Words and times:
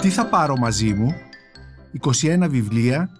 Τι 0.00 0.08
θα 0.08 0.26
πάρω 0.26 0.56
μαζί 0.56 0.94
μου, 0.94 1.14
21 2.00 2.46
βιβλία, 2.48 3.10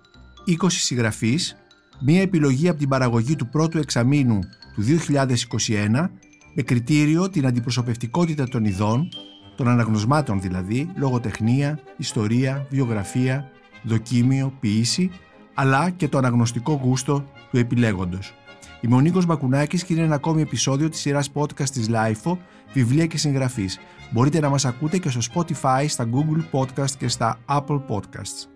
20 0.46 0.66
συγγραφείς, 0.68 1.56
μία 2.00 2.21
επιλογή 2.21 2.68
από 2.68 2.78
την 2.78 2.88
παραγωγή 2.88 3.37
του 3.37 3.48
πρώτου 3.48 3.78
εξαμήνου 3.78 4.38
του 4.74 4.82
2021 4.82 6.10
με 6.54 6.62
κριτήριο 6.62 7.30
την 7.30 7.46
αντιπροσωπευτικότητα 7.46 8.48
των 8.48 8.64
ειδών, 8.64 9.08
των 9.56 9.69
αναγνωσμάτων 9.69 10.40
δηλαδή, 10.40 10.90
λογοτεχνία, 10.96 11.78
ιστορία, 11.96 12.66
βιογραφία, 12.71 13.51
δοκίμιο, 13.83 14.53
ποιήση, 14.60 15.10
αλλά 15.54 15.90
και 15.90 16.09
το 16.09 16.19
αναγνωστικό 16.19 16.73
γούστο 16.73 17.24
του 17.51 17.59
επιλέγοντος. 17.59 18.34
Είμαι 18.80 18.95
ο 18.95 19.01
Νίκος 19.01 19.27
Μπακουνάκης 19.27 19.84
και 19.84 19.92
είναι 19.92 20.02
ένα 20.02 20.15
ακόμη 20.15 20.42
επεισόδιο 20.42 20.88
της 20.88 21.01
σειράς 21.01 21.30
podcast 21.34 21.69
της 21.69 21.88
LIFO, 21.91 22.37
βιβλία 22.73 23.06
και 23.06 23.19
συγγραφής. 23.19 23.78
Μπορείτε 24.12 24.41
να 24.41 24.48
μας 24.48 24.64
ακούτε 24.64 24.98
και 24.98 25.10
στο 25.10 25.20
Spotify, 25.34 25.84
στα 25.88 26.09
Google 26.12 26.59
Podcast 26.60 26.90
και 26.90 27.09
στα 27.09 27.38
Apple 27.48 27.80
Podcasts. 27.88 28.48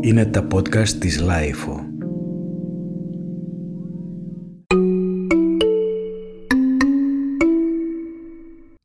Είναι 0.00 0.24
τα 0.24 0.46
podcast 0.54 0.88
της 0.88 1.22
LIFO. 1.22 1.80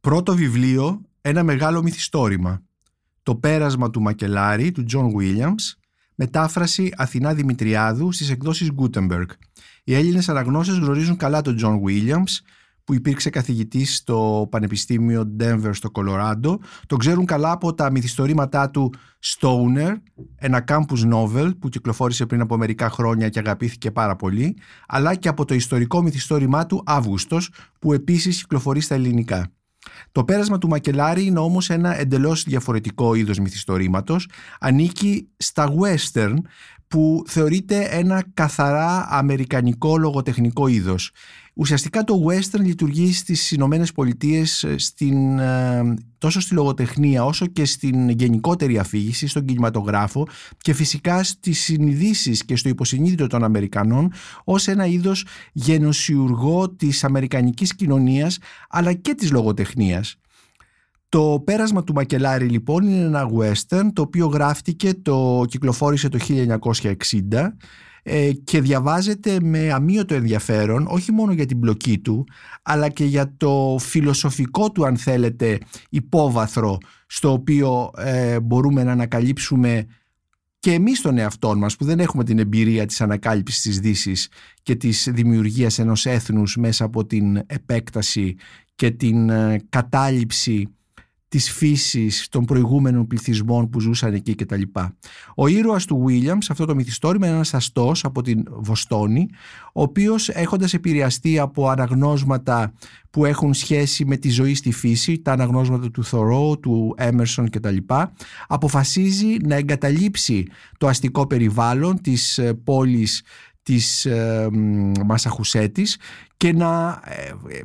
Πρώτο 0.01 0.35
βιβλίο, 0.35 1.01
ένα 1.21 1.43
μεγάλο 1.43 1.81
μυθιστόρημα. 1.81 2.61
Το 3.23 3.35
πέρασμα 3.35 3.89
του 3.89 4.01
Μακελάρη, 4.01 4.71
του 4.71 4.85
John 4.93 5.05
Williams, 5.05 5.80
μετάφραση 6.21 6.91
Αθηνά 6.95 7.33
Δημητριάδου 7.33 8.11
στις 8.11 8.29
εκδόσεις 8.29 8.69
Gutenberg. 8.77 9.25
Οι 9.83 9.93
Έλληνες 9.93 10.29
αναγνώσεις 10.29 10.77
γνωρίζουν 10.77 11.17
καλά 11.17 11.41
τον 11.41 11.57
John 11.61 11.79
Williams, 11.87 12.39
που 12.83 12.93
υπήρξε 12.93 13.29
καθηγητής 13.29 13.95
στο 13.95 14.47
Πανεπιστήμιο 14.51 15.35
Denver 15.39 15.69
στο 15.71 15.91
Κολοράντο. 15.91 16.59
Το 16.85 16.97
ξέρουν 16.97 17.25
καλά 17.25 17.51
από 17.51 17.73
τα 17.73 17.91
μυθιστορήματά 17.91 18.69
του 18.69 18.93
Stoner, 19.23 19.93
ένα 20.35 20.63
campus 20.67 21.13
novel 21.13 21.51
που 21.59 21.69
κυκλοφόρησε 21.69 22.25
πριν 22.25 22.41
από 22.41 22.57
μερικά 22.57 22.89
χρόνια 22.89 23.29
και 23.29 23.39
αγαπήθηκε 23.39 23.91
πάρα 23.91 24.15
πολύ, 24.15 24.57
αλλά 24.87 25.15
και 25.15 25.27
από 25.27 25.45
το 25.45 25.53
ιστορικό 25.53 26.01
μυθιστόρημά 26.01 26.65
του 26.65 26.83
Αύγουστος, 26.85 27.51
που 27.79 27.93
επίσης 27.93 28.41
κυκλοφορεί 28.41 28.79
στα 28.79 28.95
ελληνικά. 28.95 29.51
Το 30.11 30.23
πέρασμα 30.23 30.57
του 30.57 30.67
Μακελάρη 30.67 31.25
είναι 31.25 31.39
όμως 31.39 31.69
ένα 31.69 31.99
εντελώς 31.99 32.43
διαφορετικό 32.43 33.13
είδος 33.13 33.39
μυθιστορήματος. 33.39 34.29
Ανήκει 34.59 35.27
στα 35.37 35.73
western 35.81 36.35
που 36.87 37.23
θεωρείται 37.27 37.87
ένα 37.91 38.23
καθαρά 38.33 39.07
αμερικανικό 39.09 39.97
λογοτεχνικό 39.97 40.67
είδος. 40.67 41.11
Ουσιαστικά 41.53 42.03
το 42.03 42.25
western 42.27 42.59
λειτουργεί 42.59 43.13
στις 43.13 43.51
Ηνωμένες 43.51 43.91
Πολιτείες 43.91 44.63
ε, 44.63 44.77
στην, 44.77 45.39
ε, 45.39 45.93
τόσο 46.17 46.39
στη 46.39 46.53
λογοτεχνία 46.53 47.25
όσο 47.25 47.45
και 47.45 47.65
στην 47.65 48.09
γενικότερη 48.09 48.77
αφήγηση, 48.77 49.27
στον 49.27 49.45
κινηματογράφο 49.45 50.27
και 50.57 50.73
φυσικά 50.73 51.23
στις 51.23 51.59
συνειδήσεις 51.59 52.45
και 52.45 52.55
στο 52.55 52.69
υποσυνείδητο 52.69 53.27
των 53.27 53.43
Αμερικανών 53.43 54.11
ως 54.43 54.67
ένα 54.67 54.85
είδος 54.85 55.25
γενοσιουργό 55.53 56.69
της 56.69 57.03
αμερικανικής 57.03 57.75
κοινωνίας 57.75 58.37
αλλά 58.69 58.93
και 58.93 59.13
της 59.13 59.31
λογοτεχνίας. 59.31 60.15
Το 61.09 61.41
πέρασμα 61.45 61.83
του 61.83 61.93
Μακελάρη 61.93 62.45
λοιπόν 62.47 62.83
είναι 62.83 63.05
ένα 63.05 63.29
western 63.37 63.89
το 63.93 64.01
οποίο 64.01 64.25
γράφτηκε, 64.27 64.93
το 64.93 65.45
κυκλοφόρησε 65.47 66.09
το 66.09 66.19
1960 66.27 67.53
ε, 68.03 68.31
και 68.43 68.61
διαβάζεται 68.61 69.37
με 69.41 69.71
αμύωτο 69.71 70.13
ενδιαφέρον 70.13 70.85
όχι 70.89 71.11
μόνο 71.11 71.31
για 71.31 71.45
την 71.45 71.59
πλοκή 71.59 71.99
του 71.99 72.25
αλλά 72.61 72.89
και 72.89 73.05
για 73.05 73.33
το 73.37 73.77
φιλοσοφικό 73.79 74.71
του 74.71 74.85
αν 74.85 74.97
θέλετε 74.97 75.57
υπόβαθρο 75.89 76.77
στο 77.07 77.31
οποίο 77.31 77.91
ε, 77.97 78.39
μπορούμε 78.39 78.83
να 78.83 78.91
ανακαλύψουμε 78.91 79.85
και 80.59 80.73
εμείς 80.73 81.01
τον 81.01 81.17
εαυτό 81.17 81.55
μας 81.55 81.75
που 81.75 81.85
δεν 81.85 81.99
έχουμε 81.99 82.23
την 82.23 82.39
εμπειρία 82.39 82.85
της 82.85 83.01
ανακάλυψης 83.01 83.61
της 83.61 83.79
δύσης 83.79 84.29
και 84.63 84.75
της 84.75 85.09
δημιουργίας 85.11 85.79
ενός 85.79 86.05
έθνους 86.05 86.55
μέσα 86.57 86.85
από 86.85 87.05
την 87.05 87.35
επέκταση 87.45 88.35
και 88.75 88.91
την 88.91 89.29
ε, 89.29 89.61
κατάληψη 89.69 90.67
της 91.31 91.51
φύσης 91.51 92.27
των 92.29 92.45
προηγούμενων 92.45 93.07
πληθυσμών 93.07 93.69
που 93.69 93.79
ζούσαν 93.79 94.13
εκεί 94.13 94.35
κτλ. 94.35 94.61
Ο 95.35 95.47
ήρωας 95.47 95.85
του 95.85 96.05
Williams, 96.07 96.45
αυτό 96.49 96.65
το 96.65 96.75
μυθιστόρημα, 96.75 97.25
είναι 97.25 97.35
ένας 97.35 97.53
αστός 97.53 98.05
από 98.05 98.21
την 98.21 98.43
Βοστόνη, 98.49 99.29
ο 99.73 99.81
οποίος 99.81 100.29
έχοντας 100.29 100.73
επηρεαστεί 100.73 101.39
από 101.39 101.69
αναγνώσματα 101.69 102.73
που 103.09 103.25
έχουν 103.25 103.53
σχέση 103.53 104.05
με 104.05 104.17
τη 104.17 104.29
ζωή 104.29 104.55
στη 104.55 104.71
φύση, 104.71 105.21
τα 105.21 105.31
αναγνώσματα 105.31 105.91
του 105.91 106.03
Θωρό, 106.03 106.57
του 106.57 106.95
Έμερσον 106.97 107.49
κτλ. 107.49 107.77
Αποφασίζει 108.47 109.37
να 109.43 109.55
εγκαταλείψει 109.55 110.45
το 110.77 110.87
αστικό 110.87 111.27
περιβάλλον 111.27 112.01
της 112.01 112.37
ε, 112.37 112.53
πόλης 112.53 113.23
της 113.63 114.05
ε, 114.05 114.49
Μασαχουσέτης 115.05 115.97
και 116.37 116.53
να 116.53 117.01
ε, 117.05 117.59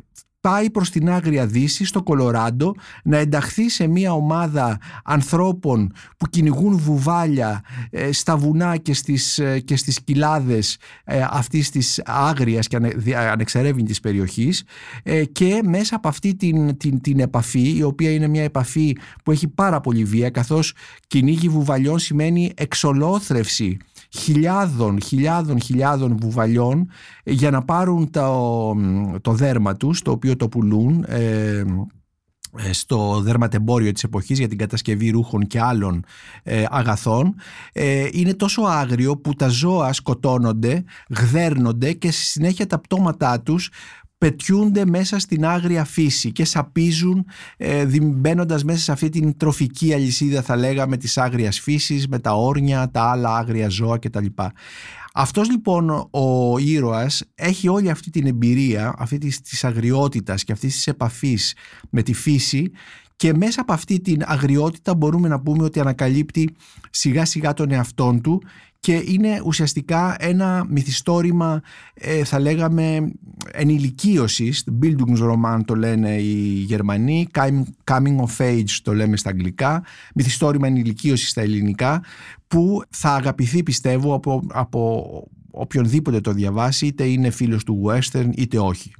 πάει 0.47 0.69
προς 0.69 0.89
την 0.89 1.09
Άγρια 1.09 1.45
Δύση 1.45 1.85
στο 1.85 2.03
Κολοράντο 2.03 2.73
να 3.03 3.17
ενταχθεί 3.17 3.69
σε 3.69 3.87
μια 3.87 4.13
ομάδα 4.13 4.79
ανθρώπων 5.03 5.91
που 6.17 6.27
κυνηγούν 6.29 6.77
βουβάλια 6.77 7.63
ε, 7.89 8.11
στα 8.11 8.37
βουνά 8.37 8.77
και 8.77 8.93
στις, 8.93 9.39
ε, 9.39 9.59
και 9.59 9.75
στις 9.75 10.03
κοιλάδες 10.03 10.77
ε, 11.03 11.25
αυτής 11.29 11.69
της 11.69 12.01
άγριας 12.05 12.67
και 12.67 12.77
ανεξερεύνητης 13.15 13.99
περιοχής 13.99 14.63
και 15.31 15.61
μέσα 15.63 15.95
από 15.95 16.07
αυτή 16.07 16.35
την, 16.35 16.77
την, 16.77 17.01
την 17.01 17.19
επαφή 17.19 17.77
η 17.77 17.83
οποία 17.83 18.11
είναι 18.11 18.27
μια 18.27 18.43
επαφή 18.43 18.97
που 19.23 19.31
έχει 19.31 19.47
πάρα 19.47 19.79
πολύ 19.79 20.03
βία 20.03 20.29
καθώς 20.29 20.73
κυνήγι 21.07 21.49
βουβαλιών 21.49 21.99
σημαίνει 21.99 22.51
εξολόθρευση 22.55 23.77
χιλιάδων, 24.09 25.01
χιλιάδων, 25.01 25.61
χιλιάδων 25.61 26.17
βουβαλιών 26.21 26.89
για 27.23 27.51
να 27.51 27.61
πάρουν 27.61 28.09
το, 28.09 28.75
το 29.21 29.31
δέρμα 29.31 29.75
τους, 29.75 30.01
το 30.01 30.11
οποίο 30.11 30.35
το 30.35 30.47
πουλούν 30.47 31.05
ε, 31.07 31.63
ε, 32.57 32.73
στο 32.73 33.21
δερματεμπόριο 33.21 33.91
της 33.91 34.03
εποχής 34.03 34.39
για 34.39 34.47
την 34.47 34.57
κατασκευή 34.57 35.09
ρούχων 35.09 35.47
και 35.47 35.61
άλλων 35.61 36.03
ε, 36.43 36.63
αγαθών. 36.69 37.35
Είναι 38.11 38.33
τόσο 38.33 38.61
άγριο 38.61 39.17
που 39.17 39.33
τα 39.33 39.47
ζώα 39.47 39.93
σκοτώνονται, 39.93 40.83
γδέρνονται 41.09 41.93
και 41.93 42.11
στη 42.11 42.21
συνέχεια 42.21 42.67
τα 42.67 42.79
πτώματά 42.79 43.41
τους 43.41 43.69
πετιούνται 44.17 44.85
μέσα 44.85 45.19
στην 45.19 45.45
άγρια 45.45 45.83
φύση 45.83 46.31
και 46.31 46.45
σαπίζουν 46.45 47.25
ε, 47.57 47.85
μπαίνοντας 48.01 48.63
μέσα 48.63 48.79
σε 48.79 48.91
αυτή 48.91 49.09
την 49.09 49.37
τροφική 49.37 49.93
αλυσίδα 49.93 50.41
θα 50.41 50.55
λέγαμε 50.55 50.97
της 50.97 51.17
άγριας 51.17 51.59
φύσης 51.59 52.07
με 52.07 52.19
τα 52.19 52.31
όρνια, 52.33 52.91
τα 52.91 53.01
άλλα 53.01 53.37
άγρια 53.37 53.69
ζώα 53.69 53.97
κτλ. 53.97 54.25
Αυτός 55.13 55.49
λοιπόν 55.49 55.89
ο 56.11 56.57
ήρωας 56.57 57.23
έχει 57.35 57.67
όλη 57.67 57.89
αυτή 57.89 58.09
την 58.09 58.27
εμπειρία 58.27 58.95
αυτή 58.97 59.17
της, 59.17 59.41
της 59.41 59.63
αγριότητας 59.63 60.43
και 60.43 60.51
αυτής 60.51 60.73
της 60.75 60.87
επαφής 60.87 61.55
με 61.89 62.01
τη 62.01 62.13
φύση 62.13 62.71
και 63.15 63.33
μέσα 63.33 63.61
από 63.61 63.73
αυτή 63.73 63.99
την 63.99 64.21
αγριότητα 64.25 64.95
μπορούμε 64.95 65.27
να 65.27 65.41
πούμε 65.41 65.63
ότι 65.63 65.79
ανακαλύπτει 65.79 66.55
σιγά 66.89 67.25
σιγά 67.25 67.53
τον 67.53 67.71
εαυτόν 67.71 68.21
του 68.21 68.41
και 68.87 69.03
είναι 69.05 69.41
ουσιαστικά 69.45 70.15
ένα 70.19 70.65
μυθιστόρημα 70.69 71.61
ε, 71.93 72.23
θα 72.23 72.39
λέγαμε 72.39 73.11
ενηλικίωσης 73.51 74.67
Bildungsroman 74.81 75.59
το 75.65 75.75
λένε 75.75 76.15
οι 76.15 76.63
Γερμανοί 76.67 77.27
Coming 77.83 78.15
of 78.17 78.37
Age 78.37 78.69
το 78.83 78.93
λέμε 78.93 79.17
στα 79.17 79.29
αγγλικά 79.29 79.83
μυθιστόρημα 80.15 80.67
ενηλικίωσης 80.67 81.29
στα 81.29 81.41
ελληνικά 81.41 82.03
που 82.47 82.81
θα 82.89 83.13
αγαπηθεί 83.13 83.63
πιστεύω 83.63 84.13
από, 84.13 84.43
από 84.47 85.03
οποιονδήποτε 85.51 86.21
το 86.21 86.31
διαβάσει 86.31 86.85
είτε 86.85 87.03
είναι 87.03 87.29
φίλος 87.29 87.63
του 87.63 87.81
western 87.85 88.29
είτε 88.35 88.59
όχι. 88.59 88.91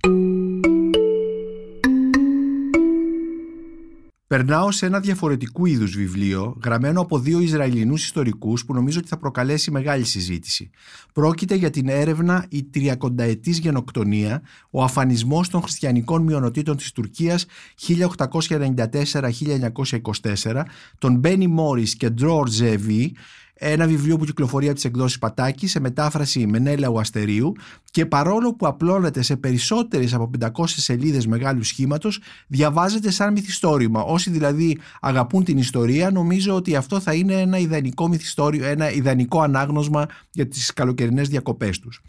Περνάω 4.28 4.72
σε 4.72 4.86
ένα 4.86 5.00
διαφορετικού 5.00 5.66
είδους 5.66 5.96
βιβλίο, 5.96 6.58
γραμμένο 6.64 7.02
από 7.02 7.20
δύο 7.20 7.40
Ισραηλινούς 7.40 8.04
ιστορικούς 8.04 8.66
που 8.66 8.74
νομίζω 8.74 9.00
ότι 9.00 9.08
θα 9.08 9.18
προκαλέσει 9.18 9.72
μεγάλη 9.72 10.04
συζήτηση. 10.04 10.70
Πρόκειται 11.14 11.56
για 11.56 11.70
την 11.70 11.90
έρευνα 11.90 12.46
«Η 12.50 12.64
τριακονταετής 12.64 13.60
γενοκτονία, 13.60 14.42
ο 14.70 14.84
αφανισμός 14.84 15.50
των 15.50 15.62
χριστιανικών 15.62 16.24
μειονοτήτων 16.24 16.78
της 16.78 16.92
Τουρκίας 16.92 17.46
1894-1924» 17.88 20.64
των 20.98 21.16
Μπένι 21.16 21.48
Μόρις 21.48 21.96
και 21.96 22.10
Ντρόρ 22.10 22.50
Ζεβί, 22.50 23.16
ένα 23.60 23.88
βιβλίο 23.88 24.18
που 24.18 24.26
κυκλοφορεί 24.26 24.66
από 24.66 24.76
τις 24.76 24.86
εκδόσεις 24.86 25.20
Πατάκης 25.20 25.72
σε 25.72 25.80
μετάφραση 25.80 26.48
Μενέλαου 26.48 27.00
Αστερίου 27.00 27.54
και 27.92 28.06
παρόλο 28.06 28.54
που 28.54 28.68
απλώνεται 28.68 29.22
σε 29.22 29.36
περισσότερες 29.36 30.14
από 30.14 30.30
500 30.40 30.50
σελίδες 30.66 31.28
μεγάλου 31.28 31.64
σχήματος, 31.64 32.20
διαβάζεται 32.48 33.12
σαν 33.12 33.32
μυθιστόρημα. 33.32 34.02
Όσοι 34.02 34.30
δηλαδή 34.30 34.78
αγαπούν 35.02 35.44
την 35.44 35.58
ιστορία, 35.58 36.12
νομίζω 36.12 36.56
ότι 36.56 36.76
αυτό 36.76 37.00
θα 37.00 37.14
είναι 37.14 37.34
ένα 37.34 37.58
ιδανικό 37.58 38.08
μυθιστόριο, 38.08 38.66
ένα 38.66 38.92
ιδανικό 38.92 39.42
ανάγνωσμα 39.42 40.06
για 40.32 40.48
τις 40.48 40.74
καλοκαιρινές 40.74 41.30
διακοπές 41.30 41.80
τους. 41.80 42.02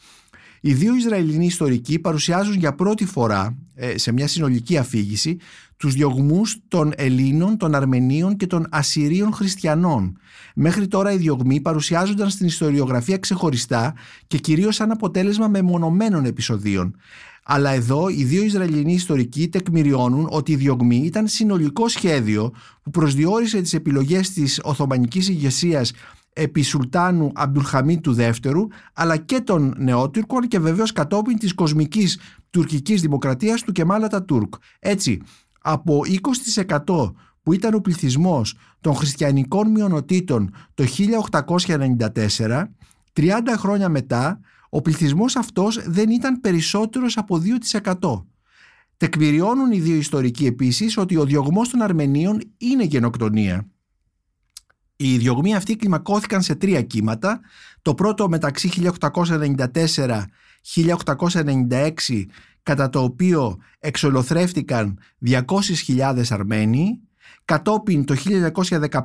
Οι 0.60 0.72
δύο 0.72 0.94
Ισραηλινοί 0.94 1.46
ιστορικοί 1.46 1.98
παρουσιάζουν 1.98 2.54
για 2.54 2.74
πρώτη 2.74 3.04
φορά 3.04 3.56
ε, 3.74 3.98
σε 3.98 4.12
μια 4.12 4.28
συνολική 4.28 4.76
αφήγηση 4.76 5.36
τους 5.76 5.94
διωγμούς 5.94 6.56
των 6.68 6.92
Ελλήνων, 6.96 7.56
των 7.56 7.74
Αρμενίων 7.74 8.36
και 8.36 8.46
των 8.46 8.66
Ασσυρίων 8.70 9.32
χριστιανών. 9.32 10.18
Μέχρι 10.54 10.86
τώρα 10.86 11.12
οι 11.12 11.16
διωγμοί 11.16 11.60
παρουσιάζονταν 11.60 12.30
στην 12.30 12.46
ιστοριογραφία 12.46 13.18
ξεχωριστά 13.18 13.94
και 14.26 14.38
κυρίως 14.38 14.74
σαν 14.74 14.90
αποτέλεσμα 14.90 15.48
μεμονωμένων 15.48 16.24
επεισοδίων. 16.24 16.96
Αλλά 17.50 17.70
εδώ 17.70 18.08
οι 18.08 18.24
δύο 18.24 18.42
Ισραηλινοί 18.42 18.92
ιστορικοί 18.92 19.48
τεκμηριώνουν 19.48 20.26
ότι 20.30 20.52
η 20.52 20.56
διωγμή 20.56 20.96
ήταν 20.96 21.26
συνολικό 21.26 21.88
σχέδιο 21.88 22.52
που 22.82 22.90
προσδιορίσε 22.90 23.60
τις 23.60 23.74
επιλογές 23.74 24.30
της 24.30 24.60
Οθωμανικής 24.62 25.28
ηγεσίας 25.28 25.92
επί 26.38 26.62
Σουλτάνου 26.62 27.30
Αμπτουλχαμίτ 27.34 28.02
του 28.02 28.12
δεύτερου 28.12 28.66
αλλά 28.92 29.16
και 29.16 29.40
των 29.40 29.74
Νεότουρκων 29.78 30.48
και 30.48 30.58
βεβαίως 30.58 30.92
κατόπιν 30.92 31.38
της 31.38 31.54
κοσμικής 31.54 32.18
τουρκικής 32.50 33.00
δημοκρατίας 33.00 33.62
του 33.62 33.72
Κεμάλα 33.72 34.24
Τούρκ. 34.24 34.54
Έτσι, 34.78 35.22
από 35.60 36.00
20% 36.86 37.12
που 37.42 37.52
ήταν 37.52 37.74
ο 37.74 37.80
πληθυσμός 37.80 38.56
των 38.80 38.94
χριστιανικών 38.94 39.70
μειονοτήτων 39.70 40.50
το 40.74 40.84
1894, 40.84 42.64
30 43.12 43.30
χρόνια 43.56 43.88
μετά 43.88 44.40
ο 44.68 44.82
πληθυσμός 44.82 45.36
αυτός 45.36 45.80
δεν 45.86 46.10
ήταν 46.10 46.40
περισσότερος 46.40 47.16
από 47.16 47.42
2%. 47.72 48.24
Τεκμηριώνουν 48.96 49.72
οι 49.72 49.80
δύο 49.80 49.96
ιστορικοί 49.96 50.46
επίσης 50.46 50.96
ότι 50.96 51.16
ο 51.16 51.24
διωγμός 51.24 51.68
των 51.68 51.82
Αρμενίων 51.82 52.40
είναι 52.58 52.84
γενοκτονία. 52.84 53.68
Οι 55.00 55.16
διωγμοί 55.16 55.54
αυτοί 55.54 55.76
κλιμακώθηκαν 55.76 56.42
σε 56.42 56.54
τρία 56.54 56.82
κύματα. 56.82 57.40
Το 57.82 57.94
πρώτο 57.94 58.28
μεταξύ 58.28 58.70
1894-1896 60.74 62.24
κατά 62.62 62.90
το 62.90 63.02
οποίο 63.02 63.56
εξολοθρεύτηκαν 63.78 64.98
200.000 65.26 66.22
Αρμένοι. 66.30 67.00
Κατόπιν 67.44 68.04
το 68.04 68.14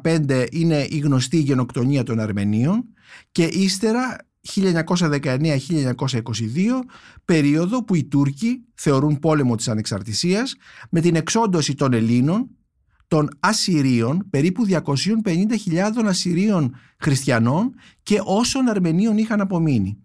1915 0.04 0.45
είναι 0.51 0.88
η 0.90 0.98
γνωστή 0.98 1.38
γενοκτονία 1.38 2.04
των 2.04 2.19
Αρμενίων 2.19 2.84
και 3.31 3.44
ύστερα 3.44 4.18
1919-1922 4.54 5.38
περίοδο 7.25 7.84
που 7.84 7.96
οι 7.96 8.04
Τούρκοι 8.04 8.63
θεωρούν 8.74 9.19
πόλεμο 9.19 9.56
της 9.56 9.68
ανεξαρτησίας 9.68 10.56
με 10.89 11.01
την 11.01 11.16
εξόντωση 11.16 11.75
των 11.75 11.94
Ελλήνων, 11.94 12.50
των 13.13 13.30
Ασσυρίων, 13.39 14.27
περίπου 14.30 14.65
250.000 14.68 16.06
Ασσυρίων 16.06 16.75
χριστιανών 16.98 17.75
και 18.04 18.21
όσων 18.24 18.69
Αρμενίων 18.69 19.18
είχαν 19.18 19.42
απομείνει. 19.42 20.02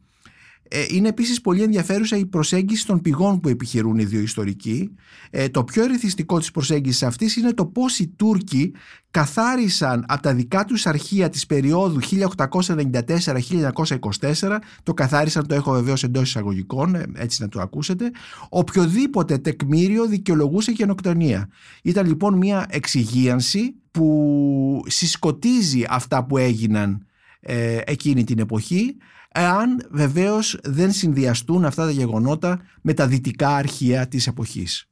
Ε, 0.70 0.84
είναι 0.88 1.08
επίσης 1.08 1.40
πολύ 1.40 1.62
ενδιαφέρουσα 1.62 2.16
η 2.16 2.26
προσέγγιση 2.26 2.86
των 2.86 3.00
πηγών 3.00 3.40
που 3.40 3.48
επιχειρούν 3.48 3.98
οι 3.98 4.04
δύο 4.04 4.20
ιστορικοί. 4.20 4.94
Ε, 5.30 5.48
το 5.48 5.64
πιο 5.64 5.82
ερεθιστικό 5.82 6.38
της 6.38 6.50
προσέγγισης 6.50 7.02
αυτής 7.02 7.36
είναι 7.36 7.52
το 7.52 7.66
πώς 7.66 7.98
οι 7.98 8.08
Τούρκοι 8.08 8.74
καθάρισαν 9.10 10.04
από 10.08 10.22
τα 10.22 10.34
δικά 10.34 10.64
τους 10.64 10.86
αρχεία 10.86 11.28
της 11.28 11.46
περίοδου 11.46 12.00
1894-1924 12.00 14.58
το 14.82 14.94
καθάρισαν, 14.94 15.46
το 15.46 15.54
έχω 15.54 15.72
βεβαίως 15.72 16.02
εντός 16.02 16.28
εισαγωγικών, 16.28 16.94
ε, 16.94 17.04
έτσι 17.14 17.42
να 17.42 17.48
το 17.48 17.60
ακούσετε 17.60 18.10
οποιοδήποτε 18.48 19.38
τεκμήριο 19.38 20.06
δικαιολογούσε 20.06 20.70
γενοκτονία. 20.70 21.48
Ήταν 21.82 22.06
λοιπόν 22.06 22.34
μια 22.34 22.66
εξυγίανση 22.70 23.74
που 23.90 24.82
συσκοτίζει 24.86 25.84
αυτά 25.88 26.24
που 26.24 26.36
έγιναν 26.36 27.06
ε, 27.40 27.78
εκείνη 27.84 28.24
την 28.24 28.38
εποχή 28.38 28.96
εάν 29.38 29.86
βεβαίως 29.90 30.58
δεν 30.62 30.92
συνδυαστούν 30.92 31.64
αυτά 31.64 31.84
τα 31.84 31.90
γεγονότα 31.90 32.60
με 32.82 32.94
τα 32.94 33.06
δυτικά 33.06 33.48
αρχεία 33.48 34.08
της 34.08 34.26
εποχής. 34.26 34.88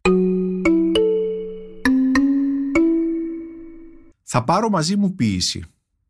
Θα 4.22 4.44
πάρω 4.44 4.68
μαζί 4.68 4.96
μου 4.96 5.14
ποίηση. 5.14 5.64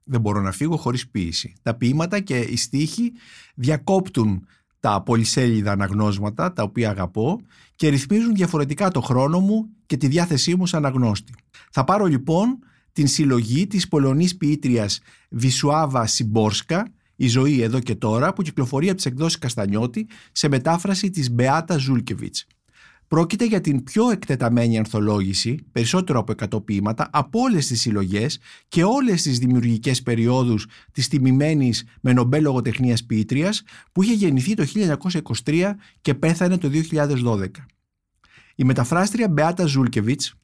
Δεν 0.04 0.20
μπορώ 0.20 0.40
να 0.40 0.52
φύγω 0.52 0.76
χωρίς 0.76 1.08
ποίηση. 1.08 1.54
Τα 1.62 1.74
ποίηματα 1.74 2.20
και 2.20 2.38
οι 2.38 2.56
στίχοι 2.56 3.12
διακόπτουν 3.54 4.46
τα 4.80 5.02
πολυσέλιδα 5.02 5.72
αναγνώσματα 5.72 6.52
τα 6.52 6.62
οποία 6.62 6.90
αγαπώ 6.90 7.40
και 7.76 7.88
ρυθμίζουν 7.88 8.34
διαφορετικά 8.34 8.90
το 8.90 9.00
χρόνο 9.00 9.40
μου 9.40 9.68
και 9.86 9.96
τη 9.96 10.06
διάθεσή 10.06 10.56
μου 10.56 10.66
σαν 10.66 10.84
αναγνώστη. 10.84 11.34
Θα 11.70 11.84
πάρω 11.84 12.04
λοιπόν 12.04 12.58
την 12.92 13.06
συλλογή 13.06 13.66
της 13.66 13.88
Πολωνής 13.88 14.36
ποιήτριας 14.36 15.00
Βισουάβα 15.30 16.06
Σιμπόρσκα 16.06 16.90
η 17.16 17.28
ζωή 17.28 17.60
εδώ 17.60 17.80
και 17.80 17.94
τώρα 17.94 18.32
που 18.32 18.42
κυκλοφορεί 18.42 18.86
από 18.86 18.96
τις 18.96 19.06
εκδόσεις 19.06 19.38
Καστανιώτη 19.38 20.08
σε 20.32 20.48
μετάφραση 20.48 21.10
της 21.10 21.30
Μπεάτα 21.30 21.76
Ζούλκεβιτς. 21.76 22.46
Πρόκειται 23.08 23.44
για 23.44 23.60
την 23.60 23.82
πιο 23.82 24.10
εκτεταμένη 24.10 24.78
ανθολόγηση, 24.78 25.66
περισσότερο 25.72 26.18
από 26.18 26.32
100 26.56 26.64
ποίηματα, 26.64 27.08
από 27.12 27.40
όλες 27.40 27.66
τις 27.66 27.80
συλλογές 27.80 28.38
και 28.68 28.84
όλες 28.84 29.22
τις 29.22 29.38
δημιουργικές 29.38 30.02
περιόδους 30.02 30.66
της 30.92 31.08
τιμημένης 31.08 31.84
με 32.00 32.12
νομπέ 32.12 32.40
λογοτεχνίας 32.40 33.04
ποιήτρια 33.04 33.52
που 33.92 34.02
είχε 34.02 34.12
γεννηθεί 34.12 34.54
το 34.54 34.64
1923 35.44 35.74
και 36.00 36.14
πέθανε 36.14 36.58
το 36.58 36.68
2012. 36.68 37.46
Η 38.54 38.64
μεταφράστρια 38.64 39.28
Μπεάτα 39.28 39.66
Ζούλκεβιτς, 39.66 40.34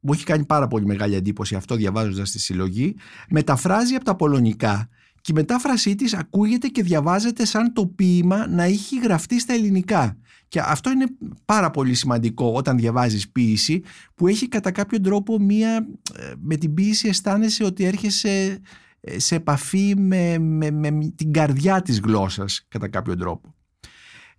μου 0.00 0.12
έχει 0.12 0.24
κάνει 0.24 0.44
πάρα 0.44 0.68
πολύ 0.68 0.86
μεγάλη 0.86 1.14
εντύπωση 1.14 1.54
αυτό 1.54 1.74
διαβάζοντας 1.74 2.30
τη 2.30 2.38
συλλογή, 2.38 2.96
μεταφράζει 3.28 3.94
από 3.94 4.04
τα 4.04 4.16
πολωνικά 4.16 4.88
και 5.20 5.32
η 5.32 5.34
μετάφρασή 5.34 5.94
της 5.94 6.14
ακούγεται 6.14 6.68
και 6.68 6.82
διαβάζεται 6.82 7.44
σαν 7.44 7.72
το 7.72 7.86
ποίημα 7.86 8.46
να 8.46 8.62
έχει 8.62 8.98
γραφτεί 8.98 9.40
στα 9.40 9.52
ελληνικά. 9.52 10.16
Και 10.48 10.60
αυτό 10.60 10.90
είναι 10.90 11.06
πάρα 11.44 11.70
πολύ 11.70 11.94
σημαντικό 11.94 12.52
όταν 12.52 12.76
διαβάζεις 12.76 13.30
ποίηση 13.30 13.82
που 14.14 14.26
έχει 14.26 14.48
κατά 14.48 14.70
κάποιο 14.70 15.00
τρόπο 15.00 15.38
μία, 15.38 15.88
ε, 16.14 16.32
με 16.40 16.56
την 16.56 16.74
ποίηση 16.74 17.08
αισθάνεσαι 17.08 17.64
ότι 17.64 17.84
έρχεσαι 17.84 18.60
ε, 19.00 19.18
σε 19.18 19.34
επαφή 19.34 19.94
με, 19.96 20.38
με, 20.38 20.70
με 20.70 21.12
την 21.14 21.32
καρδιά 21.32 21.82
της 21.82 22.00
γλώσσας 22.00 22.64
κατά 22.68 22.88
κάποιο 22.88 23.16
τρόπο. 23.16 23.57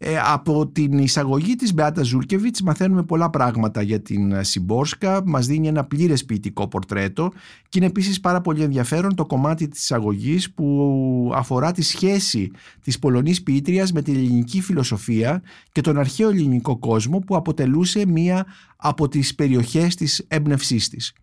Ε, 0.02 0.20
από 0.24 0.68
την 0.68 0.98
εισαγωγή 0.98 1.56
της 1.56 1.74
Μπεάτας 1.74 2.08
Ζούρκεβιτς 2.08 2.62
μαθαίνουμε 2.62 3.04
πολλά 3.04 3.30
πράγματα 3.30 3.82
για 3.82 4.02
την 4.02 4.32
ε, 4.32 4.44
Συμπόρσκα, 4.44 5.22
μας 5.26 5.46
δίνει 5.46 5.68
ένα 5.68 5.86
πλήρες 5.86 6.26
ποιητικό 6.26 6.68
πορτρέτο 6.68 7.32
και 7.70 7.78
είναι 7.78 7.86
επίσης 7.86 8.20
πάρα 8.20 8.42
πολύ 8.42 8.64
ενδιαφέρον 8.64 9.16
το 9.16 9.26
κομμάτι 9.26 9.68
της 9.68 9.82
εισαγωγής 9.82 10.54
που 10.54 11.32
αφορά 11.36 11.72
τη 11.72 11.82
σχέση 11.82 12.52
της 12.82 13.00
Πολωνής 13.00 13.44
ποιήτριας 13.44 13.92
με 13.92 14.02
την 14.02 14.16
ελληνική 14.16 14.62
φιλοσοφία 14.62 15.42
και 15.72 15.82
τον 15.82 15.98
αρχαίο 15.98 16.30
ελληνικό 16.30 16.78
κόσμο 16.78 17.20
που 17.20 17.36
αποτελούσε 17.36 18.06
μία 18.08 18.46
από 18.76 19.08
τις 19.08 19.36
περιοχές 19.36 19.96
της 19.96 20.26
έμπνευσής 20.28 20.90
της. 20.90 21.14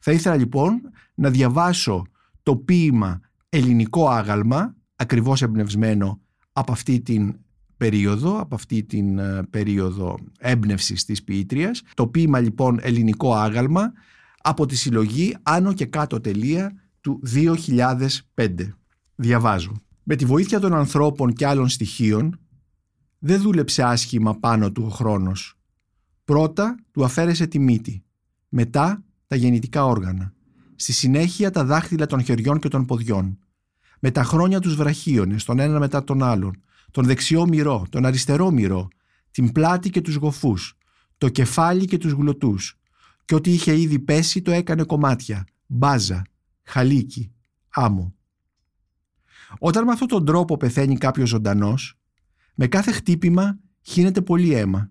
Θα 0.00 0.12
ήθελα 0.12 0.36
λοιπόν 0.36 0.80
να 1.14 1.30
διαβάσω 1.30 2.06
το 2.42 2.56
ποίημα 2.56 3.20
«Ελληνικό 3.48 4.08
άγαλμα», 4.08 4.74
ακριβώς 4.96 5.42
εμπνευσμένο 5.42 6.20
από 6.52 6.72
αυτή 6.72 7.00
την 7.00 7.36
περίοδο, 7.78 8.40
από 8.40 8.54
αυτή 8.54 8.82
την 8.82 9.18
ε, 9.18 9.42
περίοδο 9.50 10.18
έμπνευσης 10.38 11.04
της 11.04 11.24
ποιήτριας. 11.24 11.82
Το 11.94 12.06
ποίημα 12.06 12.40
λοιπόν 12.40 12.78
ελληνικό 12.82 13.34
άγαλμα 13.34 13.92
από 14.42 14.66
τη 14.66 14.76
συλλογή 14.76 15.36
άνω 15.42 15.72
και 15.72 15.86
κάτω 15.86 16.20
τελεία 16.20 16.72
του 17.00 17.22
2005. 18.34 18.54
Διαβάζω. 19.14 19.72
Με 20.02 20.16
τη 20.16 20.24
βοήθεια 20.24 20.60
των 20.60 20.74
ανθρώπων 20.74 21.32
και 21.32 21.46
άλλων 21.46 21.68
στοιχείων 21.68 22.38
δεν 23.18 23.40
δούλεψε 23.40 23.82
άσχημα 23.82 24.34
πάνω 24.34 24.72
του 24.72 24.84
ο 24.86 24.88
χρόνος. 24.88 25.58
Πρώτα 26.24 26.76
του 26.92 27.04
αφαίρεσε 27.04 27.46
τη 27.46 27.58
μύτη, 27.58 28.04
μετά 28.48 29.04
τα 29.26 29.36
γεννητικά 29.36 29.84
όργανα, 29.84 30.32
στη 30.76 30.92
συνέχεια 30.92 31.50
τα 31.50 31.64
δάχτυλα 31.64 32.06
των 32.06 32.22
χεριών 32.22 32.58
και 32.58 32.68
των 32.68 32.84
ποδιών. 32.84 33.38
Με 34.00 34.10
τα 34.10 34.22
χρόνια 34.22 34.60
τους 34.60 34.74
βραχίωνες, 34.74 35.44
τον 35.44 35.58
ένα 35.58 35.78
μετά 35.78 36.04
τον 36.04 36.22
άλλον, 36.22 36.62
τον 36.90 37.04
δεξιό 37.04 37.46
μυρό, 37.48 37.86
τον 37.90 38.06
αριστερό 38.06 38.50
μυρό, 38.50 38.88
την 39.30 39.52
πλάτη 39.52 39.90
και 39.90 40.00
τους 40.00 40.14
γοφούς, 40.14 40.74
το 41.18 41.28
κεφάλι 41.28 41.84
και 41.84 41.98
τους 41.98 42.12
γλωτούς 42.12 42.78
και 43.24 43.34
ό,τι 43.34 43.52
είχε 43.52 43.80
ήδη 43.80 43.98
πέσει 43.98 44.42
το 44.42 44.50
έκανε 44.50 44.84
κομμάτια, 44.84 45.44
μπάζα, 45.66 46.22
χαλίκι, 46.62 47.32
άμμο. 47.68 48.14
Όταν 49.58 49.84
με 49.84 49.92
αυτόν 49.92 50.08
τον 50.08 50.24
τρόπο 50.24 50.56
πεθαίνει 50.56 50.96
κάποιος 50.96 51.28
ζωντανός, 51.28 51.98
με 52.54 52.66
κάθε 52.66 52.92
χτύπημα 52.92 53.58
χύνεται 53.80 54.22
πολύ 54.22 54.54
αίμα. 54.54 54.90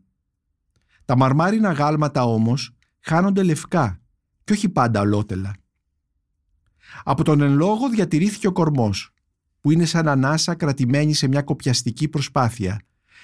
Τα 1.05 1.17
μαρμάρινα 1.17 1.71
γάλματα 1.71 2.23
όμως 2.23 2.75
χάνονται 2.99 3.43
λευκά 3.43 4.01
και 4.43 4.53
όχι 4.53 4.69
πάντα 4.69 5.01
ολότελα. 5.01 5.55
Από 7.03 7.23
τον 7.23 7.41
εν 7.41 7.55
λόγω 7.55 7.89
διατηρήθηκε 7.89 8.47
ο 8.47 8.51
κορμός 8.51 9.13
που 9.67 9.73
είναι 9.73 9.85
σαν 9.85 10.07
ανάσα 10.07 10.55
κρατημένη 10.55 11.13
σε 11.13 11.27
μια 11.27 11.41
κοπιαστική 11.41 12.07
προσπάθεια, 12.07 12.81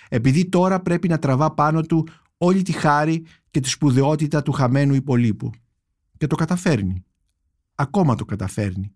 επειδή 0.09 0.49
τώρα 0.49 0.81
πρέπει 0.81 1.07
να 1.07 1.19
τραβά 1.19 1.53
πάνω 1.53 1.81
του 1.81 2.07
όλη 2.37 2.61
τη 2.61 2.71
χάρη 2.71 3.25
και 3.51 3.59
τη 3.59 3.69
σπουδαιότητα 3.69 4.41
του 4.41 4.51
χαμένου 4.51 4.93
υπολείπου. 4.93 5.51
Και 6.17 6.27
το 6.27 6.35
καταφέρνει. 6.35 7.03
Ακόμα 7.75 8.15
το 8.15 8.25
καταφέρνει. 8.25 8.93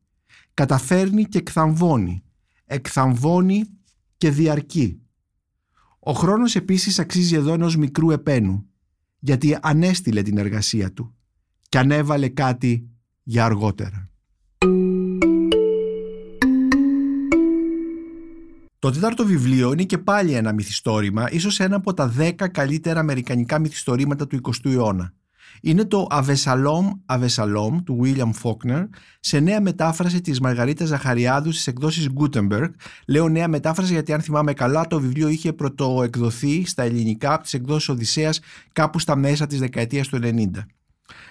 Καταφέρνει 0.53 1.23
και 1.23 1.37
εκθαμβώνει. 1.37 2.23
Εκθαμβώνει 2.65 3.63
και 4.17 4.31
διαρκεί. 4.31 5.01
Ο 5.99 6.11
χρόνος 6.11 6.55
επίσης 6.55 6.99
αξίζει 6.99 7.35
εδώ 7.35 7.53
ενός 7.53 7.75
μικρού 7.75 8.11
επένου, 8.11 8.65
γιατί 9.19 9.57
ανέστηλε 9.61 10.21
την 10.21 10.37
εργασία 10.37 10.93
του 10.93 11.15
και 11.69 11.77
ανέβαλε 11.77 12.29
κάτι 12.29 12.89
για 13.23 13.45
αργότερα. 13.45 14.09
Το 18.79 18.91
τέταρτο 18.91 19.25
βιβλίο 19.25 19.71
είναι 19.71 19.83
και 19.83 19.97
πάλι 19.97 20.33
ένα 20.33 20.53
μυθιστόρημα, 20.53 21.31
ίσως 21.31 21.59
ένα 21.59 21.75
από 21.75 21.93
τα 21.93 22.07
δέκα 22.07 22.47
καλύτερα 22.47 22.99
αμερικανικά 22.99 23.59
μυθιστορήματα 23.59 24.27
του 24.27 24.39
20ου 24.43 24.71
αιώνα. 24.71 25.13
Είναι 25.61 25.85
το 25.85 26.07
«Αβεσαλόμ 26.09 26.91
Αβεσαλόμ» 27.05 27.83
του 27.83 27.99
William 28.03 28.31
Faulkner 28.43 28.87
σε 29.19 29.39
νέα 29.39 29.61
μετάφραση 29.61 30.21
της 30.21 30.39
Μαργαρίτας 30.39 30.87
Ζαχαριάδου 30.87 31.51
στις 31.51 31.67
εκδόσεις 31.67 32.09
Gutenberg. 32.19 32.69
Λέω 33.07 33.29
νέα 33.29 33.47
μετάφραση 33.47 33.93
γιατί 33.93 34.13
αν 34.13 34.21
θυμάμαι 34.21 34.53
καλά 34.53 34.87
το 34.87 34.99
βιβλίο 34.99 35.27
είχε 35.27 35.53
πρωτοεκδοθεί 35.53 36.65
στα 36.65 36.83
ελληνικά 36.83 37.33
από 37.33 37.43
τις 37.43 37.53
εκδόσεις 37.53 37.89
Οδυσσέας 37.89 38.39
κάπου 38.73 38.99
στα 38.99 39.15
μέσα 39.15 39.47
της 39.47 39.59
δεκαετίας 39.59 40.07
του 40.07 40.19
90. 40.23 40.65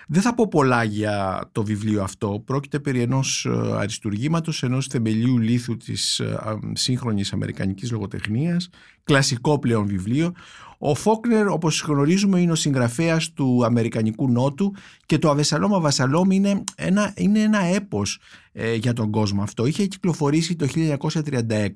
Δεν 0.09 0.23
θα 0.23 0.35
πω 0.35 0.49
πολλά 0.49 0.85
για 0.85 1.49
το 1.53 1.65
βιβλίο 1.65 2.03
αυτό. 2.03 2.43
Πρόκειται 2.45 2.79
περί 2.79 3.01
ενός 3.01 3.45
ε, 3.45 3.73
αριστουργήματος, 3.77 4.63
ενός 4.63 4.87
θεμελίου 4.87 5.39
λίθου 5.39 5.77
της 5.77 6.21
ε, 6.21 6.39
σύγχρονης 6.73 7.33
αμερικανικής 7.33 7.91
λογοτεχνίας, 7.91 8.69
κλασικό 9.05 9.59
πλέον 9.59 9.87
βιβλίο. 9.87 10.33
Ο 10.79 10.95
Φόκνερ, 10.95 11.49
όπως 11.49 11.83
γνωρίζουμε, 11.83 12.41
είναι 12.41 12.53
ο 12.53 12.55
συγγραφέας 12.55 13.33
του 13.33 13.65
Αμερικανικού 13.65 14.31
Νότου 14.31 14.75
και 15.07 15.19
το 15.19 15.31
Αβεσαλόμ 15.31 15.75
Αβασαλόμ 15.75 16.31
είναι 16.31 16.65
ένα, 16.77 17.13
είναι 17.17 17.41
ένα 17.41 17.59
έπος 17.59 18.19
ε, 18.53 18.75
για 18.75 18.93
τον 18.93 19.11
κόσμο 19.11 19.43
αυτό. 19.43 19.67
Είχε 19.67 19.87
κυκλοφορήσει 19.87 20.57
το 20.57 20.67
1936, 20.75 21.71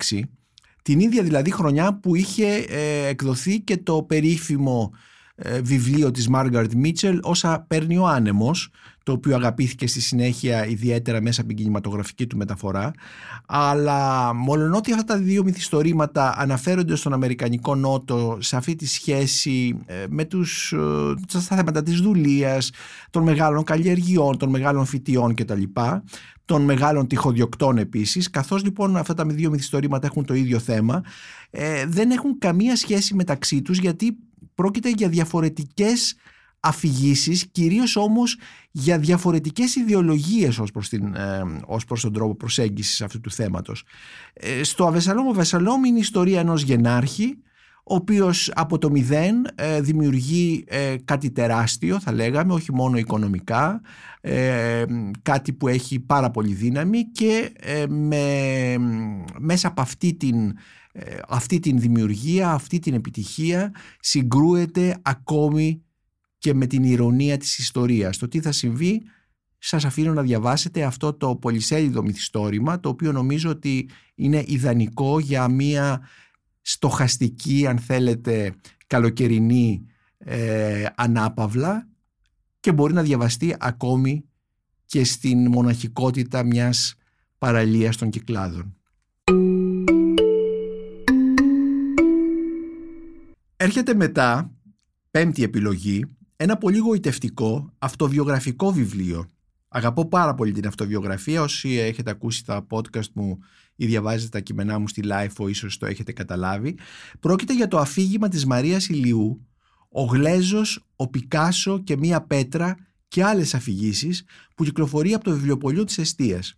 την 0.81 0.99
ίδια 0.99 1.23
δηλαδή 1.23 1.51
χρονιά 1.51 1.99
που 1.99 2.15
είχε 2.15 2.65
εκδοθεί 3.07 3.59
και 3.59 3.77
το 3.77 4.03
περίφημο 4.03 4.91
ε, 4.93 4.97
βιβλίο 5.63 6.11
της 6.11 6.27
Μάργαρτ 6.27 6.73
Μίτσελ 6.73 7.19
«Όσα 7.21 7.65
παίρνει 7.67 7.97
ο 7.97 8.07
άνεμος» 8.07 8.69
το 9.03 9.11
οποίο 9.11 9.35
αγαπήθηκε 9.35 9.87
στη 9.87 10.01
συνέχεια 10.01 10.67
ιδιαίτερα 10.67 11.21
μέσα 11.21 11.39
από 11.39 11.49
την 11.49 11.57
κινηματογραφική 11.57 12.27
του 12.27 12.37
μεταφορά. 12.37 12.91
Αλλά 13.45 14.33
μολονότι 14.33 14.93
αυτά 14.93 15.03
τα 15.03 15.17
δύο 15.17 15.43
μυθιστορήματα 15.43 16.35
αναφέρονται 16.37 16.95
στον 16.95 17.13
Αμερικανικό 17.13 17.75
Νότο 17.75 18.37
σε 18.39 18.55
αυτή 18.55 18.75
τη 18.75 18.87
σχέση 18.87 19.77
ε, 19.85 20.05
με 20.09 20.25
τους, 20.25 20.71
ε, 20.71 20.79
στα 21.27 21.55
θέματα 21.55 21.83
της 21.83 21.99
δουλείας 21.99 22.71
των 23.09 23.23
μεγάλων 23.23 23.63
καλλιεργειών, 23.63 24.37
των 24.37 24.49
μεγάλων 24.49 24.85
φοιτιών 24.85 25.35
κτλ. 25.35 25.63
Των 26.45 26.61
μεγάλων 26.61 27.07
τυχοδιοκτών 27.07 27.77
επίσης 27.77 28.29
καθώς 28.29 28.63
λοιπόν 28.63 28.97
αυτά 28.97 29.13
τα 29.13 29.25
δύο 29.25 29.49
μυθιστορήματα 29.49 30.07
έχουν 30.07 30.25
το 30.25 30.33
ίδιο 30.33 30.59
θέμα 30.59 31.03
δεν 31.87 32.11
έχουν 32.11 32.37
καμία 32.37 32.75
σχέση 32.75 33.15
μεταξύ 33.15 33.61
τους 33.61 33.77
γιατί 33.77 34.17
πρόκειται 34.61 34.89
για 34.89 35.09
διαφορετικές 35.09 36.15
αφηγήσεις, 36.59 37.47
κυρίως 37.51 37.95
όμως 37.95 38.37
για 38.71 38.99
διαφορετικές 38.99 39.75
ιδεολογίες 39.75 40.59
ως 40.59 40.71
προς, 40.71 40.89
την, 40.89 41.15
ε, 41.15 41.41
ως 41.65 41.85
προς 41.85 42.01
τον 42.01 42.13
τρόπο 42.13 42.35
προσέγγισης 42.35 43.01
αυτού 43.01 43.19
του 43.19 43.31
θέματος. 43.31 43.83
Ε, 44.33 44.63
στο 44.63 44.87
Αβεσαλόμ, 44.87 45.27
ο 45.27 45.33
Βεσαλόμ 45.33 45.83
είναι 45.83 45.97
η 45.97 46.01
ιστορία 46.01 46.39
ενός 46.39 46.61
γενάρχη, 46.61 47.37
ο 47.83 47.95
οποίος 47.95 48.51
από 48.55 48.77
το 48.77 48.89
μηδέν 48.91 49.47
ε, 49.55 49.81
δημιουργεί 49.81 50.63
ε, 50.67 50.95
κάτι 51.05 51.31
τεράστιο 51.31 51.99
θα 51.99 52.11
λέγαμε, 52.11 52.53
όχι 52.53 52.73
μόνο 52.73 52.97
οικονομικά, 52.97 53.81
κάτι 55.21 55.53
που 55.53 55.67
έχει 55.67 55.99
πάρα 55.99 56.31
πολύ 56.31 56.53
δύναμη 56.53 57.03
και 57.03 57.51
με, 57.89 58.75
μέσα 59.39 59.67
από 59.67 59.81
αυτή 59.81 60.13
την 60.13 60.53
ε, 60.91 61.19
αυτή 61.27 61.59
την 61.59 61.79
δημιουργία, 61.79 62.51
αυτή 62.51 62.79
την 62.79 62.93
επιτυχία 62.93 63.73
συγκρούεται 63.99 64.97
ακόμη 65.01 65.83
και 66.37 66.53
με 66.53 66.65
την 66.65 66.83
ηρωνία 66.83 67.37
της 67.37 67.57
ιστορίας. 67.57 68.17
Το 68.17 68.27
τι 68.27 68.41
θα 68.41 68.51
συμβεί 68.51 69.01
σας 69.63 69.85
αφήνω 69.85 70.13
να 70.13 70.21
διαβάσετε 70.21 70.83
αυτό 70.83 71.13
το 71.13 71.35
πολυσέλιδο 71.35 72.01
μυθιστόρημα 72.01 72.79
το 72.79 72.89
οποίο 72.89 73.11
νομίζω 73.11 73.49
ότι 73.49 73.89
είναι 74.15 74.43
ιδανικό 74.47 75.19
για 75.19 75.47
μια 75.47 76.07
στοχαστική 76.61 77.67
αν 77.67 77.79
θέλετε 77.79 78.55
καλοκαιρινή 78.87 79.85
ε, 80.17 80.85
ανάπαυλα 80.95 81.87
και 82.59 82.71
μπορεί 82.71 82.93
να 82.93 83.01
διαβαστεί 83.01 83.55
ακόμη 83.59 84.25
και 84.85 85.03
στην 85.03 85.47
μοναχικότητα 85.47 86.43
μιας 86.43 86.95
παραλίας 87.37 87.97
των 87.97 88.09
κυκλάδων. 88.09 88.75
Έρχεται 93.63 93.93
μετά, 93.93 94.51
πέμπτη 95.11 95.43
επιλογή, 95.43 96.05
ένα 96.35 96.57
πολύ 96.57 96.77
γοητευτικό 96.77 97.73
αυτοβιογραφικό 97.77 98.71
βιβλίο. 98.71 99.31
Αγαπώ 99.67 100.07
πάρα 100.07 100.35
πολύ 100.35 100.51
την 100.51 100.67
αυτοβιογραφία. 100.67 101.41
Όσοι 101.41 101.69
έχετε 101.69 102.09
ακούσει 102.09 102.45
τα 102.45 102.67
podcast 102.69 103.09
μου 103.13 103.39
ή 103.75 103.85
διαβάζετε 103.85 104.29
τα 104.29 104.39
κείμενά 104.39 104.79
μου 104.79 104.87
στη 104.87 105.01
Life, 105.05 105.49
ίσως 105.49 105.77
το 105.77 105.85
έχετε 105.85 106.11
καταλάβει. 106.11 106.77
Πρόκειται 107.19 107.53
για 107.53 107.67
το 107.67 107.77
αφήγημα 107.77 108.27
της 108.27 108.45
Μαρίας 108.45 108.87
Ηλιού, 108.87 109.47
ο 109.89 110.03
Γλέζος, 110.03 110.85
ο 110.95 111.09
Πικάσο 111.09 111.79
και 111.83 111.97
μία 111.97 112.21
πέτρα 112.21 112.77
και 113.07 113.23
άλλες 113.23 113.53
αφηγήσεις 113.53 114.23
που 114.55 114.63
κυκλοφορεί 114.63 115.13
από 115.13 115.23
το 115.23 115.31
βιβλιοπωλείο 115.31 115.83
της 115.83 115.97
Εστίας. 115.97 116.53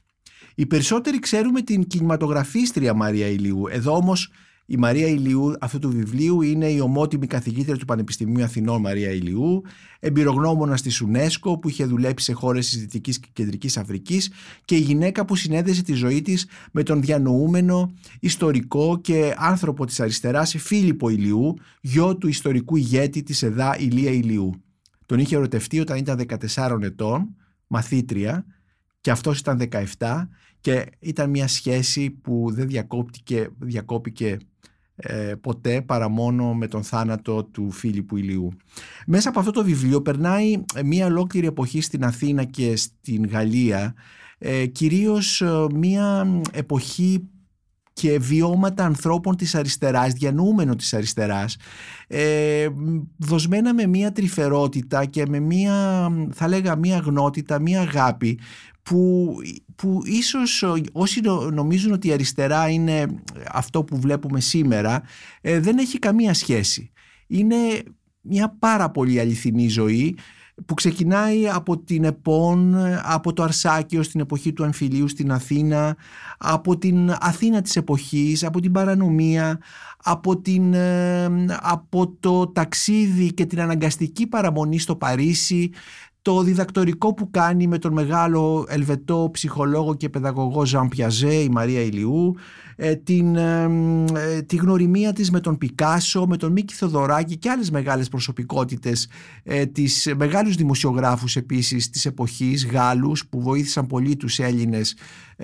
Οι 0.56 0.66
περισσότεροι 0.66 1.20
ξέρουμε 1.20 1.62
την 1.62 1.88
κινηματογραφίστρια 1.88 2.94
Μαρία 2.94 3.28
Ηλιού. 3.28 3.68
Εδώ 3.70 3.96
όμως 3.96 4.32
η 4.74 4.78
Μαρία 4.78 5.08
Ηλιού 5.08 5.54
αυτού 5.60 5.80
του 5.80 5.90
βιβλίου 5.90 6.42
είναι 6.42 6.70
η 6.70 6.80
ομότιμη 6.80 7.28
καθηγήτρια 7.28 7.78
του 7.78 7.86
Πανεπιστημίου 7.86 8.44
Αθηνών 8.44 8.82
Μαρία 8.82 9.10
Ηλιού, 9.10 9.62
εμπειρογνώμονα 10.00 10.76
της 10.76 11.04
UNESCO 11.06 11.60
που 11.62 11.70
είχε 11.70 11.86
δουλέψει 11.86 12.26
σε 12.26 12.34
χώρες 12.34 12.70
της 12.70 12.80
Δυτικής 12.80 13.20
και 13.20 13.28
Κεντρικής 13.34 13.78
Αφρικής 13.78 14.32
και 14.66 14.76
η 14.76 14.80
γυναίκα 14.80 15.26
που 15.26 15.36
συνέδεσε 15.36 15.84
τη 15.84 15.94
ζωή 15.94 16.22
της 16.22 16.48
με 16.72 16.84
τον 16.84 17.02
διανοούμενο, 17.02 17.94
ιστορικό 18.20 19.00
και 19.02 19.34
άνθρωπο 19.38 19.86
της 19.86 20.00
αριστεράς 20.00 20.56
Φίλιππο 20.58 21.10
Ηλιού, 21.10 21.54
γιο 21.82 22.18
του 22.18 22.28
ιστορικού 22.28 22.76
ηγέτη 22.76 23.24
της 23.24 23.44
ΕΔΑ 23.44 23.78
Ηλία 23.80 24.12
Ηλιού. 24.12 24.52
Τον 25.06 25.20
είχε 25.20 25.36
ερωτευτεί 25.36 25.80
όταν 25.80 25.98
ήταν 25.98 26.26
14 26.56 26.82
ετών, 26.82 27.36
μαθήτρια, 27.68 28.46
και 29.02 29.12
αυτός 29.12 29.40
ήταν 29.40 29.70
17 29.98 30.28
και 30.60 30.86
ήταν 31.00 31.30
μια 31.30 31.48
σχέση 31.48 32.10
που 32.10 32.48
δεν 32.52 32.68
διακόπηκε, 32.68 33.50
διακόπηκε 33.60 34.38
ε, 35.04 35.34
ποτέ 35.42 35.82
παρά 35.82 36.10
μόνο 36.10 36.54
με 36.54 36.68
τον 36.68 36.84
θάνατο 36.84 37.44
του 37.44 37.72
Φίλιππου 37.72 38.18
Ηλιού. 38.18 38.52
Μέσα 39.06 39.30
από 39.30 39.40
αυτό 39.40 39.52
το 39.52 39.64
βιβλίο 39.64 40.02
περνάει 40.02 40.64
μια 40.86 41.06
ολόκληρη 41.06 41.48
εποχή 41.48 41.82
στην 41.82 42.04
Αθήνα 42.04 42.44
και 42.44 42.76
στην 42.76 43.28
Γαλλία 43.28 43.94
ε, 44.46 44.66
κυρίως 44.66 45.42
ε, 45.42 45.66
μια 45.74 46.28
εποχή 46.52 47.28
και 47.94 48.20
βιώματα 48.20 48.86
ανθρώπων 48.86 49.36
της 49.36 49.56
αριστεράς, 49.56 50.14
διανοούμενο 50.14 50.76
της 50.76 50.94
αριστεράς, 50.94 51.58
ε, 52.08 52.68
δοσμένα 53.18 53.74
με 53.74 53.88
μια 53.88 54.12
τρυφερότητα 54.12 55.06
και 55.06 55.26
με 55.28 55.40
μια, 55.40 56.10
θα 56.32 56.48
λέγα, 56.48 56.76
μια 56.76 56.98
γνότητα, 56.98 57.60
μια 57.60 57.82
αγάπη 57.82 58.40
που, 58.84 59.36
που 59.76 60.02
ίσως 60.06 60.64
όσοι 60.92 61.22
νομίζουν 61.52 61.92
ότι 61.92 62.08
η 62.08 62.12
αριστερά 62.12 62.70
είναι 62.70 63.06
αυτό 63.52 63.84
που 63.84 64.00
βλέπουμε 64.00 64.40
σήμερα 64.40 65.04
ε, 65.42 65.60
δεν 65.60 65.78
έχει 65.78 66.00
καμία 66.00 66.34
σχέση. 66.34 66.92
Είναι 67.28 67.56
μια 68.22 68.56
πάρα 68.60 68.90
πολύ 68.90 69.20
αληθινή 69.20 69.68
ζωή 69.68 70.18
που 70.66 70.74
ξεκινάει 70.74 71.50
από 71.50 71.78
την 71.78 72.04
ΕΠΟΝ, 72.04 72.76
από 73.04 73.34
το 73.34 73.44
Αρσάκιο 73.44 74.04
στην 74.04 74.20
εποχή 74.20 74.54
του 74.54 74.64
Αμφιλίου 74.64 75.08
στην 75.08 75.32
Αθήνα, 75.32 75.98
από 76.38 76.78
την 76.78 77.16
Αθήνα 77.20 77.62
της 77.62 77.76
εποχής, 77.76 78.44
από 78.44 78.60
την 78.60 78.72
παρανομία, 78.72 79.60
από, 80.04 80.38
την, 80.38 80.74
ε, 80.74 81.26
από 81.62 82.16
το 82.20 82.48
ταξίδι 82.48 83.34
και 83.34 83.46
την 83.46 83.62
αναγκαστική 83.62 84.28
παραμονή 84.28 84.80
στο 84.80 84.96
Παρίσι, 84.96 85.72
το 86.24 86.42
διδακτορικό 86.42 87.14
που 87.14 87.32
κάνει 87.32 87.68
με 87.68 87.78
τον 87.78 87.94
μεγάλο 87.94 88.66
ελβετό 88.70 89.30
ψυχολόγο 89.34 89.96
και 89.96 90.10
παιδαγωγό 90.10 90.66
Ζαν 90.66 90.88
Πιαζέ, 90.88 91.34
η 91.34 91.50
Μαρία 91.50 91.82
Ηλιού, 91.82 92.36
ε, 92.76 92.96
την, 92.96 93.36
ε, 93.36 93.64
ε, 94.16 94.42
τη 94.42 94.56
γνωριμία 94.56 95.14
της 95.14 95.32
με 95.32 95.40
τον 95.40 95.58
Πικάσο, 95.58 96.26
με 96.28 96.38
τον 96.38 96.52
Μίκη 96.52 96.74
Θοδωράκη 96.74 97.38
και 97.38 97.50
άλλες 97.50 97.72
μεγάλες 97.72 98.10
προσωπικότητες, 98.10 99.08
ε, 99.44 99.66
τις 99.66 100.14
μεγάλους 100.18 100.56
δημοσιογράφους 100.56 101.36
επίσης 101.36 101.90
της 101.90 102.06
εποχής, 102.06 102.68
Γάλλους 102.68 103.26
που 103.28 103.42
βοήθησαν 103.42 103.88
πολύ 103.88 104.16
τους 104.16 104.40
Έλληνες 104.40 104.96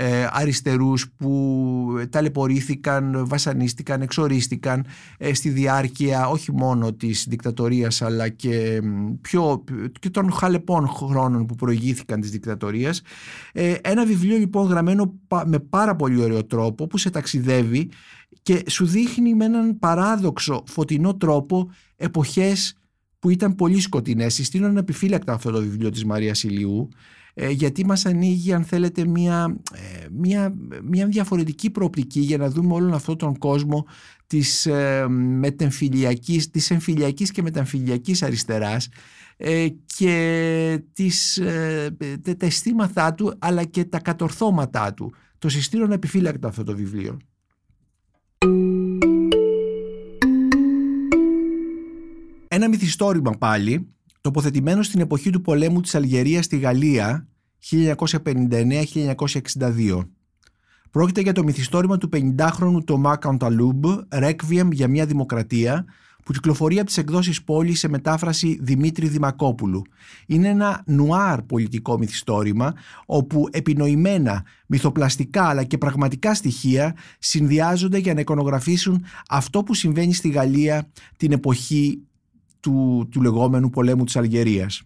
ε, 0.01 0.27
αριστερούς 0.31 1.09
που 1.17 2.07
ταλαιπωρήθηκαν, 2.09 3.27
βασανίστηκαν, 3.27 4.01
εξορίστηκαν 4.01 4.85
στη 5.33 5.49
διάρκεια 5.49 6.27
όχι 6.27 6.51
μόνο 6.51 6.93
της 6.93 7.25
δικτατορίας 7.29 8.01
αλλά 8.01 8.29
και, 8.29 8.81
πιο, 9.21 9.63
και 9.99 10.09
των, 10.09 10.31
χαλε, 10.31 10.59
συνεπών 10.59 10.87
χρόνων 10.87 11.45
που 11.45 11.55
προηγήθηκαν 11.55 12.21
της 12.21 12.31
δικτατορίας. 12.31 13.01
Ε, 13.53 13.75
ένα 13.81 14.05
βιβλίο 14.05 14.37
λοιπόν 14.37 14.67
γραμμένο 14.67 15.13
με 15.45 15.59
πάρα 15.59 15.95
πολύ 15.95 16.21
ωραίο 16.21 16.45
τρόπο 16.45 16.87
που 16.87 16.97
σε 16.97 17.09
ταξιδεύει 17.09 17.89
και 18.41 18.63
σου 18.67 18.85
δείχνει 18.85 19.33
με 19.33 19.45
έναν 19.45 19.79
παράδοξο 19.79 20.63
φωτεινό 20.67 21.15
τρόπο 21.15 21.71
εποχές 21.95 22.73
που 23.19 23.29
ήταν 23.29 23.55
πολύ 23.55 23.79
σκοτεινές. 23.79 24.33
Συστήνω 24.33 24.79
επιφύλακτα 24.79 25.33
αυτό 25.33 25.51
το 25.51 25.61
βιβλίο 25.61 25.89
της 25.89 26.05
Μαρίας 26.05 26.43
Ηλιού 26.43 26.89
ε, 26.89 26.97
γιατί 27.33 27.85
μας 27.85 28.05
ανοίγει 28.05 28.53
αν 28.53 28.63
θέλετε 28.63 29.05
μια, 29.05 29.55
ε, 29.73 30.07
μια, 30.11 30.53
μια 30.83 31.07
διαφορετική 31.07 31.69
προοπτική 31.69 32.19
για 32.19 32.37
να 32.37 32.49
δούμε 32.49 32.73
όλον 32.73 32.93
αυτόν 32.93 33.17
τον 33.17 33.37
κόσμο 33.37 33.85
της, 34.27 34.65
ε, 34.65 35.07
μετεμφυλιακής, 35.09 36.49
της 36.49 36.71
εμφυλιακής 36.71 37.31
και 37.31 37.41
μεταμφυλιακής 37.41 38.23
αριστεράς 38.23 38.89
ε, 39.37 39.67
και 39.95 40.83
τις, 40.93 41.37
ε, 41.37 41.97
τα 42.37 42.45
αισθήματά 42.45 43.13
του 43.13 43.35
αλλά 43.39 43.63
και 43.63 43.85
τα 43.85 43.99
κατορθώματά 43.99 44.93
του. 44.93 45.13
Το 45.37 45.49
συστήνω 45.49 45.87
να 45.87 45.93
επιφύλακτα 45.93 46.47
αυτό 46.47 46.63
το 46.63 46.75
βιβλίο. 46.75 47.17
Ένα 52.47 52.69
μυθιστόρημα 52.69 53.31
πάλι, 53.31 53.87
τοποθετημένος 54.21 54.85
στην 54.85 54.99
εποχή 54.99 55.29
του 55.29 55.41
πολέμου 55.41 55.81
της 55.81 55.95
Αλγερίας 55.95 56.45
στη 56.45 56.57
Γαλλία 56.57 57.27
1959-1962. 57.71 60.07
Πρόκειται 60.91 61.21
για 61.21 61.33
το 61.33 61.43
μυθιστόρημα 61.43 61.97
του 61.97 62.09
50χρονου 62.13 62.83
Τομά 62.85 63.15
Κανταλούμπ, 63.15 63.85
Requiem 64.09 64.69
για 64.71 64.87
μια 64.87 65.05
δημοκρατία, 65.05 65.85
που 66.29 66.35
κυκλοφορεί 66.35 66.77
από 66.77 66.85
τις 66.85 66.97
εκδόσεις 66.97 67.43
πόλης 67.43 67.79
σε 67.79 67.87
μετάφραση 67.87 68.59
Δημήτρη 68.61 69.07
Δημακόπουλου. 69.07 69.81
Είναι 70.27 70.47
ένα 70.47 70.83
νουάρ 70.85 71.41
πολιτικό 71.41 71.97
μυθιστόρημα, 71.97 72.73
όπου 73.05 73.47
επινοημένα, 73.51 74.45
μυθοπλαστικά 74.67 75.47
αλλά 75.47 75.63
και 75.63 75.77
πραγματικά 75.77 76.35
στοιχεία 76.35 76.95
συνδυάζονται 77.19 77.97
για 77.97 78.13
να 78.13 78.19
εικονογραφήσουν 78.19 79.05
αυτό 79.29 79.63
που 79.63 79.73
συμβαίνει 79.73 80.13
στη 80.13 80.29
Γαλλία 80.29 80.89
την 81.17 81.31
εποχή 81.31 82.01
του, 82.59 83.07
του 83.11 83.21
λεγόμενου 83.21 83.69
πολέμου 83.69 84.03
της 84.03 84.15
Αλγερίας. 84.15 84.81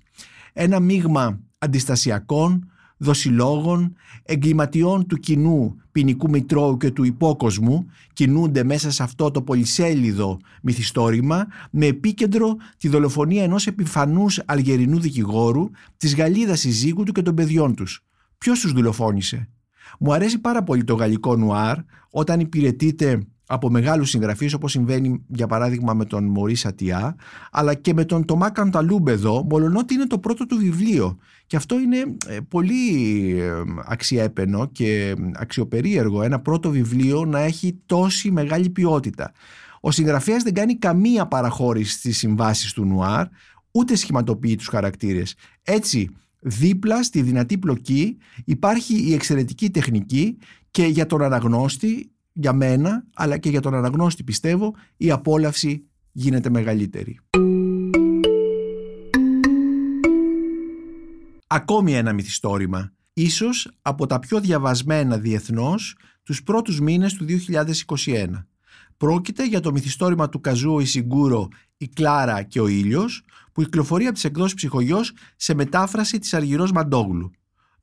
Ένα 0.53 0.79
μείγμα 0.79 1.39
αντιστασιακών, 1.57 2.71
δοσιλόγων, 2.97 3.95
εγκληματιών 4.23 5.07
του 5.07 5.17
κοινού 5.17 5.75
ποινικού 5.91 6.29
μητρώου 6.29 6.77
και 6.77 6.91
του 6.91 7.03
υπόκοσμου 7.03 7.85
κινούνται 8.13 8.63
μέσα 8.63 8.91
σε 8.91 9.03
αυτό 9.03 9.31
το 9.31 9.41
πολυσέλιδο 9.41 10.39
μυθιστόρημα 10.61 11.47
με 11.71 11.85
επίκεντρο 11.85 12.55
τη 12.77 12.87
δολοφονία 12.87 13.43
ενός 13.43 13.67
επιφανούς 13.67 14.41
αλγερινού 14.45 14.99
δικηγόρου, 14.99 15.69
της 15.97 16.15
Γαλλίδας 16.15 16.59
συζύγου 16.59 17.03
του 17.03 17.11
και 17.11 17.21
των 17.21 17.35
παιδιών 17.35 17.75
τους. 17.75 18.05
Ποιος 18.37 18.59
τους 18.59 18.71
δολοφόνησε; 18.71 19.49
Μου 19.99 20.13
αρέσει 20.13 20.39
πάρα 20.39 20.63
πολύ 20.63 20.83
το 20.83 20.95
γαλλικό 20.95 21.35
νουάρ 21.35 21.77
όταν 22.09 22.39
υπηρετείται 22.39 23.27
από 23.47 23.69
μεγάλους 23.69 24.09
συγγραφείς 24.09 24.53
όπως 24.53 24.71
συμβαίνει 24.71 25.23
για 25.27 25.47
παράδειγμα 25.47 25.93
με 25.93 26.05
τον 26.05 26.23
Μωρή 26.23 26.55
Σατιά 26.55 27.15
αλλά 27.51 27.73
και 27.73 27.93
με 27.93 28.05
τον 28.05 28.25
Τομά 28.25 28.49
Κανταλούμπ 28.49 29.07
εδώ 29.07 29.43
μολονότι 29.49 29.93
είναι 29.93 30.07
το 30.07 30.19
πρώτο 30.19 30.45
του 30.45 30.57
βιβλίο 30.57 31.17
και 31.47 31.55
αυτό 31.55 31.79
είναι 31.79 31.97
ε, 32.27 32.37
πολύ 32.47 32.93
ε, 33.39 33.51
αξιέπαινο 33.85 34.65
και 34.71 35.15
αξιοπερίεργο 35.33 36.21
ένα 36.21 36.39
πρώτο 36.39 36.69
βιβλίο 36.69 37.25
να 37.25 37.39
έχει 37.39 37.79
τόση 37.85 38.31
μεγάλη 38.31 38.69
ποιότητα. 38.69 39.31
Ο 39.81 39.91
συγγραφέας 39.91 40.43
δεν 40.43 40.53
κάνει 40.53 40.77
καμία 40.77 41.27
παραχώρηση 41.27 41.91
στις 41.91 42.17
συμβάσεις 42.17 42.73
του 42.73 42.85
Νουάρ 42.85 43.27
ούτε 43.71 43.95
σχηματοποιεί 43.95 44.55
τους 44.55 44.67
χαρακτήρες. 44.67 45.35
Έτσι 45.63 46.09
δίπλα 46.39 47.03
στη 47.03 47.21
δυνατή 47.21 47.57
πλοκή 47.57 48.17
υπάρχει 48.45 49.09
η 49.09 49.13
εξαιρετική 49.13 49.69
τεχνική 49.69 50.37
και 50.71 50.85
για 50.85 51.05
τον 51.05 51.21
αναγνώστη 51.21 52.11
για 52.33 52.53
μένα 52.53 53.03
αλλά 53.13 53.37
και 53.37 53.49
για 53.49 53.61
τον 53.61 53.73
αναγνώστη 53.73 54.23
πιστεύω 54.23 54.75
η 54.97 55.11
απόλαυση 55.11 55.87
γίνεται 56.11 56.49
μεγαλύτερη. 56.49 57.19
Ακόμη 61.47 61.93
ένα 61.93 62.13
μυθιστόρημα, 62.13 62.93
ίσως 63.13 63.71
από 63.81 64.05
τα 64.05 64.19
πιο 64.19 64.39
διαβασμένα 64.39 65.17
διεθνώς 65.17 65.97
τους 66.23 66.43
πρώτους 66.43 66.79
μήνες 66.79 67.13
του 67.13 67.25
2021. 67.25 68.47
Πρόκειται 68.97 69.47
για 69.47 69.59
το 69.59 69.71
μυθιστόρημα 69.71 70.29
του 70.29 70.39
Καζούο 70.41 70.79
Ισιγκούρο 70.79 71.47
«Η 71.77 71.87
Κλάρα 71.87 72.43
και 72.43 72.59
ο 72.59 72.67
ήλιος» 72.67 73.23
που 73.51 73.63
κυκλοφορεί 73.63 74.05
από 74.05 74.13
τις 74.13 74.23
εκδόσεις 74.23 74.53
ψυχογιός 74.53 75.13
σε 75.35 75.53
μετάφραση 75.53 76.19
της 76.19 76.33
Αργυρός 76.33 76.71
Μαντόγλου. 76.71 77.31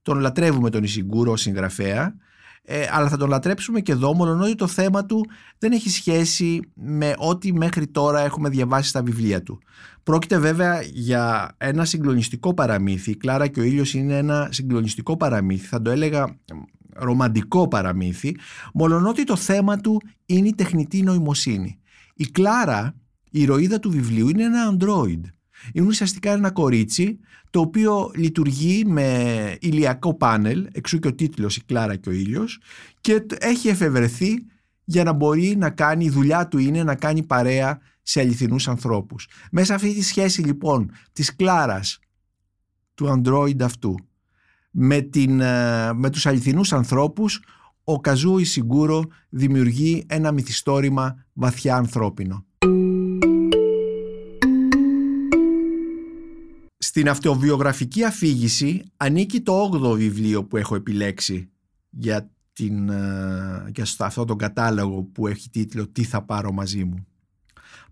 Τον 0.02 0.18
λατρεύουμε 0.18 0.70
τον 0.70 0.82
Ισιγκούρο 0.82 1.36
συγγραφέα 1.36 2.14
ε, 2.62 2.86
αλλά 2.90 3.08
θα 3.08 3.16
τον 3.16 3.28
λατρέψουμε 3.28 3.80
και 3.80 3.92
εδώ, 3.92 4.14
μόνο 4.14 4.42
ότι 4.42 4.54
το 4.54 4.66
θέμα 4.66 5.06
του 5.06 5.26
δεν 5.58 5.72
έχει 5.72 5.90
σχέση 5.90 6.60
με 6.74 7.14
ό,τι 7.16 7.52
μέχρι 7.52 7.86
τώρα 7.86 8.20
έχουμε 8.20 8.48
διαβάσει 8.48 8.88
στα 8.88 9.02
βιβλία 9.02 9.42
του. 9.42 9.58
Πρόκειται 10.02 10.38
βέβαια 10.38 10.82
για 10.82 11.54
ένα 11.58 11.84
συγκλονιστικό 11.84 12.54
παραμύθι. 12.54 13.10
Η 13.10 13.16
Κλάρα 13.16 13.46
και 13.46 13.60
ο 13.60 13.62
ήλιος 13.62 13.94
είναι 13.94 14.16
ένα 14.16 14.48
συγκλονιστικό 14.50 15.16
παραμύθι. 15.16 15.66
Θα 15.66 15.82
το 15.82 15.90
έλεγα 15.90 16.36
ρομαντικό 16.94 17.68
παραμύθι, 17.68 18.36
μόνο 18.74 19.08
ότι 19.08 19.24
το 19.24 19.36
θέμα 19.36 19.76
του 19.76 20.00
είναι 20.26 20.48
η 20.48 20.54
τεχνητή 20.54 21.02
νοημοσύνη. 21.02 21.78
Η 22.14 22.24
Κλάρα, 22.24 22.94
η 23.30 23.40
ηρωίδα 23.40 23.78
του 23.78 23.90
βιβλίου, 23.90 24.28
είναι 24.28 24.42
ένα 24.42 24.76
android. 24.76 25.20
Είναι 25.72 25.86
ουσιαστικά 25.86 26.32
ένα 26.32 26.50
κορίτσι 26.50 27.18
το 27.50 27.60
οποίο 27.60 28.10
λειτουργεί 28.14 28.84
με 28.86 29.56
ηλιακό 29.60 30.14
πάνελ, 30.14 30.68
εξού 30.72 30.98
και 30.98 31.08
ο 31.08 31.14
τίτλος 31.14 31.56
«Η 31.56 31.64
Κλάρα 31.64 31.96
και 31.96 32.08
ο 32.08 32.12
ήλιος» 32.12 32.60
και 33.00 33.26
έχει 33.38 33.68
εφευρεθεί 33.68 34.46
για 34.84 35.04
να 35.04 35.12
μπορεί 35.12 35.56
να 35.56 35.70
κάνει, 35.70 36.04
η 36.04 36.10
δουλειά 36.10 36.48
του 36.48 36.58
είναι 36.58 36.82
να 36.82 36.94
κάνει 36.94 37.22
παρέα 37.22 37.80
σε 38.02 38.20
αληθινούς 38.20 38.68
ανθρώπους. 38.68 39.28
Μέσα 39.50 39.74
αυτή 39.74 39.94
τη 39.94 40.02
σχέση 40.02 40.42
λοιπόν 40.42 40.90
της 41.12 41.36
Κλάρας, 41.36 41.98
του 42.94 43.22
Android 43.24 43.62
αυτού, 43.62 43.94
με, 44.70 45.00
την, 45.00 45.40
ε, 45.40 45.92
με 45.92 46.10
τους 46.10 46.26
αληθινούς 46.26 46.72
ανθρώπους, 46.72 47.42
ο 47.84 48.00
Καζού 48.00 48.38
Ισιγκούρο 48.38 49.04
δημιουργεί 49.28 50.04
ένα 50.08 50.32
μυθιστόρημα 50.32 51.24
βαθιά 51.32 51.76
ανθρώπινο. 51.76 52.44
Στην 56.90 57.08
αυτοβιογραφική 57.08 58.04
αφήγηση 58.04 58.82
ανήκει 58.96 59.40
το 59.40 59.70
8ο 59.72 59.96
βιβλίο 59.96 60.44
που 60.44 60.56
έχω 60.56 60.74
επιλέξει 60.74 61.50
για, 61.90 62.30
την, 62.52 62.88
ε, 62.88 63.70
για 63.74 63.84
αυτό 63.98 64.24
τον 64.24 64.36
κατάλογο 64.36 65.02
που 65.02 65.26
έχει 65.26 65.50
τίτλο 65.50 65.88
«Τι 65.88 66.04
θα 66.04 66.22
πάρω 66.22 66.52
μαζί 66.52 66.84
μου». 66.84 67.06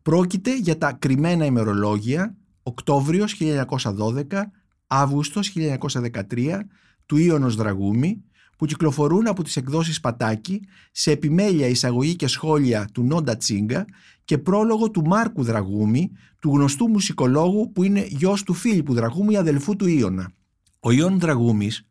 Πρόκειται 0.03 0.59
για 0.59 0.79
τα 0.79 0.93
κρυμμένα 0.93 1.45
ημερολόγια 1.45 2.37
Οκτώβριος 2.63 3.35
1912, 3.35 4.51
Αύγουστος 4.87 5.49
1913 5.49 6.69
του 7.07 7.17
Ιωνος 7.17 7.55
Δραγούμη 7.55 8.25
που 8.57 8.67
κυκλοφορούν 8.67 9.27
από 9.27 9.43
τις 9.43 9.57
εκδόσεις 9.57 10.01
Πατάκη 10.01 10.61
σε 10.93 11.11
επιμέλεια 11.11 11.67
εισαγωγή 11.67 12.17
και 12.17 12.27
σχόλια 12.27 12.89
του 12.93 13.03
Νόντα 13.03 13.37
Τσίγκα 13.37 13.85
και 14.29 14.39
πρόλογο 14.39 14.91
του 14.91 15.07
Μάρκου 15.07 15.43
Δραγούμη, 15.43 16.11
του 16.39 16.51
γνωστού 16.51 16.89
μουσικολόγου 16.89 17.73
που 17.73 17.83
είναι 17.83 18.07
γιος 18.09 18.43
του 18.43 18.55
Φίλιππου 18.55 18.95
Δραγούμη, 18.95 19.37
αδελφού 19.37 19.77
του 19.77 19.89
Ιωνα. 19.89 20.33
Ο 20.81 20.91
Ιων 20.91 21.19
Δραγούμης 21.19 21.87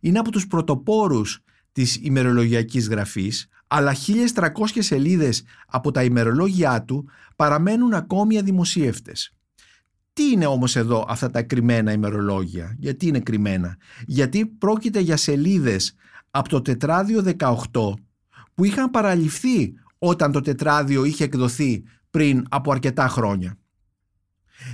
είναι 0.00 0.18
από 0.18 0.30
τους 0.30 0.46
πρωτοπόρους 0.46 1.40
της 1.72 1.96
ημερολογιακής 2.02 2.88
γραφής, 2.88 3.48
αλλά 3.66 3.94
1300 3.94 4.82
σελίδες 4.82 5.42
από 5.66 5.90
τα 5.90 6.04
ημερολόγια 6.04 6.82
του 6.84 7.08
παραμένουν 7.36 7.94
ακόμη 7.94 8.38
αδημοσίευτες. 8.38 9.34
Τι 10.12 10.30
είναι 10.30 10.46
όμως 10.46 10.76
εδώ 10.76 11.04
αυτά 11.08 11.30
τα 11.30 11.42
κρυμμένα 11.42 11.92
ημερολόγια, 11.92 12.76
γιατί 12.78 13.06
είναι 13.06 13.20
κρυμμένα, 13.20 13.76
γιατί 14.06 14.46
πρόκειται 14.46 15.00
για 15.00 15.16
σελίδες 15.16 15.94
από 16.30 16.48
το 16.48 16.62
τετράδιο 16.62 17.22
18 17.72 17.94
που 18.54 18.64
είχαν 18.64 18.90
παραλυφθεί 18.90 19.74
όταν 20.02 20.32
το 20.32 20.40
τετράδιο 20.40 21.04
είχε 21.04 21.24
εκδοθεί 21.24 21.82
πριν 22.10 22.44
από 22.48 22.72
αρκετά 22.72 23.08
χρόνια. 23.08 23.58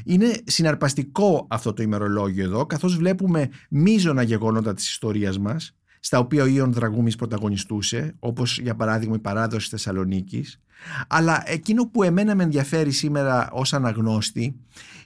Είναι 0.04 0.32
συναρπαστικό 0.44 1.46
αυτό 1.50 1.72
το 1.72 1.82
ημερολόγιο 1.82 2.44
εδώ, 2.44 2.66
καθώς 2.66 2.96
βλέπουμε 2.96 3.48
μείζωνα 3.70 4.22
γεγονότα 4.22 4.74
της 4.74 4.88
ιστορίας 4.88 5.38
μας, 5.38 5.76
στα 6.06 6.18
οποία 6.18 6.42
ο 6.42 6.46
Ιων 6.46 6.72
Δραγούμης 6.72 7.16
πρωταγωνιστούσε, 7.16 8.14
όπως 8.18 8.58
για 8.58 8.74
παράδειγμα 8.74 9.16
η 9.16 9.18
παράδοση 9.18 9.68
Θεσσαλονίκης, 9.68 10.60
αλλά 11.08 11.42
εκείνο 11.46 11.86
που 11.86 12.02
εμένα 12.02 12.34
με 12.34 12.42
ενδιαφέρει 12.42 12.90
σήμερα 12.90 13.50
ως 13.52 13.72
αναγνώστη 13.72 14.56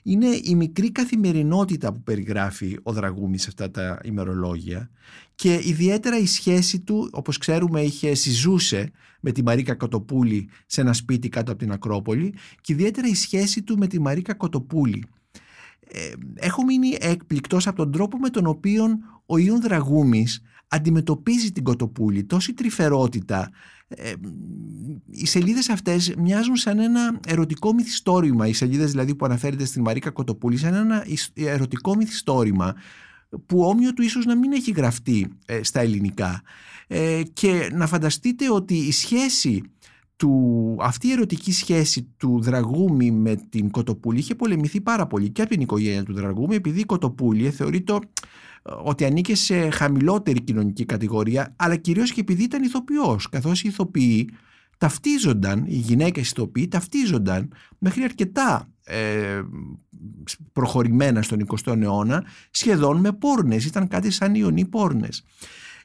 είναι 0.03 0.27
η 0.43 0.55
μικρή 0.55 0.91
καθημερινότητα 0.91 1.93
που 1.93 2.01
περιγράφει 2.03 2.77
ο 2.83 2.93
Δραγούμης 2.93 3.41
σε 3.41 3.47
αυτά 3.49 3.71
τα 3.71 3.99
ημερολόγια 4.03 4.89
και 5.35 5.59
ιδιαίτερα 5.63 6.17
η 6.17 6.25
σχέση 6.25 6.79
του, 6.79 7.09
όπως 7.11 7.37
ξέρουμε 7.37 7.81
είχε 7.81 8.13
συζούσε 8.13 8.91
με 9.19 9.31
τη 9.31 9.43
Μαρίκα 9.43 9.75
Κοτοπούλη 9.75 10.49
σε 10.65 10.81
ένα 10.81 10.93
σπίτι 10.93 11.29
κάτω 11.29 11.51
από 11.51 11.59
την 11.59 11.71
Ακρόπολη 11.71 12.33
και 12.61 12.73
ιδιαίτερα 12.73 13.07
η 13.07 13.15
σχέση 13.15 13.63
του 13.63 13.77
με 13.77 13.87
τη 13.87 13.99
Μαρίκα 13.99 14.33
Κοτοπούλη. 14.33 15.05
ε, 15.87 15.99
έχω 16.35 16.63
μείνει 16.63 16.97
εκπληκτός 16.99 17.67
από 17.67 17.77
τον 17.77 17.91
τρόπο 17.91 18.17
με 18.17 18.29
τον 18.29 18.45
οποίο 18.45 18.85
ο 19.25 19.37
Ιουν 19.37 19.61
Δραγούμης 19.61 20.41
αντιμετωπίζει 20.73 21.51
την 21.51 21.63
Κοτοπούλη, 21.63 22.23
τόση 22.23 22.53
τρυφερότητα. 22.53 23.49
Ε, 23.87 24.13
οι 25.09 25.25
σελίδες 25.25 25.69
αυτές 25.69 26.13
μοιάζουν 26.17 26.55
σαν 26.55 26.79
ένα 26.79 27.19
ερωτικό 27.27 27.73
μυθιστόρημα, 27.73 28.47
οι 28.47 28.53
σελίδες 28.53 28.91
δηλαδή 28.91 29.15
που 29.15 29.25
αναφέρεται 29.25 29.65
στην 29.65 29.81
Μαρίκα 29.81 30.09
Κοτοπούλη, 30.09 30.57
σαν 30.57 30.73
ένα 30.73 31.05
ερωτικό 31.35 31.95
μυθιστόρημα 31.95 32.75
που 33.45 33.61
όμοιο 33.61 33.93
του 33.93 34.01
ίσως 34.01 34.25
να 34.25 34.35
μην 34.37 34.51
έχει 34.51 34.71
γραφτεί 34.71 35.27
ε, 35.45 35.63
στα 35.63 35.79
ελληνικά. 35.79 36.41
Ε, 36.87 37.21
και 37.33 37.69
να 37.73 37.87
φανταστείτε 37.87 38.51
ότι 38.51 38.75
η 38.75 38.91
σχέση 38.91 39.63
του, 40.15 40.77
αυτή 40.79 41.07
η 41.07 41.11
ερωτική 41.11 41.51
σχέση 41.51 42.07
του 42.17 42.41
Δραγούμη 42.41 43.11
με 43.11 43.35
την 43.49 43.69
Κοτοπούλη 43.69 44.19
είχε 44.19 44.35
πολεμηθεί 44.35 44.81
πάρα 44.81 45.07
πολύ 45.07 45.29
και 45.29 45.41
από 45.41 45.51
την 45.51 45.61
οικογένεια 45.61 46.03
του 46.03 46.13
Δραγούμη 46.13 46.55
επειδή 46.55 46.79
η 46.79 46.85
Κοτοπούλη 46.85 47.49
θεωρείται 47.49 47.99
ότι 48.61 49.05
ανήκε 49.05 49.35
σε 49.35 49.69
χαμηλότερη 49.69 50.41
κοινωνική 50.41 50.85
κατηγορία 50.85 51.53
αλλά 51.55 51.75
κυρίως 51.75 52.11
και 52.11 52.19
επειδή 52.19 52.43
ήταν 52.43 52.63
ηθοποιός 52.63 53.29
καθώς 53.29 53.63
οι 53.63 53.67
ηθοποιοί 53.67 54.29
ταυτίζονταν, 54.77 55.63
οι 55.67 55.75
γυναίκες 55.75 56.31
ηθοποιοί 56.31 56.67
ταυτίζονταν 56.67 57.53
μέχρι 57.77 58.03
αρκετά 58.03 58.69
ε, 58.83 59.41
προχωρημένα 60.53 61.21
στον 61.21 61.47
20ο 61.47 61.81
αιώνα 61.81 62.25
σχεδόν 62.51 62.99
με 62.99 63.11
πόρνες, 63.11 63.65
ήταν 63.65 63.87
κάτι 63.87 64.11
σαν 64.11 64.35
ιονοί 64.35 64.65
πόρνες. 64.65 65.23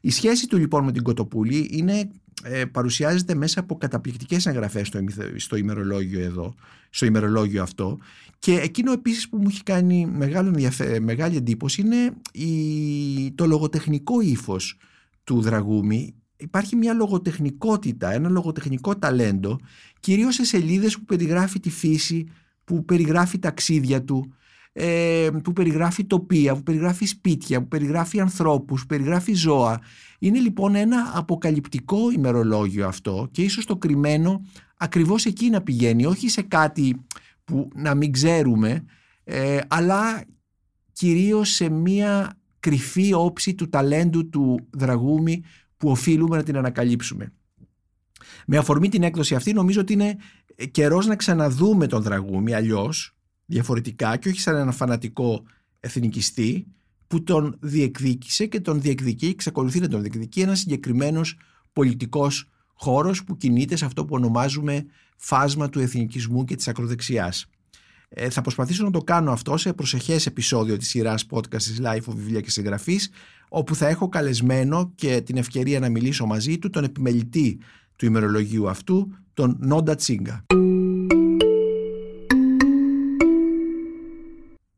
Η 0.00 0.11
σχέση 0.11 0.46
του 0.46 0.59
λοιπόν 0.59 0.85
με 0.85 0.92
την 0.92 1.02
Κοτοπούλη 1.02 1.68
είναι, 1.72 2.11
ε, 2.42 2.64
παρουσιάζεται 2.64 3.35
μέσα 3.35 3.61
από 3.61 3.76
καταπληκτικές 3.76 4.46
εγγραφές 4.46 4.87
στο, 4.87 4.98
στο 5.37 5.56
ημερολόγιο 5.56 6.20
εδώ, 6.20 6.54
στο 6.90 7.06
ημερολόγιο 7.06 7.62
αυτό. 7.62 7.98
Και 8.38 8.52
εκείνο 8.52 8.92
επίσης 8.92 9.28
που 9.28 9.37
μου 9.37 9.46
έχει 9.48 9.62
κάνει 9.62 10.06
μεγάλο, 10.06 10.59
μεγάλη 11.00 11.37
εντύπωση 11.37 11.80
είναι 11.80 12.12
η, 12.32 13.32
το 13.35 13.46
λογοτεχνικό 13.46 14.20
ύφος 14.20 14.78
του 15.24 15.40
Δραγούμη. 15.40 16.14
Υπάρχει 16.37 16.76
μια 16.76 16.92
λογοτεχνικότητα, 16.92 18.12
ένα 18.12 18.28
λογοτεχνικό 18.28 18.96
ταλέντο 18.96 19.59
κυρίως 20.00 20.35
σε 20.35 20.44
σελίδες 20.44 20.98
που 20.98 21.04
περιγράφει 21.04 21.61
τη 21.61 21.70
φύση, 21.70 22.28
που 22.64 22.85
περιγράφει 22.85 23.38
ταξίδια 23.38 24.02
του, 24.02 24.35
ε, 24.78 25.28
που 25.42 25.52
περιγράφει 25.52 26.04
τοπία, 26.04 26.54
που 26.54 26.62
περιγράφει 26.62 27.06
σπίτια, 27.06 27.60
που 27.60 27.68
περιγράφει 27.68 28.20
ανθρώπους, 28.20 28.80
που 28.80 28.86
περιγράφει 28.86 29.32
ζώα. 29.32 29.80
Είναι 30.18 30.38
λοιπόν 30.38 30.74
ένα 30.74 31.10
αποκαλυπτικό 31.14 32.10
ημερολόγιο 32.10 32.86
αυτό 32.86 33.28
και 33.30 33.42
ίσως 33.42 33.64
το 33.64 33.76
κρυμμένο 33.76 34.42
ακριβώς 34.76 35.24
εκεί 35.24 35.50
να 35.50 35.62
πηγαίνει, 35.62 36.06
όχι 36.06 36.28
σε 36.28 36.42
κάτι 36.42 37.06
που 37.44 37.68
να 37.74 37.94
μην 37.94 38.12
ξέρουμε, 38.12 38.84
ε, 39.24 39.58
αλλά 39.68 40.24
κυρίως 40.92 41.50
σε 41.50 41.68
μία 41.68 42.38
κρυφή 42.60 43.12
όψη 43.12 43.54
του 43.54 43.68
ταλέντου 43.68 44.28
του 44.28 44.68
Δραγούμη 44.70 45.42
που 45.76 45.90
οφείλουμε 45.90 46.36
να 46.36 46.42
την 46.42 46.56
ανακαλύψουμε. 46.56 47.32
Με 48.46 48.56
αφορμή 48.56 48.88
την 48.88 49.02
έκδοση 49.02 49.34
αυτή 49.34 49.52
νομίζω 49.52 49.80
ότι 49.80 49.92
είναι 49.92 50.16
καιρός 50.70 51.06
να 51.06 51.16
ξαναδούμε 51.16 51.86
τον 51.86 52.02
Δραγούμη 52.02 52.54
αλλιώς 52.54 53.15
διαφορετικά 53.46 54.16
και 54.16 54.28
όχι 54.28 54.40
σαν 54.40 54.56
ένα 54.56 54.72
φανατικό 54.72 55.42
εθνικιστή 55.80 56.66
που 57.06 57.22
τον 57.22 57.56
διεκδίκησε 57.61 58.46
και 58.46 58.61
τον 58.61 58.80
διεκδικεί, 58.80 59.26
εξακολουθεί 59.26 59.80
να 59.80 59.88
τον 59.88 60.00
διεκδικεί 60.00 60.40
ένας 60.40 60.59
συγκεκριμένος 60.59 61.38
πολιτικός 61.72 62.48
χώρος 62.74 63.24
που 63.24 63.37
κινείται 63.37 63.76
σε 63.76 63.85
αυτό 63.85 64.04
που 64.04 64.14
ονομάζουμε 64.14 64.87
φάσμα 65.16 65.68
του 65.68 65.80
εθνικισμού 65.80 66.44
και 66.44 66.56
της 66.56 66.68
ακροδεξιάς. 66.68 67.46
Ε, 68.09 68.30
θα 68.30 68.40
προσπαθήσω 68.40 68.85
να 68.85 68.90
το 68.90 69.00
κάνω 69.00 69.32
αυτό 69.32 69.56
σε 69.56 69.72
προσεχές 69.72 70.26
επεισόδιο 70.26 70.76
της 70.76 70.88
σειράς 70.88 71.26
podcast 71.30 71.62
της 71.62 71.80
Life 71.82 72.11
of 72.11 72.14
Βιβλία 72.14 72.40
και 72.40 72.50
Συγγραφής 72.50 73.11
όπου 73.48 73.74
θα 73.74 73.88
έχω 73.88 74.09
καλεσμένο 74.09 74.92
και 74.94 75.20
την 75.20 75.37
ευκαιρία 75.37 75.80
να 75.80 75.88
μιλήσω 75.88 76.26
μαζί 76.26 76.59
του 76.59 76.70
τον 76.70 76.85
επιμελητή 76.85 77.59
του 77.96 78.06
ημερολογίου 78.06 78.68
αυτού, 78.68 79.14
τον 79.35 79.56
Νόντα 79.61 79.94
Τσίγκα. 79.94 80.44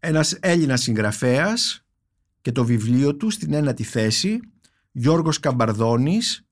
Ένας 0.09 0.33
Έλληνας 0.41 0.83
συγγραφέας 0.83 1.85
και 2.41 2.53
το 2.53 2.65
βιβλίο 2.65 3.17
του 3.17 3.31
στην 3.31 3.53
ένατη 3.53 3.83
θέση, 3.83 4.41
Γιώργος 4.93 5.41
Καμπαρδόνης, 5.41 6.47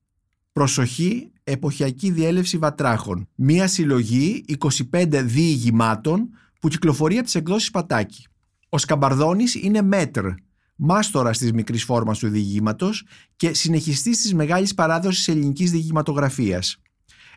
«Προσοχή, 0.51 1.31
εποχιακή 1.43 2.11
διέλευση 2.11 2.57
βατράχων». 2.57 3.27
Μία 3.35 3.67
συλλογή 3.67 4.45
25 4.91 5.23
διηγημάτων 5.23 6.29
που 6.59 6.67
κυκλοφορεί 6.67 7.15
από 7.15 7.23
τις 7.23 7.35
εκδόσεις 7.35 7.71
Πατάκη. 7.71 8.25
Ο 8.69 8.77
Σκαμπαρδόνης 8.77 9.55
είναι 9.55 9.81
μέτρ, 9.81 10.27
μάστορα 10.75 11.31
της 11.31 11.51
μικρής 11.51 11.83
φόρμας 11.83 12.19
του 12.19 12.29
διηγήματος 12.29 13.05
και 13.35 13.53
συνεχιστής 13.53 14.21
της 14.21 14.33
μεγάλης 14.33 14.73
παράδοσης 14.73 15.27
ελληνικής 15.27 15.71
διηγηματογραφίας. 15.71 16.77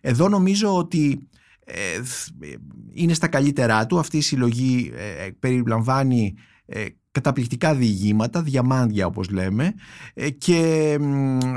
Εδώ 0.00 0.28
νομίζω 0.28 0.76
ότι 0.76 1.10
ε, 1.10 1.39
είναι 2.92 3.14
στα 3.14 3.28
καλύτερά 3.28 3.86
του. 3.86 3.98
Αυτή 3.98 4.16
η 4.16 4.20
συλλογή 4.20 4.92
ε, 4.94 5.24
ε, 5.24 5.30
περιλαμβάνει 5.38 6.34
καταπληκτικά 7.20 7.74
διηγήματα, 7.74 8.42
διαμάντια 8.42 9.06
όπως 9.06 9.30
λέμε 9.30 9.74
και 10.38 10.96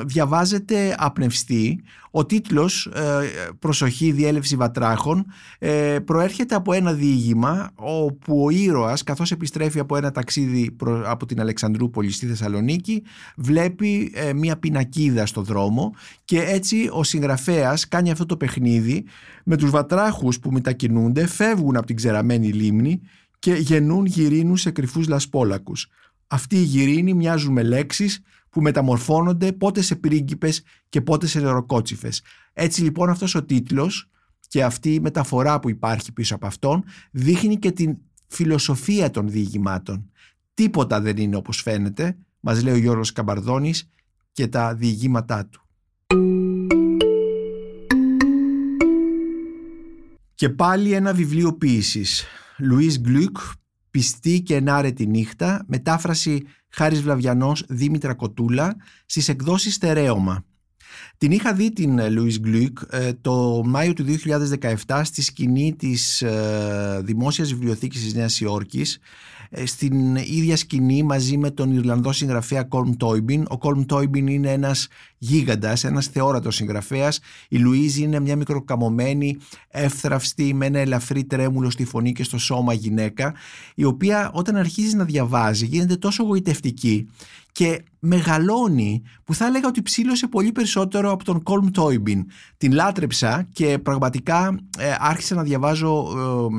διαβάζεται 0.05 0.95
απνευστή. 0.97 1.83
Ο 2.15 2.25
τίτλος 2.25 2.89
«Προσοχή, 3.59 4.11
διέλευση 4.11 4.55
βατράχων» 4.55 5.25
προέρχεται 6.05 6.55
από 6.55 6.73
ένα 6.73 6.93
διήγημα 6.93 7.71
όπου 7.75 8.43
ο 8.43 8.49
ήρωας 8.49 9.03
καθώς 9.03 9.31
επιστρέφει 9.31 9.79
από 9.79 9.95
ένα 9.95 10.11
ταξίδι 10.11 10.75
από 11.05 11.25
την 11.25 11.39
Αλεξανδρούπολη 11.39 12.11
στη 12.11 12.25
Θεσσαλονίκη 12.25 13.03
βλέπει 13.35 14.13
μια 14.35 14.57
πινακίδα 14.57 15.25
στο 15.25 15.41
δρόμο 15.41 15.93
και 16.25 16.41
έτσι 16.41 16.89
ο 16.91 17.03
συγγραφέας 17.03 17.87
κάνει 17.87 18.11
αυτό 18.11 18.25
το 18.25 18.37
παιχνίδι 18.37 19.05
με 19.43 19.57
τους 19.57 19.69
βατράχους 19.69 20.39
που 20.39 20.51
μετακινούνται 20.51 21.27
φεύγουν 21.27 21.77
από 21.77 21.85
την 21.85 21.95
ξεραμένη 21.95 22.47
λίμνη 22.47 23.01
και 23.43 23.53
γεννούν 23.53 24.05
γυρίνους 24.05 24.61
σε 24.61 24.71
κρυφούς 24.71 25.07
λασπόλακους. 25.07 25.87
Αυτοί 26.27 26.55
οι 26.55 26.63
γυρίνοι 26.63 27.13
μοιάζουν 27.13 27.53
με 27.53 27.63
λέξεις 27.63 28.21
που 28.49 28.61
μεταμορφώνονται 28.61 29.51
πότε 29.51 29.81
σε 29.81 29.95
πρίγκιπες 29.95 30.63
και 30.89 31.01
πότε 31.01 31.27
σε 31.27 31.39
νεροκότσιφες. 31.39 32.21
Έτσι 32.53 32.81
λοιπόν 32.81 33.09
αυτός 33.09 33.35
ο 33.35 33.43
τίτλος 33.43 34.09
και 34.47 34.63
αυτή 34.63 34.93
η 34.93 34.99
μεταφορά 34.99 35.59
που 35.59 35.69
υπάρχει 35.69 36.11
πίσω 36.11 36.35
από 36.35 36.47
αυτόν 36.47 36.83
δείχνει 37.11 37.57
και 37.57 37.71
την 37.71 37.97
φιλοσοφία 38.27 39.11
των 39.11 39.29
διηγημάτων. 39.29 40.11
Τίποτα 40.53 41.01
δεν 41.01 41.17
είναι 41.17 41.35
όπως 41.35 41.61
φαίνεται, 41.61 42.17
μας 42.39 42.63
λέει 42.63 42.73
ο 42.73 42.77
Γιώργος 42.77 43.11
Καμπαρδόνης 43.11 43.89
και 44.31 44.47
τα 44.47 44.75
διηγήματά 44.75 45.45
του. 45.45 45.61
Και 50.35 50.49
πάλι 50.49 50.93
ένα 50.93 51.13
βιβλίο 51.13 51.53
ποίησης. 51.53 52.25
Λουίς 52.59 52.99
Γκλουκ, 52.99 53.37
«Πιστή 53.91 54.41
και 54.41 54.55
ενάρετη 54.55 55.07
νύχτα», 55.07 55.63
μετάφραση 55.67 56.43
Χάρης 56.69 57.01
Βλαβιανός, 57.01 57.63
Δήμητρα 57.67 58.13
Κοτούλα, 58.13 58.75
στις 59.05 59.29
εκδόσεις 59.29 59.73
Στερέωμα. 59.73 60.45
Την 61.17 61.31
είχα 61.31 61.53
δει 61.53 61.73
την 61.73 62.11
Λουίς 62.11 62.39
Γκλουκ 62.39 62.77
ε, 62.89 63.13
το 63.13 63.63
Μάιο 63.65 63.93
του 63.93 64.05
2017 64.87 65.01
στη 65.03 65.21
σκηνή 65.21 65.75
της 65.75 66.21
ε, 66.21 67.01
Δημόσιας 67.03 67.53
Βιβλιοθήκης 67.53 68.03
της 68.03 68.13
Νέας 68.13 68.39
Υόρκης 68.39 68.95
ε, 68.95 68.99
στην 69.65 70.15
ίδια 70.15 70.57
σκηνή 70.57 71.03
μαζί 71.03 71.37
με 71.37 71.51
τον 71.51 71.71
Ιρλανδό 71.71 72.11
συγγραφέα 72.11 72.63
Κόλμ 72.63 72.91
Τόιμπιν. 72.97 73.45
Ο 73.49 73.57
Κόλμ 73.57 73.85
Τόιμπιν 73.85 74.27
είναι 74.27 74.51
ένας 74.51 74.87
γίγαντας, 75.17 75.83
ένας 75.83 76.07
θεόρατος 76.07 76.55
συγγραφέας. 76.55 77.19
Η 77.49 77.57
Λουίζη 77.57 78.03
είναι 78.03 78.19
μια 78.19 78.35
μικροκαμωμένη, 78.35 79.37
εύθραυστη, 79.67 80.53
με 80.53 80.65
ένα 80.65 80.79
ελαφρύ 80.79 81.23
τρέμουλο 81.23 81.69
στη 81.69 81.85
φωνή 81.85 82.11
και 82.11 82.23
στο 82.23 82.37
σώμα 82.37 82.73
γυναίκα, 82.73 83.33
η 83.75 83.83
οποία 83.83 84.31
όταν 84.33 84.55
αρχίζει 84.55 84.95
να 84.95 85.03
διαβάζει 85.03 85.65
γίνεται 85.65 85.95
τόσο 85.95 86.23
γοητευτική 86.23 87.07
και 87.53 87.83
μεγαλώνει 87.99 89.01
που 89.23 89.33
θα 89.33 89.45
έλεγα 89.45 89.67
ότι 89.67 89.81
ψήλωσε 89.81 90.27
πολύ 90.27 90.51
περισσότερο 90.51 91.11
από 91.11 91.23
τον 91.23 91.43
Κόλμ 91.43 91.69
Τόιμπιν. 91.71 92.25
Την 92.57 92.71
λάτρεψα 92.71 93.47
και 93.53 93.77
πραγματικά 93.77 94.59
ε, 94.77 94.95
άρχισα 94.99 95.35
να 95.35 95.43
διαβάζω 95.43 96.05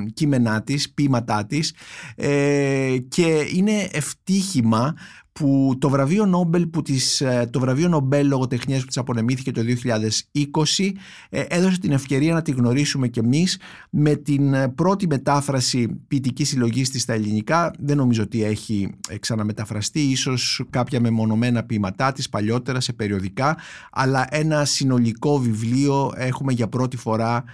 ε, 0.07 0.11
κείμενά 0.11 0.63
της, 0.63 0.93
ποίηματά 0.93 1.47
της 1.47 1.75
ε, 2.17 2.97
και 3.09 3.47
είναι 3.55 3.89
ευτύχημα 3.93 4.95
που 5.35 5.77
το 5.79 5.89
βραβείο 5.89 6.27
Νόμπελ, 6.27 6.67
που 6.67 6.83
της, 6.83 7.21
ε, 7.21 7.49
το 7.53 7.61
βραβείο 7.61 7.89
Νομπέλ 7.89 8.27
λογοτεχνίας 8.27 8.81
που 8.81 8.87
της 8.87 8.97
απονεμήθηκε 8.97 9.51
το 9.51 9.63
2020 9.63 10.93
ε, 11.29 11.41
έδωσε 11.49 11.79
την 11.79 11.93
ευκαιρία 11.93 12.35
να 12.35 12.43
τη 12.43 12.51
γνωρίσουμε 12.51 13.09
κι 13.09 13.19
εμείς 13.19 13.59
με 13.91 14.15
την 14.15 14.55
ε, 14.55 14.69
πρώτη 14.69 15.07
μετάφραση 15.07 16.01
ποιητικής 16.09 16.49
συλλογής 16.49 16.91
της 16.91 17.03
στα 17.03 17.13
ελληνικά. 17.13 17.73
Δεν 17.79 17.97
νομίζω 17.97 18.23
ότι 18.23 18.45
έχει 18.45 18.91
ξαναμεταφραστεί 19.21 20.01
ίσως 20.01 20.65
κάποια 20.71 21.01
μεμονωμένα 21.01 21.63
ποιηματά 21.65 22.13
της 22.13 22.29
παλιότερα 22.29 22.81
σε 22.81 22.93
περιοδικά 22.93 23.57
αλλά 23.91 24.27
ένα 24.31 24.65
συνολικό 24.65 25.39
βιβλίο 25.39 26.13
έχουμε 26.17 26.53
για 26.53 26.69
πρώτη 26.69 26.97
φορά 26.97 27.45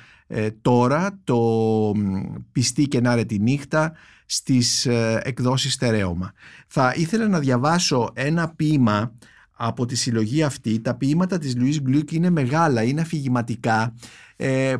τώρα 0.62 1.18
το 1.24 1.40
«Πιστή 2.52 2.88
και 2.88 3.00
να 3.00 3.24
τη 3.24 3.38
νύχτα» 3.38 3.92
στις 4.32 4.86
ε, 4.86 5.20
εκδόσεις 5.24 5.72
στερέωμα. 5.72 6.32
Θα 6.66 6.92
ήθελα 6.96 7.28
να 7.28 7.38
διαβάσω 7.38 8.10
ένα 8.14 8.54
ποίημα 8.54 9.14
από 9.50 9.86
τη 9.86 9.96
συλλογή 9.96 10.42
αυτή. 10.42 10.80
Τα 10.80 10.94
ποίηματα 10.94 11.38
της 11.38 11.56
Λουίς 11.56 11.80
Γκλουκ 11.80 12.12
είναι 12.12 12.30
μεγάλα, 12.30 12.82
είναι 12.82 13.00
αφηγηματικά, 13.00 13.94
ε, 14.36 14.76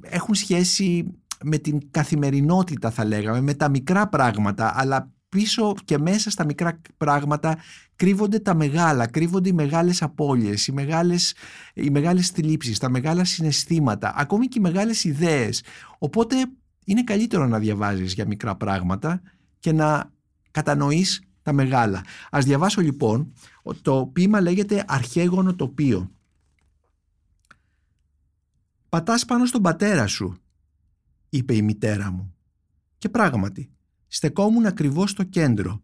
έχουν 0.00 0.34
σχέση 0.34 1.04
με 1.42 1.58
την 1.58 1.90
καθημερινότητα 1.90 2.90
θα 2.90 3.04
λέγαμε, 3.04 3.40
με 3.40 3.54
τα 3.54 3.68
μικρά 3.68 4.08
πράγματα, 4.08 4.72
αλλά 4.76 5.12
πίσω 5.28 5.74
και 5.84 5.98
μέσα 5.98 6.30
στα 6.30 6.44
μικρά 6.44 6.80
πράγματα 6.96 7.56
κρύβονται 7.96 8.38
τα 8.38 8.54
μεγάλα, 8.54 9.06
κρύβονται 9.06 9.48
οι 9.48 9.52
μεγάλες 9.52 10.02
απώλειες, 10.02 10.66
οι 10.66 10.72
μεγάλες, 10.72 11.34
οι 11.74 11.90
μεγάλες 11.90 12.28
θλίψεις, 12.28 12.78
τα 12.78 12.90
μεγάλα 12.90 13.24
συναισθήματα, 13.24 14.14
ακόμη 14.16 14.46
και 14.46 14.58
οι 14.58 14.62
μεγάλες 14.62 15.04
ιδέες. 15.04 15.62
Οπότε 15.98 16.36
είναι 16.84 17.04
καλύτερο 17.04 17.46
να 17.46 17.58
διαβάζεις 17.58 18.12
για 18.12 18.26
μικρά 18.26 18.56
πράγματα 18.56 19.22
και 19.58 19.72
να 19.72 20.12
κατανοείς 20.50 21.22
τα 21.42 21.52
μεγάλα. 21.52 22.04
Ας 22.30 22.44
διαβάσω 22.44 22.80
λοιπόν, 22.80 23.32
το 23.82 24.10
ποίημα 24.12 24.40
λέγεται 24.40 24.84
«Αρχαίγωνο 24.86 25.54
τοπίο». 25.54 26.10
«Πατάς 28.88 29.24
πάνω 29.24 29.46
στον 29.46 29.62
πατέρα 29.62 30.06
σου», 30.06 30.36
είπε 31.28 31.54
η 31.54 31.62
μητέρα 31.62 32.10
μου. 32.10 32.34
Και 32.98 33.08
πράγματι, 33.08 33.70
στεκόμουν 34.06 34.66
ακριβώς 34.66 35.10
στο 35.10 35.22
κέντρο, 35.22 35.82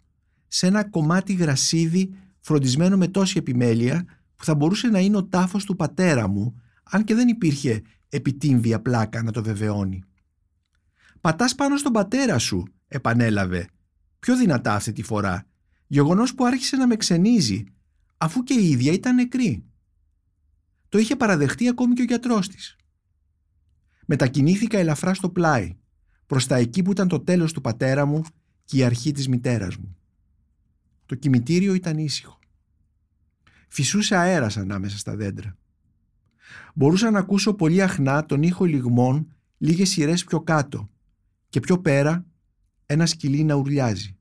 σε 0.49 0.67
ένα 0.67 0.85
κομμάτι 0.85 1.33
γρασίδι 1.33 2.15
φροντισμένο 2.41 2.97
με 2.97 3.09
τόση 3.09 3.39
επιμέλεια 3.39 4.05
που 4.37 4.45
θα 4.45 4.55
μπορούσε 4.55 4.89
να 4.89 4.99
είναι 4.99 5.17
ο 5.17 5.25
τάφος 5.25 5.65
του 5.65 5.77
πατέρα 5.77 6.29
μου, 6.29 6.61
αν 6.83 7.05
και 7.05 7.15
δεν 7.15 7.29
υπήρχε 7.29 7.83
επιτύμβια 8.09 8.81
πλάκα 8.81 9.23
να 9.23 9.33
το 9.33 9.43
βεβαιώνει. 9.43 10.05
«Πατάς 11.21 11.55
πάνω 11.55 11.77
στον 11.77 11.93
πατέρα 11.93 12.39
σου», 12.39 12.65
επανέλαβε, 12.89 13.69
πιο 14.19 14.37
δυνατά 14.37 14.75
αυτή 14.75 14.93
τη 14.93 15.03
φορά, 15.03 15.47
γεγονός 15.87 16.35
που 16.35 16.45
άρχισε 16.45 16.77
να 16.77 16.87
με 16.87 16.97
ξενίζει, 16.97 17.65
αφού 18.17 18.43
και 18.43 18.55
η 18.55 18.69
ίδια 18.71 18.93
ήταν 18.93 19.15
νεκρή. 19.15 19.65
Το 20.89 20.99
είχε 20.99 21.17
παραδεχτεί 21.17 21.69
ακόμη 21.69 21.95
και 21.95 22.03
ο 22.03 22.05
γιατρός 22.05 22.49
της. 22.49 22.77
Μετακινήθηκα 24.07 24.79
ελαφρά 24.79 25.15
στο 25.15 25.31
πλάι, 25.31 25.77
προς 26.27 26.47
τα 26.47 26.57
εκεί 26.57 26.83
που 26.83 26.91
ήταν 26.91 27.09
το 27.09 27.21
τέλος 27.21 27.53
του 27.53 27.61
πατέρα 27.61 28.05
μου 28.05 28.23
και 28.65 28.77
η 28.77 28.85
αρχή 28.85 29.13
της 29.13 29.29
μητέρας 29.29 29.77
μου. 29.77 29.97
Το 31.07 31.15
κημητήριο 31.15 31.75
ήταν 31.75 31.99
ήσυχο. 31.99 32.39
Φυσούσε 33.69 34.17
αέρας 34.17 34.57
ανάμεσα 34.57 34.99
στα 34.99 35.17
δέντρα. 35.17 35.57
Μπορούσα 36.75 37.11
να 37.11 37.19
ακούσω 37.19 37.55
πολύ 37.55 37.83
αχνά 37.83 38.27
τον 38.27 38.43
ήχο 38.43 38.65
λιγμών 38.65 39.37
λίγες 39.59 39.89
σειρές 39.89 40.25
πιο 40.25 40.41
κάτω 40.41 40.91
και 41.51 41.61
πιο 41.61 41.81
πέρα 41.81 42.27
ένα 42.87 43.07
σκυλί 43.07 43.45
να 43.45 43.55
ουρλιάζει. 43.55 44.17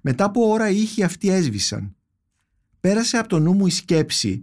Μετά 0.00 0.24
από 0.24 0.48
ώρα 0.48 0.70
οι 0.70 0.80
ήχοι 0.80 1.02
αυτοί 1.02 1.28
έσβησαν. 1.28 1.96
Πέρασε 2.80 3.16
από 3.16 3.28
το 3.28 3.38
νου 3.38 3.52
μου 3.52 3.66
η 3.66 3.70
σκέψη 3.70 4.42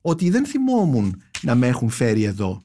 ότι 0.00 0.30
δεν 0.30 0.46
θυμόμουν 0.46 1.22
να 1.42 1.54
με 1.54 1.66
έχουν 1.66 1.88
φέρει 1.88 2.22
εδώ, 2.22 2.62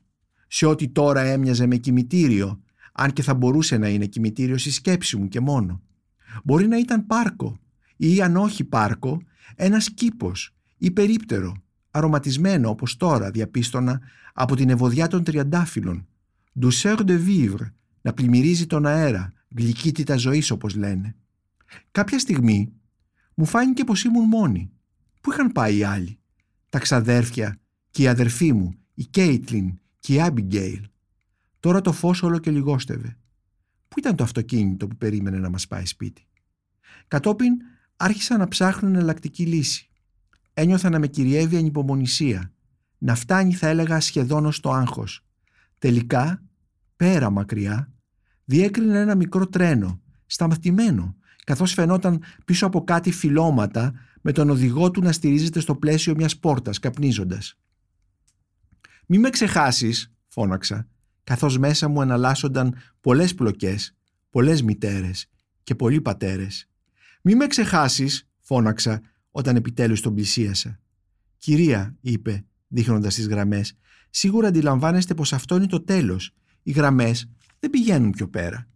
σε 0.48 0.66
ό,τι 0.66 0.88
τώρα 0.88 1.22
έμοιαζε 1.22 1.66
με 1.66 1.76
κημητήριο, 1.76 2.62
αν 2.94 3.14
και 3.14 3.22
θα 3.22 3.34
μπορούσε 3.34 3.78
να 3.78 3.88
είναι 3.88 4.06
κημητήριο 4.06 4.58
στη 4.58 4.72
σκέψη 4.72 5.18
μου 5.18 5.28
και 5.28 5.40
μόνο. 5.40 5.82
Μπορεί 6.44 6.68
να 6.68 6.78
ήταν 6.78 7.06
πάρκο 7.06 7.60
ή 7.98 8.22
αν 8.22 8.36
όχι 8.36 8.64
πάρκο, 8.64 9.22
ένας 9.56 9.94
κήπος 9.94 10.56
ή 10.78 10.92
περίπτερο, 10.92 11.56
αρωματισμένο 11.92 12.70
όπως 12.70 12.98
τώρα 12.98 13.32
διαπίστωνα 13.32 14.02
από 14.34 14.56
την 14.56 14.70
ευωδιά 14.70 15.08
των 15.08 15.24
τριαντάφυλλων. 15.24 16.08
Douceur 16.62 16.98
de 16.98 17.20
vivre, 17.28 17.72
να 18.02 18.14
πλημμυρίζει 18.14 18.66
τον 18.66 18.86
αέρα, 18.86 19.34
γλυκύτητα 19.56 20.18
ζωής 20.18 20.52
όπως 20.52 20.76
λένε. 20.76 21.16
Κάποια 21.92 22.20
στιγμή 22.20 22.74
μου 23.34 23.46
φάνηκε 23.46 23.84
πως 23.84 24.04
ήμουν 24.04 24.28
μόνη. 24.28 24.72
Πού 25.22 25.32
είχαν 25.32 25.52
πάει 25.52 25.78
οι 25.78 25.84
άλλοι; 25.84 26.20
Τα 26.70 26.80
ξαδέρφια 26.80 27.60
και 27.92 28.02
η 28.02 28.08
αδερφή 28.08 28.54
μου, 28.54 28.74
η 28.94 29.06
Κέιτλιν 29.06 29.80
και 30.00 30.14
η 30.14 30.22
Άμπιγκέιλ. 30.22 30.88
Τώρα 31.60 31.82
το 31.82 31.92
φως 31.92 32.24
όλο 32.24 32.38
και 32.40 32.52
λιγόστευε. 32.52 33.18
Πού 33.88 34.00
ήταν 34.00 34.16
το 34.16 34.24
αυτοκίνητο 34.24 34.88
που 34.88 34.96
περίμενε 34.96 35.38
να 35.38 35.50
μας 35.50 35.68
πάει 35.68 35.86
σπίτι; 35.86 36.28
Κατόπιν 37.08 37.54
άρχισα 37.96 38.38
να 38.38 38.48
ψάχνω 38.48 38.88
εναλλακτική 38.88 39.46
λύση. 39.46 39.90
Ένιωθα 40.54 40.90
να 40.90 41.00
με 41.00 41.08
κυριεύει 41.08 41.58
ανυπομονησία. 41.58 42.54
Να 42.98 43.16
φτάνει 43.16 43.54
θα 43.54 43.68
έλεγα 43.68 44.00
σχεδόν 44.00 44.46
ως 44.46 44.60
το 44.60 44.72
άγχος. 44.72 45.26
Τελικά, 45.78 46.44
πέρα 47.00 47.30
μακριά, 47.30 47.92
διέκρινε 48.46 49.00
ένα 49.00 49.16
μικρό 49.16 49.48
τρένο, 49.48 50.02
σταματημένο, 50.26 51.16
καθώς 51.44 51.74
φαινόταν 51.74 52.24
πίσω 52.46 52.66
από 52.66 52.84
κάτι 52.84 53.12
φυλώματα 53.12 53.94
με 54.22 54.32
τον 54.32 54.50
οδηγό 54.50 54.92
του 54.92 55.02
να 55.02 55.12
στηρίζεται 55.12 55.60
στο 55.60 55.76
πλαίσιο 55.76 56.16
μιας 56.16 56.38
πόρτας, 56.40 56.80
καπνίζοντας. 56.80 57.58
«Μη 59.06 59.18
με 59.18 59.30
ξεχάσεις», 59.30 60.14
φώναξα, 60.28 60.88
καθώς 61.24 61.58
μέσα 61.58 61.88
μου 61.88 62.02
εναλλάσσονταν 62.02 62.76
πολλές 63.02 63.36
πλοκές, 63.36 63.96
πολλές 64.30 64.62
μητέρες 64.62 65.30
και 65.64 65.76
πολλοί 65.76 66.02
πατέρες. 66.02 66.70
«Μη 67.22 67.36
με 67.36 67.48
ξεχάσεις», 67.48 68.30
φώναξα 68.40 69.02
όταν 69.32 69.56
επιτέλους 69.56 70.02
τον 70.02 70.14
πλησίασα. 70.14 70.80
«Κυρία», 71.38 71.96
είπε, 72.02 72.46
δείχνοντας 72.68 73.16
τις 73.16 73.28
γραμμές, 73.28 73.78
«σίγουρα 74.10 74.48
αντιλαμβάνεστε 74.48 75.14
πως 75.14 75.34
αυτό 75.34 75.56
είναι 75.56 75.68
το 75.68 75.84
τέλος. 75.84 76.34
Οι 76.70 76.72
γραμμές 76.72 77.30
δεν 77.60 77.70
πηγαίνουν 77.70 78.12
πιο 78.12 78.28
πέρα». 78.28 78.68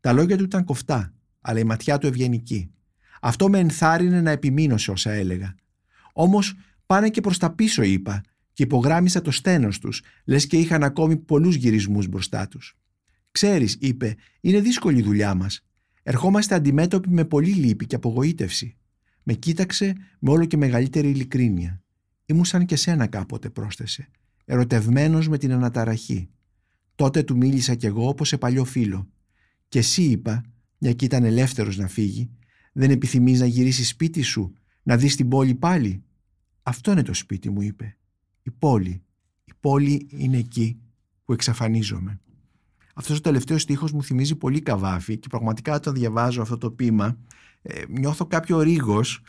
Τα 0.00 0.12
λόγια 0.12 0.36
του 0.36 0.44
ήταν 0.44 0.64
κοφτά, 0.64 1.12
αλλά 1.40 1.58
η 1.58 1.64
ματιά 1.64 1.98
του 1.98 2.06
ευγενική. 2.06 2.70
Αυτό 3.20 3.48
με 3.48 3.58
ενθάρρυνε 3.58 4.20
να 4.20 4.30
επιμείνω 4.30 4.76
σε 4.76 4.90
όσα 4.90 5.10
έλεγα. 5.10 5.54
Όμως 6.12 6.54
πάνε 6.86 7.08
και 7.08 7.20
προς 7.20 7.38
τα 7.38 7.50
πίσω 7.50 7.82
είπα 7.82 8.20
και 8.52 8.62
υπογράμμισα 8.62 9.20
το 9.20 9.30
στένος 9.30 9.78
τους, 9.78 10.02
λες 10.24 10.46
και 10.46 10.56
είχαν 10.56 10.82
ακόμη 10.82 11.16
πολλούς 11.16 11.54
γυρισμούς 11.54 12.06
μπροστά 12.06 12.48
τους. 12.48 12.76
«Ξέρεις», 13.30 13.76
είπε, 13.80 14.14
«είναι 14.40 14.60
δύσκολη 14.60 14.98
η 14.98 15.02
δουλειά 15.02 15.34
μας. 15.34 15.64
Ερχόμαστε 16.02 16.54
αντιμέτωποι 16.54 17.10
με 17.10 17.24
πολύ 17.24 17.52
λύπη 17.52 17.86
και 17.86 17.96
απογοήτευση». 17.96 18.76
Με 19.22 19.32
κοίταξε 19.32 19.94
με 20.18 20.30
όλο 20.30 20.44
και 20.44 20.56
μεγαλύτερη 20.56 21.08
ειλικρίνεια. 21.08 21.82
«Ήμουν 22.26 22.44
σαν 22.44 22.66
και 22.66 22.76
σένα 22.76 23.06
κάποτε», 23.06 23.50
πρόσθεσε, 23.50 24.08
ερωτευμένος 24.44 25.28
με 25.28 25.38
την 25.38 25.52
αναταραχή. 25.52 26.30
Τότε 26.96 27.22
του 27.22 27.36
μίλησα 27.36 27.74
κι 27.74 27.86
εγώ 27.86 28.08
όπως 28.08 28.28
σε 28.28 28.38
παλιό 28.38 28.64
φίλο. 28.64 29.08
«Και 29.68 29.78
εσύ», 29.78 30.02
είπα, 30.02 30.42
μια 30.78 30.92
και 30.92 31.04
ήταν 31.04 31.24
ελεύθερος 31.24 31.76
να 31.76 31.88
φύγει, 31.88 32.30
«δεν 32.72 32.90
επιθυμείς 32.90 33.40
να 33.40 33.46
γυρίσεις 33.46 33.88
σπίτι 33.88 34.22
σου, 34.22 34.52
να 34.82 34.96
δεις 34.96 35.16
την 35.16 35.28
πόλη 35.28 35.54
πάλι». 35.54 36.02
«Αυτό 36.62 36.90
είναι 36.92 37.02
το 37.02 37.14
σπίτι», 37.14 37.50
μου 37.50 37.60
είπε 37.60 37.96
η 38.46 38.50
πόλη. 38.50 39.02
Η 39.44 39.52
πόλη 39.60 40.06
είναι 40.10 40.36
εκεί 40.36 40.80
που 41.24 41.32
εξαφανίζομαι. 41.32 42.20
Αυτός 42.94 43.16
ο 43.16 43.20
τελευταίος 43.20 43.62
στίχος 43.62 43.92
μου 43.92 44.02
θυμίζει 44.02 44.36
πολύ 44.36 44.60
καβάφι 44.60 45.18
και 45.18 45.28
πραγματικά 45.28 45.74
όταν 45.74 45.94
διαβάζω 45.94 46.42
αυτό 46.42 46.58
το 46.58 46.70
ποίημα 46.70 47.18
ε, 47.62 47.82
νιώθω 47.88 48.26
κάποιο 48.26 48.60
ρίγος 48.60 49.20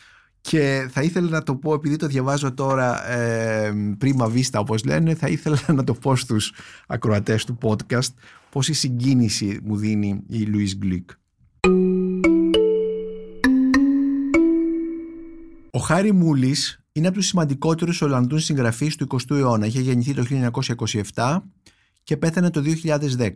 και 0.49 0.87
θα 0.91 1.01
ήθελα 1.01 1.29
να 1.29 1.43
το 1.43 1.55
πω 1.55 1.73
επειδή 1.73 1.95
το 1.95 2.07
διαβάζω 2.07 2.53
τώρα 2.53 3.09
ε, 3.09 3.73
πρίμα 3.97 4.27
βίστα 4.27 4.59
όπως 4.59 4.83
λένε 4.83 5.15
θα 5.15 5.27
ήθελα 5.27 5.59
να 5.67 5.83
το 5.83 5.93
πω 5.93 6.15
στους 6.15 6.53
ακροατές 6.87 7.45
του 7.45 7.57
podcast 7.61 8.09
η 8.65 8.73
συγκίνηση 8.73 9.59
μου 9.63 9.77
δίνει 9.77 10.23
η 10.27 10.41
Λουίς 10.41 10.75
Γκλικ. 10.77 11.09
Ο 15.71 15.79
Χάρη 15.79 16.11
Μούλης 16.11 16.79
είναι 16.91 17.07
από 17.07 17.17
τους 17.17 17.27
σημαντικότερους 17.27 18.01
Ολλανδούς 18.01 18.43
συγγραφείς 18.43 18.95
του 18.95 19.07
20ου 19.09 19.35
αιώνα. 19.35 19.65
Είχε 19.65 19.81
γεννηθεί 19.81 20.13
το 20.13 20.25
1927 21.13 21.37
και 22.03 22.17
πέθανε 22.17 22.49
το 22.49 22.61
2010. 22.61 23.29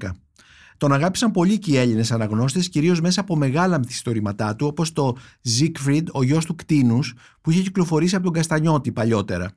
Τον 0.82 0.94
αγάπησαν 0.94 1.32
πολύ 1.32 1.60
και 1.60 1.72
οι 1.72 1.78
Έλληνες 1.78 2.12
αναγνώστες, 2.12 2.70
κυρίως 2.70 3.02
μέσα 3.02 3.22
από 3.22 3.36
μεγάλα 3.36 3.78
μυθιστορήματά 3.78 4.56
του, 4.56 4.68
όπως 4.68 4.94
το 4.94 5.18
Siegfried, 5.50 6.04
ο 6.12 6.24
γιος 6.24 6.46
του 6.46 6.56
Κτίνους, 6.56 7.14
που 7.42 7.52
είχε 7.52 7.62
κυκλοφορήσει 7.62 8.16
από 8.16 8.24
τον 8.24 8.34
Καστανιώτη 8.34 8.92
παλιότερα. 8.92 9.52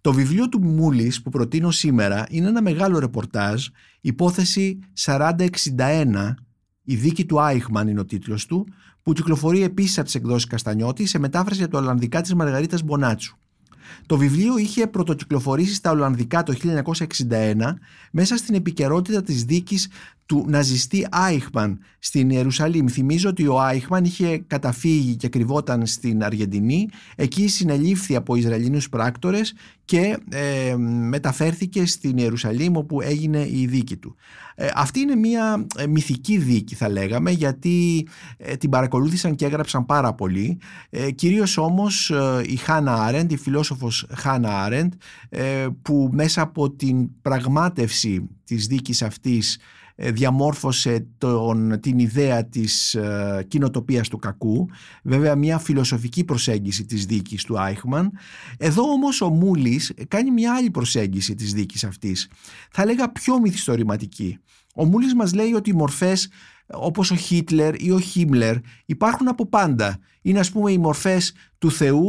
Το 0.00 0.12
βιβλίο 0.12 0.48
του 0.48 0.62
Μούλης 0.62 1.22
που 1.22 1.30
προτείνω 1.30 1.70
σήμερα 1.70 2.26
είναι 2.28 2.48
ένα 2.48 2.62
μεγάλο 2.62 2.98
ρεπορτάζ, 2.98 3.66
υπόθεση 4.00 4.78
4061, 4.94 6.34
η 6.82 6.94
δίκη 6.94 7.24
του 7.24 7.40
Άιχμαν 7.40 7.88
είναι 7.88 8.00
ο 8.00 8.04
τίτλος 8.04 8.46
του, 8.46 8.66
που 9.02 9.12
κυκλοφορεί 9.12 9.62
επίσης 9.62 9.96
από 9.96 10.06
τις 10.06 10.14
εκδόσεις 10.14 10.46
Καστανιώτη 10.46 11.06
σε 11.06 11.18
μετάφραση 11.18 11.62
από 11.62 11.72
το 11.72 11.78
Ολλανδικά 11.78 12.20
της 12.20 12.34
Μαργαρίτας 12.34 12.82
Μπονάτσου. 12.82 13.36
Το 14.06 14.16
βιβλίο 14.16 14.58
είχε 14.58 14.86
πρωτοκυκλοφορήσει 14.86 15.74
στα 15.74 15.90
Ολλανδικά 15.90 16.42
το 16.42 16.54
1961 17.30 17.54
μέσα 18.12 18.36
στην 18.36 18.54
επικαιρότητα 18.54 19.22
της 19.22 19.44
δίκης 19.44 19.88
του 20.28 20.44
ναζιστή 20.48 21.06
Άιχμαν 21.10 21.78
στην 21.98 22.30
Ιερουσαλήμ. 22.30 22.86
Θυμίζω 22.86 23.28
ότι 23.28 23.46
ο 23.46 23.60
Άιχμαν 23.60 24.04
είχε 24.04 24.38
καταφύγει 24.38 25.16
και 25.16 25.28
κρυβόταν 25.28 25.86
στην 25.86 26.24
Αργεντινή. 26.24 26.88
Εκεί 27.16 27.48
συνελήφθη 27.48 28.16
από 28.16 28.36
Ισραηλινούς 28.36 28.88
πράκτορες 28.88 29.54
και 29.84 30.18
ε, 30.30 30.76
μεταφέρθηκε 30.76 31.86
στην 31.86 32.18
Ιερουσαλήμ 32.18 32.76
όπου 32.76 33.00
έγινε 33.00 33.46
η 33.50 33.66
δίκη 33.66 33.96
του. 33.96 34.16
Ε, 34.54 34.68
αυτή 34.74 35.00
είναι 35.00 35.14
μια 35.14 35.66
ε, 35.76 35.86
μυθική 35.86 36.38
δίκη 36.38 36.74
θα 36.74 36.88
λέγαμε 36.88 37.30
γιατί 37.30 38.08
την 38.58 38.70
παρακολούθησαν 38.70 39.34
και 39.34 39.44
έγραψαν 39.44 39.86
πάρα 39.86 40.14
πολύ. 40.14 40.58
Κυρίως 41.14 41.56
όμως 41.56 42.12
η 42.46 42.56
Χάνα 42.56 42.94
Άρεντ, 42.94 43.32
η 43.32 43.36
φιλόσοφος 43.36 44.06
Χάνα 44.14 44.62
Άρεντ 44.62 44.92
που 45.82 46.10
μέσα 46.12 46.42
από 46.42 46.70
την 46.70 47.20
πραγμάτευση 47.22 48.28
της 48.44 48.66
δίκης 48.66 49.02
αυτής 49.02 49.56
ε, 49.56 49.87
διαμόρφωσε 49.98 51.06
τον, 51.18 51.80
την 51.80 51.98
ιδέα 51.98 52.44
της 52.44 52.94
ε, 52.94 53.44
κοινοτοπίας 53.48 54.08
του 54.08 54.18
κακού, 54.18 54.66
βέβαια 55.02 55.36
μια 55.36 55.58
φιλοσοφική 55.58 56.24
προσέγγιση 56.24 56.84
της 56.84 57.06
δίκης 57.06 57.44
του 57.44 57.60
Άιχμαν. 57.60 58.10
Εδώ 58.58 58.82
όμως 58.82 59.20
ο 59.20 59.28
Μούλης 59.28 59.92
κάνει 60.08 60.30
μια 60.30 60.54
άλλη 60.54 60.70
προσέγγιση 60.70 61.34
της 61.34 61.52
δίκης 61.52 61.84
αυτής, 61.84 62.30
θα 62.70 62.84
λέγα 62.84 63.12
πιο 63.12 63.40
μυθιστορηματική. 63.40 64.38
Ο 64.74 64.84
Μούλης 64.84 65.14
μας 65.14 65.34
λέει 65.34 65.52
ότι 65.52 65.70
οι 65.70 65.72
μορφές 65.72 66.28
όπως 66.72 67.10
ο 67.10 67.14
Χίτλερ 67.14 67.82
ή 67.82 67.90
ο 67.90 68.00
Χίμλερ 68.00 68.56
υπάρχουν 68.86 69.28
από 69.28 69.46
πάντα. 69.46 69.98
Είναι 70.22 70.38
ας 70.38 70.50
πούμε 70.50 70.72
οι 70.72 70.78
μορφές 70.78 71.34
του 71.58 71.70
Θεού 71.70 72.06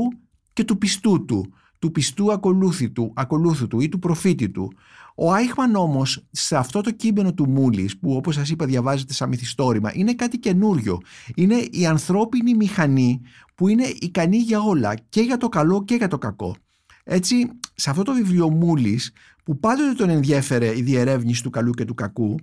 και 0.54 0.64
του 0.64 0.78
πιστού 0.78 1.26
του, 1.26 1.54
του 1.80 1.92
πιστού 1.92 2.32
ακολούθητου, 2.32 3.14
ακολούθητου 3.16 3.80
ή 3.80 3.90
του 3.90 4.00
προφήτη 4.00 4.50
του. 4.50 4.74
Ο 5.22 5.34
Άιχμαν 5.34 5.76
όμως, 5.76 6.28
σε 6.32 6.56
αυτό 6.56 6.82
το 6.82 6.92
κείμενο 6.92 7.34
του 7.34 7.50
Μούλης, 7.50 8.00
που 8.00 8.16
όπως 8.16 8.36
σας 8.36 8.50
είπα 8.50 8.66
διαβάζεται 8.66 9.14
σαν 9.14 9.30
μυθιστόρημα, 9.30 9.92
είναι 9.94 10.14
κάτι 10.14 10.38
καινούριο. 10.38 10.98
Είναι 11.36 11.56
η 11.72 11.86
ανθρώπινη 11.86 12.56
μηχανή 12.56 13.22
που 13.56 13.68
είναι 13.68 13.84
ικανή 14.00 14.38
για 14.38 14.60
όλα, 14.60 14.96
και 15.10 15.22
για 15.22 15.38
το 15.38 15.50
καλό 15.50 15.84
και 15.84 15.96
για 15.96 16.08
το 16.08 16.18
κακό. 16.18 16.56
Έτσι, 17.12 17.50
σε 17.76 17.90
αυτό 17.90 18.04
το 18.04 18.14
βιβλίο 18.14 18.50
Μούλης 18.50 19.12
που 19.44 19.60
πάντοτε 19.60 19.94
τον 19.94 20.10
ενδιέφερε 20.10 20.78
η 20.78 20.82
διερεύνηση 20.82 21.44
του 21.44 21.50
καλού 21.50 21.72
και 21.72 21.86
του 21.86 21.94
κακού, 21.94 22.36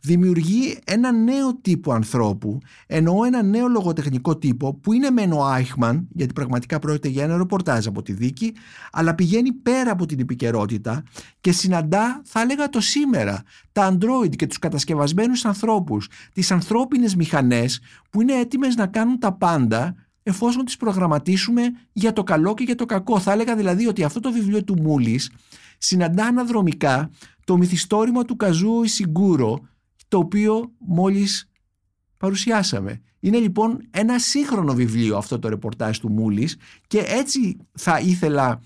δημιουργεί 0.00 0.78
ένα 0.84 1.12
νέο 1.12 1.54
τύπο 1.54 1.92
ανθρώπου, 1.92 2.58
εννοώ 2.86 3.24
ένα 3.24 3.42
νέο 3.42 3.68
λογοτεχνικό 3.68 4.36
τύπο 4.36 4.74
που 4.74 4.92
είναι 4.92 5.10
μεν 5.10 5.32
ο 5.32 5.44
Άιχμαν, 5.44 6.08
γιατί 6.12 6.32
πραγματικά 6.32 6.78
πρόκειται 6.78 7.08
για 7.08 7.24
ένα 7.24 7.36
ρεπορτάζ 7.36 7.86
από 7.86 8.02
τη 8.02 8.12
δίκη, 8.12 8.52
αλλά 8.92 9.14
πηγαίνει 9.14 9.52
πέρα 9.52 9.90
από 9.90 10.06
την 10.06 10.20
επικαιρότητα 10.20 11.02
και 11.40 11.52
συναντά, 11.52 12.20
θα 12.24 12.40
έλεγα 12.40 12.68
το 12.68 12.80
σήμερα, 12.80 13.42
τα 13.72 13.92
android 13.92 14.36
και 14.36 14.46
τους 14.46 14.58
κατασκευασμένους 14.58 15.44
ανθρώπους, 15.44 16.08
τις 16.32 16.50
ανθρώπινες 16.50 17.16
μηχανές 17.16 17.80
που 18.10 18.20
είναι 18.20 18.34
έτοιμες 18.34 18.74
να 18.74 18.86
κάνουν 18.86 19.18
τα 19.18 19.32
πάντα 19.32 19.94
εφόσον 20.24 20.64
τις 20.64 20.76
προγραμματίσουμε 20.76 21.62
για 21.92 22.12
το 22.12 22.22
καλό 22.22 22.54
και 22.54 22.64
για 22.64 22.74
το 22.74 22.84
κακό. 22.84 23.20
Θα 23.20 23.32
έλεγα 23.32 23.56
δηλαδή 23.56 23.86
ότι 23.86 24.04
αυτό 24.04 24.20
το 24.20 24.32
βιβλίο 24.32 24.64
του 24.64 24.82
Μούλης 24.82 25.30
συναντά 25.78 26.24
αναδρομικά 26.24 27.10
το 27.44 27.56
μυθιστόρημα 27.56 28.24
του 28.24 28.36
Καζού 28.36 28.82
Ισιγκούρο 28.82 29.68
το 30.08 30.18
οποίο 30.18 30.72
μόλις 30.78 31.48
παρουσιάσαμε. 32.16 33.00
Είναι 33.20 33.38
λοιπόν 33.38 33.80
ένα 33.90 34.18
σύγχρονο 34.18 34.74
βιβλίο 34.74 35.16
αυτό 35.16 35.38
το 35.38 35.48
ρεπορτάζ 35.48 35.98
του 35.98 36.10
Μούλης 36.10 36.56
και 36.86 37.04
έτσι 37.06 37.56
θα 37.72 37.98
ήθελα 37.98 38.60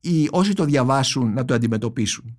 οι 0.00 0.28
όσοι 0.30 0.52
το 0.52 0.64
διαβάσουν 0.64 1.32
να 1.32 1.44
το 1.44 1.54
αντιμετωπίσουν. 1.54 2.34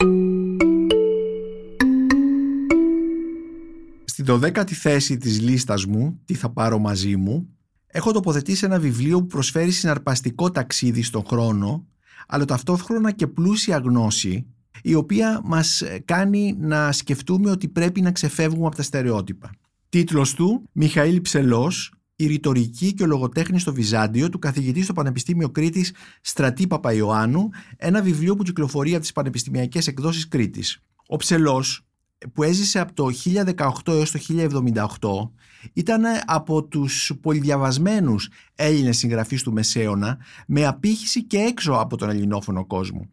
Στην 4.05 4.25
12η 4.27 4.71
θέση 4.71 5.17
της 5.17 5.41
λίστας 5.41 5.85
μου, 5.85 6.19
τι 6.25 6.33
θα 6.33 6.49
πάρω 6.49 6.79
μαζί 6.79 7.15
μου, 7.15 7.49
έχω 7.91 8.11
τοποθετήσει 8.11 8.65
ένα 8.65 8.79
βιβλίο 8.79 9.19
που 9.19 9.27
προσφέρει 9.27 9.71
συναρπαστικό 9.71 10.51
ταξίδι 10.51 11.03
στον 11.03 11.25
χρόνο 11.25 11.85
αλλά 12.27 12.45
ταυτόχρονα 12.45 13.11
και 13.11 13.27
πλούσια 13.27 13.77
γνώση 13.77 14.45
η 14.83 14.95
οποία 14.95 15.41
μας 15.43 15.83
κάνει 16.05 16.55
να 16.59 16.91
σκεφτούμε 16.91 17.51
ότι 17.51 17.67
πρέπει 17.67 18.01
να 18.01 18.11
ξεφεύγουμε 18.11 18.67
από 18.67 18.75
τα 18.75 18.83
στερεότυπα. 18.83 19.51
Τίτλος 19.89 20.33
του 20.33 20.63
«Μιχαήλ 20.71 21.21
Ψελός, 21.21 21.93
η 22.15 22.25
ρητορική 22.25 22.93
και 22.93 23.03
ο 23.03 23.05
λογοτέχνης 23.05 23.61
στο 23.61 23.73
Βυζάντιο 23.73 24.29
του 24.29 24.39
καθηγητή 24.39 24.83
στο 24.83 24.93
Πανεπιστήμιο 24.93 25.49
Κρήτης 25.49 25.93
Στρατή 26.21 26.67
Παπαϊωάννου, 26.67 27.49
ένα 27.77 28.01
βιβλίο 28.01 28.35
που 28.35 28.43
κυκλοφορεί 28.43 28.91
από 28.91 29.01
τις 29.01 29.11
πανεπιστημιακές 29.11 29.87
εκδόσεις 29.87 30.27
Κρήτης. 30.27 30.79
Ο 31.07 31.15
Ψελός 31.15 31.85
που 32.33 32.43
έζησε 32.43 32.79
από 32.79 32.93
το 32.93 33.09
1018 33.55 33.71
έως 33.87 34.11
το 34.11 34.19
1078 34.29 35.29
ήταν 35.73 36.03
από 36.25 36.63
τους 36.63 37.11
πολυδιαβασμένους 37.21 38.29
Έλληνες 38.55 38.97
συγγραφείς 38.97 39.43
του 39.43 39.53
Μεσαίωνα 39.53 40.17
με 40.47 40.65
απήχηση 40.65 41.23
και 41.23 41.37
έξω 41.37 41.71
από 41.71 41.97
τον 41.97 42.09
ελληνόφωνο 42.09 42.65
κόσμο. 42.65 43.09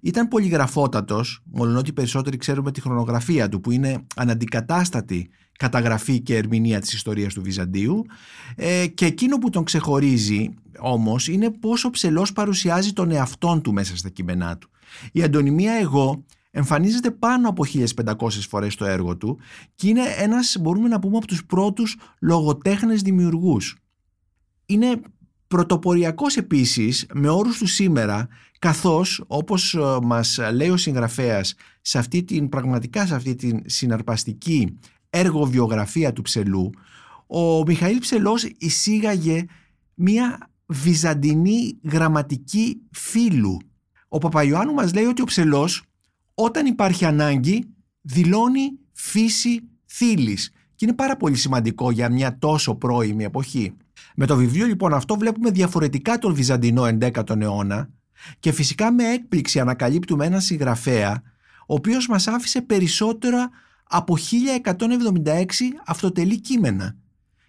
Ήταν 0.00 0.28
πολυγραφότατος, 0.28 1.42
μόλον 1.44 1.76
ότι 1.76 1.92
περισσότεροι 1.92 2.36
ξέρουμε 2.36 2.72
τη 2.72 2.80
χρονογραφία 2.80 3.48
του 3.48 3.60
που 3.60 3.70
είναι 3.70 4.06
αναντικατάστατη 4.16 5.30
καταγραφή 5.58 6.20
και 6.20 6.36
ερμηνεία 6.36 6.80
της 6.80 6.92
ιστορίας 6.92 7.34
του 7.34 7.42
Βυζαντίου 7.42 8.04
ε, 8.56 8.86
και 8.86 9.06
εκείνο 9.06 9.38
που 9.38 9.50
τον 9.50 9.64
ξεχωρίζει 9.64 10.54
όμως 10.78 11.28
είναι 11.28 11.50
πόσο 11.50 11.90
ψελός 11.90 12.32
παρουσιάζει 12.32 12.92
τον 12.92 13.10
εαυτόν 13.10 13.62
του 13.62 13.72
μέσα 13.72 13.96
στα 13.96 14.08
κείμενά 14.08 14.58
του. 14.58 14.70
Η 15.12 15.22
αντωνυμία 15.22 15.72
εγώ 15.72 16.24
εμφανίζεται 16.52 17.10
πάνω 17.10 17.48
από 17.48 17.64
1500 18.04 18.30
φορές 18.48 18.72
στο 18.72 18.84
έργο 18.84 19.16
του 19.16 19.38
και 19.74 19.88
είναι 19.88 20.02
ένας, 20.18 20.56
μπορούμε 20.60 20.88
να 20.88 20.98
πούμε, 20.98 21.16
από 21.16 21.26
τους 21.26 21.44
πρώτους 21.44 21.96
λογοτέχνες 22.20 23.02
δημιουργούς. 23.02 23.76
Είναι 24.66 25.00
πρωτοποριακός 25.46 26.36
επίσης 26.36 27.06
με 27.14 27.28
όρους 27.28 27.58
του 27.58 27.66
σήμερα 27.66 28.28
καθώς 28.58 29.24
όπως 29.26 29.74
ε, 29.74 29.98
μας 30.02 30.38
λέει 30.52 30.68
ο 30.68 30.76
συγγραφέας 30.76 31.54
σε 31.80 31.98
αυτή 31.98 32.22
την, 32.22 32.48
πραγματικά 32.48 33.06
σε 33.06 33.14
αυτή 33.14 33.34
την 33.34 33.62
συναρπαστική 33.66 34.78
έργο 35.10 35.44
βιογραφία 35.44 36.12
του 36.12 36.22
Ψελού 36.22 36.70
ο 37.34 37.62
Μιχαήλ 37.62 37.98
Ψελός 37.98 38.44
εισήγαγε 38.58 39.44
μια 39.94 40.50
βυζαντινή 40.66 41.78
γραμματική 41.82 42.80
φύλου. 42.90 43.58
Ο 44.08 44.18
Παπαϊωάννου 44.18 44.74
μας 44.74 44.94
λέει 44.94 45.04
ότι 45.04 45.22
ο 45.22 45.24
Ψελός 45.24 45.82
όταν 46.44 46.66
υπάρχει 46.66 47.04
ανάγκη 47.04 47.64
δηλώνει 48.00 48.78
φύση 48.92 49.62
θήλης 49.86 50.50
και 50.74 50.84
είναι 50.84 50.94
πάρα 50.94 51.16
πολύ 51.16 51.36
σημαντικό 51.36 51.90
για 51.90 52.10
μια 52.10 52.38
τόσο 52.38 52.74
πρώιμη 52.74 53.24
εποχή. 53.24 53.76
Με 54.16 54.26
το 54.26 54.36
βιβλίο 54.36 54.66
λοιπόν 54.66 54.94
αυτό 54.94 55.16
βλέπουμε 55.16 55.50
διαφορετικά 55.50 56.18
τον 56.18 56.34
Βυζαντινό 56.34 56.82
11ο 56.82 57.40
αιώνα 57.40 57.90
και 58.40 58.52
φυσικά 58.52 58.92
με 58.92 59.04
έκπληξη 59.04 59.60
ανακαλύπτουμε 59.60 60.26
έναν 60.26 60.40
συγγραφέα 60.40 61.22
ο 61.66 61.74
οποίος 61.74 62.08
μας 62.08 62.26
άφησε 62.26 62.62
περισσότερα 62.62 63.50
από 63.84 64.16
1176 65.24 65.44
αυτοτελή 65.86 66.40
κείμενα. 66.40 66.96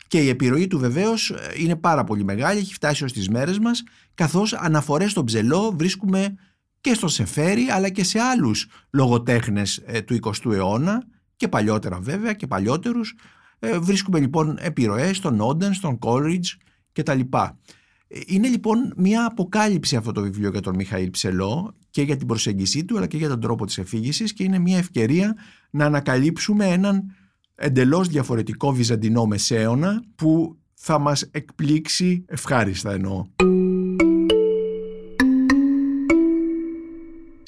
Και 0.07 0.19
η 0.19 0.29
επιρροή 0.29 0.67
του 0.67 0.79
βεβαίως 0.79 1.33
είναι 1.57 1.75
πάρα 1.75 2.03
πολύ 2.03 2.23
μεγάλη, 2.23 2.59
έχει 2.59 2.73
φτάσει 2.73 3.03
ως 3.03 3.13
τις 3.13 3.29
μέρες 3.29 3.59
μας, 3.59 3.83
καθώς 4.13 4.53
αναφορές 4.53 5.11
στον 5.11 5.25
ψελό 5.25 5.73
βρίσκουμε 5.77 6.35
και 6.83 6.93
στο 6.93 7.07
Σεφέρι 7.07 7.69
αλλά 7.69 7.89
και 7.89 8.03
σε 8.03 8.19
άλλους 8.19 8.67
λογοτέχνες 8.89 9.81
ε, 9.85 10.01
του 10.01 10.19
20ου 10.21 10.51
αιώνα 10.51 11.03
και 11.35 11.47
παλιότερα 11.47 11.99
βέβαια 11.99 12.33
και 12.33 12.47
παλιότερους 12.47 13.15
ε, 13.59 13.79
βρίσκουμε 13.79 14.19
λοιπόν 14.19 14.57
επιρροές 14.59 15.17
στον 15.17 15.41
Όντεν, 15.41 15.73
στον 15.73 15.99
Κόλριτζ 15.99 16.51
και 16.91 17.03
τα 17.03 17.13
λοιπά. 17.13 17.59
Ε, 18.07 18.19
είναι 18.25 18.47
λοιπόν 18.47 18.93
μια 18.97 19.25
αποκάλυψη 19.25 19.95
αυτό 19.95 20.11
το 20.11 20.21
βιβλίο 20.21 20.49
για 20.49 20.61
τον 20.61 20.75
Μιχαήλ 20.75 21.09
Ψελό 21.09 21.75
και 21.89 22.01
για 22.01 22.17
την 22.17 22.27
προσέγγιση 22.27 22.85
του 22.85 22.97
αλλά 22.97 23.07
και 23.07 23.17
για 23.17 23.29
τον 23.29 23.39
τρόπο 23.39 23.65
της 23.65 23.77
εφήγησης 23.77 24.33
και 24.33 24.43
είναι 24.43 24.59
μια 24.59 24.77
ευκαιρία 24.77 25.35
να 25.69 25.85
ανακαλύψουμε 25.85 26.65
έναν 26.65 27.15
εντελώς 27.55 28.07
διαφορετικό 28.07 28.73
βυζαντινό 28.73 29.25
μεσαίωνα 29.25 30.03
που 30.15 30.57
θα 30.73 30.99
μας 30.99 31.21
εκπλήξει 31.21 32.25
ευχάριστα 32.27 32.91
εννοώ. 32.91 33.25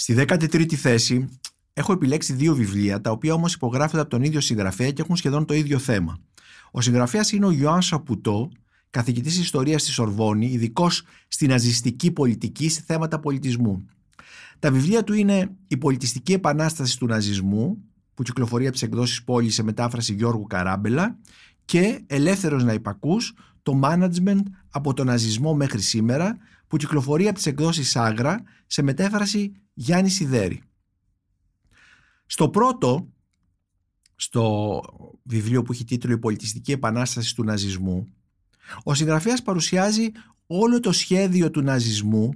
Στη 0.08 0.16
13η 0.18 0.74
θέση 0.74 1.40
έχω 1.74 1.94
επιλέξει 1.94 2.34
δύο 2.34 2.56
βιβλία, 2.56 3.02
τα 3.02 3.12
οποία 3.12 3.34
όμως 3.34 3.54
υπογράφονται 3.54 4.02
από 4.02 4.10
τον 4.10 4.24
ίδιο 4.24 4.40
συγγραφέα 4.40 4.92
και 4.92 5.02
έχουν 5.02 5.16
σχεδόν 5.16 5.46
το 5.46 5.54
ίδιο 5.54 5.80
θέμα. 5.80 6.18
Ο 6.72 6.82
συγγραφέας 6.82 7.32
είναι 7.32 7.46
ο 7.46 7.52
Ιωάνν 7.52 7.82
Σαπουτό, 7.82 8.50
καθηγητής 8.90 9.40
ιστορίας 9.40 9.82
στη 9.82 9.92
Σορβόνη, 9.92 10.46
ειδικός 10.46 11.04
στην 11.28 11.50
ναζιστική 11.50 12.12
πολιτική 12.12 12.70
σε 12.70 12.84
θέματα 12.86 13.20
πολιτισμού. 13.20 13.86
Τα 14.60 14.72
βιβλία 14.72 15.04
του 15.04 15.14
είναι 15.14 15.50
«Η 15.68 15.78
πολιτιστική 15.78 16.34
επανάσταση 16.34 16.98
του 17.00 17.06
ναζισμού», 17.06 17.78
που 18.14 18.24
κυκλοφορεί 18.24 18.64
από 18.64 18.74
τις 18.74 18.82
εκδόσεις 18.82 19.24
πόλης 19.24 19.54
σε 19.54 19.64
μετάφραση 19.64 20.14
Γιώργου 20.14 20.48
Καράμπελα 20.48 21.18
και 21.66 22.04
«Ελεύθερος 22.08 22.64
να 22.64 22.74
υπακούς», 22.74 23.34
το 23.64 23.80
management 23.84 24.44
από 24.70 24.94
τον 24.94 25.06
ναζισμό 25.06 25.54
μέχρι 25.54 25.82
σήμερα, 25.82 26.38
που 26.68 26.78
κυκλοφορεί 26.78 27.26
από 27.26 27.36
τις 27.36 27.46
εκδόσεις 27.46 27.96
Άγρα 27.96 28.44
σε 28.68 28.82
μετάφραση 28.82 29.54
Γιάννης 29.78 30.14
Σιδέρη. 30.14 30.62
Στο 32.26 32.50
πρώτο 32.50 33.10
στο 34.16 34.82
βιβλίο 35.24 35.62
που 35.62 35.72
έχει 35.72 35.84
τίτλο 35.84 36.14
«Η 36.14 36.18
πολιτιστική 36.18 36.72
επανάσταση 36.72 37.36
του 37.36 37.44
ναζισμού», 37.44 38.08
ο 38.84 38.94
συγγραφέας 38.94 39.42
παρουσιάζει 39.42 40.12
όλο 40.48 40.80
το 40.80 40.92
σχέδιο 40.92 41.52
του 41.52 41.62
ναζισμού 41.62 42.30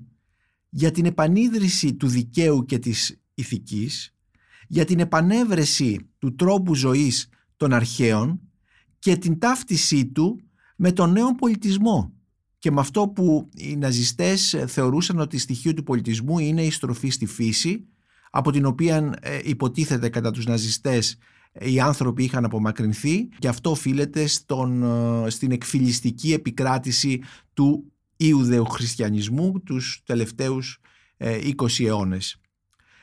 για 0.70 0.92
την 0.92 1.06
επανίδρυση 1.06 1.94
του 1.94 2.08
δικαίου 2.08 2.66
και 2.66 2.80
της 2.80 3.22
ηθικής, 3.34 4.16
για 4.68 4.86
την 4.86 5.00
επανέβρεση 5.00 6.10
του 6.18 6.36
τρόπου 6.36 6.76
ζωής 6.76 7.30
των 7.58 7.74
αρχαίων 7.74 8.40
και 9.00 9.18
την 9.18 9.40
ταύτισή 9.40 10.06
του 10.06 10.42
με 10.76 10.92
τον 10.92 11.12
νέο 11.12 11.36
πολιτισμό 11.36 12.14
και 12.60 12.72
με 12.72 12.80
αυτό 12.80 13.08
που 13.08 13.50
οι 13.56 13.76
ναζιστές 13.76 14.64
θεωρούσαν 14.68 15.20
ότι 15.20 15.38
στοιχείο 15.38 15.74
του 15.74 15.84
πολιτισμού 15.84 16.40
είναι 16.40 16.64
η 16.64 16.72
στροφή 16.72 17.10
στη 17.10 17.26
φύση 17.26 17.88
από 18.30 18.52
την 18.52 18.66
οποία 18.66 19.14
ε, 19.22 19.40
υποτίθεται 19.44 20.10
κατά 20.10 20.32
τους 20.32 20.46
ναζιστές 20.46 21.18
οι 21.60 21.80
άνθρωποι 21.80 22.24
είχαν 22.24 22.46
απομακρυνθεί 22.46 23.28
και 23.40 23.48
αυτό 23.48 23.72
οφείλεται 23.72 24.28
στον, 24.28 24.84
ε, 25.26 25.30
στην 25.30 25.52
εκφυλιστική 25.52 26.34
επικράτηση 26.34 27.22
του 27.54 27.92
Ιουδεοχριστιανισμού 28.18 29.62
τους 29.64 30.02
τελευταίους 30.06 30.80
20 31.18 31.80
ε, 31.80 31.84
αιώνες. 31.84 32.42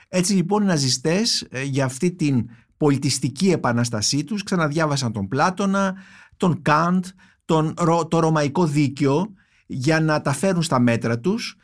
Έτσι 0.08 0.34
λοιπόν 0.34 0.62
οι 0.62 0.66
ναζιστές 0.66 1.48
για 1.64 1.84
αυτή 1.84 2.12
την 2.12 2.48
πολιτιστική 2.76 3.50
επαναστασή 3.50 4.24
τους 4.24 4.42
ξαναδιάβασαν 4.42 5.12
τον 5.12 5.28
Πλάτωνα, 5.28 5.94
τον 6.36 6.62
Καντ, 6.62 7.04
τον, 7.44 7.74
το 8.08 8.18
ρωμαϊκό 8.18 8.66
δίκαιο 8.66 9.34
για 9.66 10.00
να 10.00 10.20
τα 10.20 10.32
φέρουν 10.32 10.62
στα 10.62 10.78
μέτρα 10.78 11.18
τους 11.18 11.56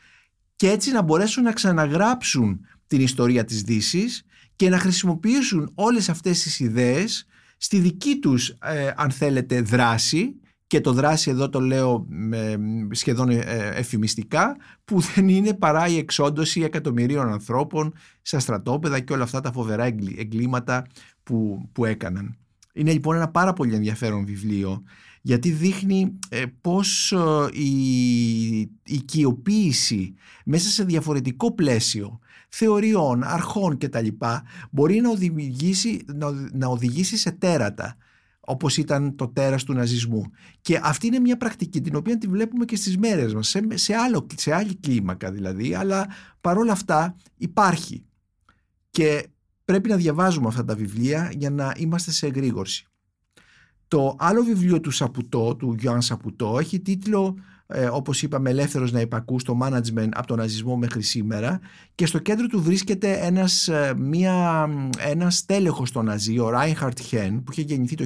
και 0.56 0.70
έτσι 0.70 0.92
να 0.92 1.02
μπορέσουν 1.02 1.42
να 1.42 1.52
ξαναγράψουν 1.52 2.60
την 2.86 3.00
ιστορία 3.00 3.44
της 3.44 3.62
δύσης 3.62 4.22
και 4.56 4.68
να 4.68 4.78
χρησιμοποιήσουν 4.78 5.70
όλες 5.74 6.08
αυτές 6.08 6.42
τις 6.42 6.60
ιδέες 6.60 7.26
στη 7.56 7.78
δική 7.78 8.18
τους, 8.18 8.48
ε, 8.48 8.92
αν 8.96 9.10
θέλετε, 9.10 9.60
δράση 9.60 10.34
και 10.66 10.80
το 10.80 10.92
δράση 10.92 11.30
εδώ 11.30 11.48
το 11.48 11.60
λέω 11.60 12.06
σχεδόν 12.90 13.30
ε, 13.30 13.40
εφημιστικά 13.74 14.56
που 14.84 15.00
δεν 15.00 15.28
είναι 15.28 15.54
παρά 15.54 15.86
η 15.86 15.96
εξόντωση 15.96 16.60
εκατομμυρίων 16.62 17.32
ανθρώπων 17.32 17.94
στα 18.22 18.38
στρατόπεδα 18.38 19.00
και 19.00 19.12
όλα 19.12 19.22
αυτά 19.22 19.40
τα 19.40 19.52
φοβερά 19.52 19.84
εγκλήματα 20.16 20.86
που, 21.22 21.68
που 21.72 21.84
έκαναν. 21.84 22.36
Είναι 22.72 22.92
λοιπόν 22.92 23.16
ένα 23.16 23.28
πάρα 23.28 23.52
πολύ 23.52 23.74
ενδιαφέρον 23.74 24.24
βιβλίο 24.24 24.82
γιατί 25.22 25.50
δείχνει 25.50 26.18
ε, 26.28 26.44
πώς 26.60 27.12
ε, 27.12 27.48
η 27.52 28.60
οικειοποίηση 28.84 30.14
μέσα 30.44 30.68
σε 30.68 30.84
διαφορετικό 30.84 31.52
πλαίσιο 31.52 32.18
θεωριών, 32.48 33.22
αρχών 33.22 33.78
κτλ. 33.78 34.06
μπορεί 34.70 35.00
να 35.00 35.10
οδηγήσει, 35.10 36.04
να, 36.52 36.66
οδηγήσει 36.66 37.16
σε 37.16 37.30
τέρατα 37.30 37.96
όπως 38.40 38.76
ήταν 38.76 39.16
το 39.16 39.28
τέρας 39.28 39.64
του 39.64 39.72
ναζισμού. 39.72 40.30
Και 40.60 40.80
αυτή 40.82 41.06
είναι 41.06 41.18
μια 41.18 41.36
πρακτική 41.36 41.80
την 41.80 41.96
οποία 41.96 42.18
τη 42.18 42.26
βλέπουμε 42.26 42.64
και 42.64 42.76
στις 42.76 42.96
μέρες 42.96 43.34
μας, 43.34 43.48
σε, 43.48 43.60
σε, 43.74 43.94
άλλο, 43.94 44.26
σε 44.36 44.54
άλλη 44.54 44.74
κλίμακα 44.74 45.30
δηλαδή, 45.30 45.74
αλλά 45.74 46.06
παρόλα 46.40 46.72
αυτά 46.72 47.16
υπάρχει. 47.36 48.04
Και 48.90 49.26
πρέπει 49.64 49.88
να 49.88 49.96
διαβάζουμε 49.96 50.48
αυτά 50.48 50.64
τα 50.64 50.74
βιβλία 50.74 51.32
για 51.36 51.50
να 51.50 51.74
είμαστε 51.76 52.10
σε 52.10 52.26
εγρήγορση. 52.26 52.86
Το 53.92 54.16
άλλο 54.18 54.42
βιβλίο 54.42 54.80
του 54.80 54.90
Σαπουτό, 54.90 55.56
του 55.56 55.74
Γιώργου 55.78 56.02
Σαπουτό, 56.02 56.56
έχει 56.58 56.80
τίτλο 56.80 57.36
ε, 57.66 57.86
όπως 57.86 58.22
είπαμε 58.22 58.50
ελεύθερος 58.50 58.92
να 58.92 59.00
υπακού 59.00 59.38
στο 59.38 59.58
management 59.62 60.08
από 60.12 60.26
τον 60.26 60.38
ναζισμό 60.38 60.76
μέχρι 60.76 61.02
σήμερα 61.02 61.60
και 61.94 62.06
στο 62.06 62.18
κέντρο 62.18 62.46
του 62.46 62.62
βρίσκεται 62.62 63.12
ένας, 63.12 63.68
ε, 63.68 63.94
μια, 63.96 64.68
ένας 64.98 65.44
τέλεχος 65.44 65.92
των 65.92 66.04
Ναζί, 66.04 66.38
ο 66.38 66.48
Ράινχαρτ 66.48 67.00
Χέν 67.00 67.42
που 67.42 67.52
είχε 67.52 67.62
γεννηθεί 67.62 67.94
το 67.94 68.04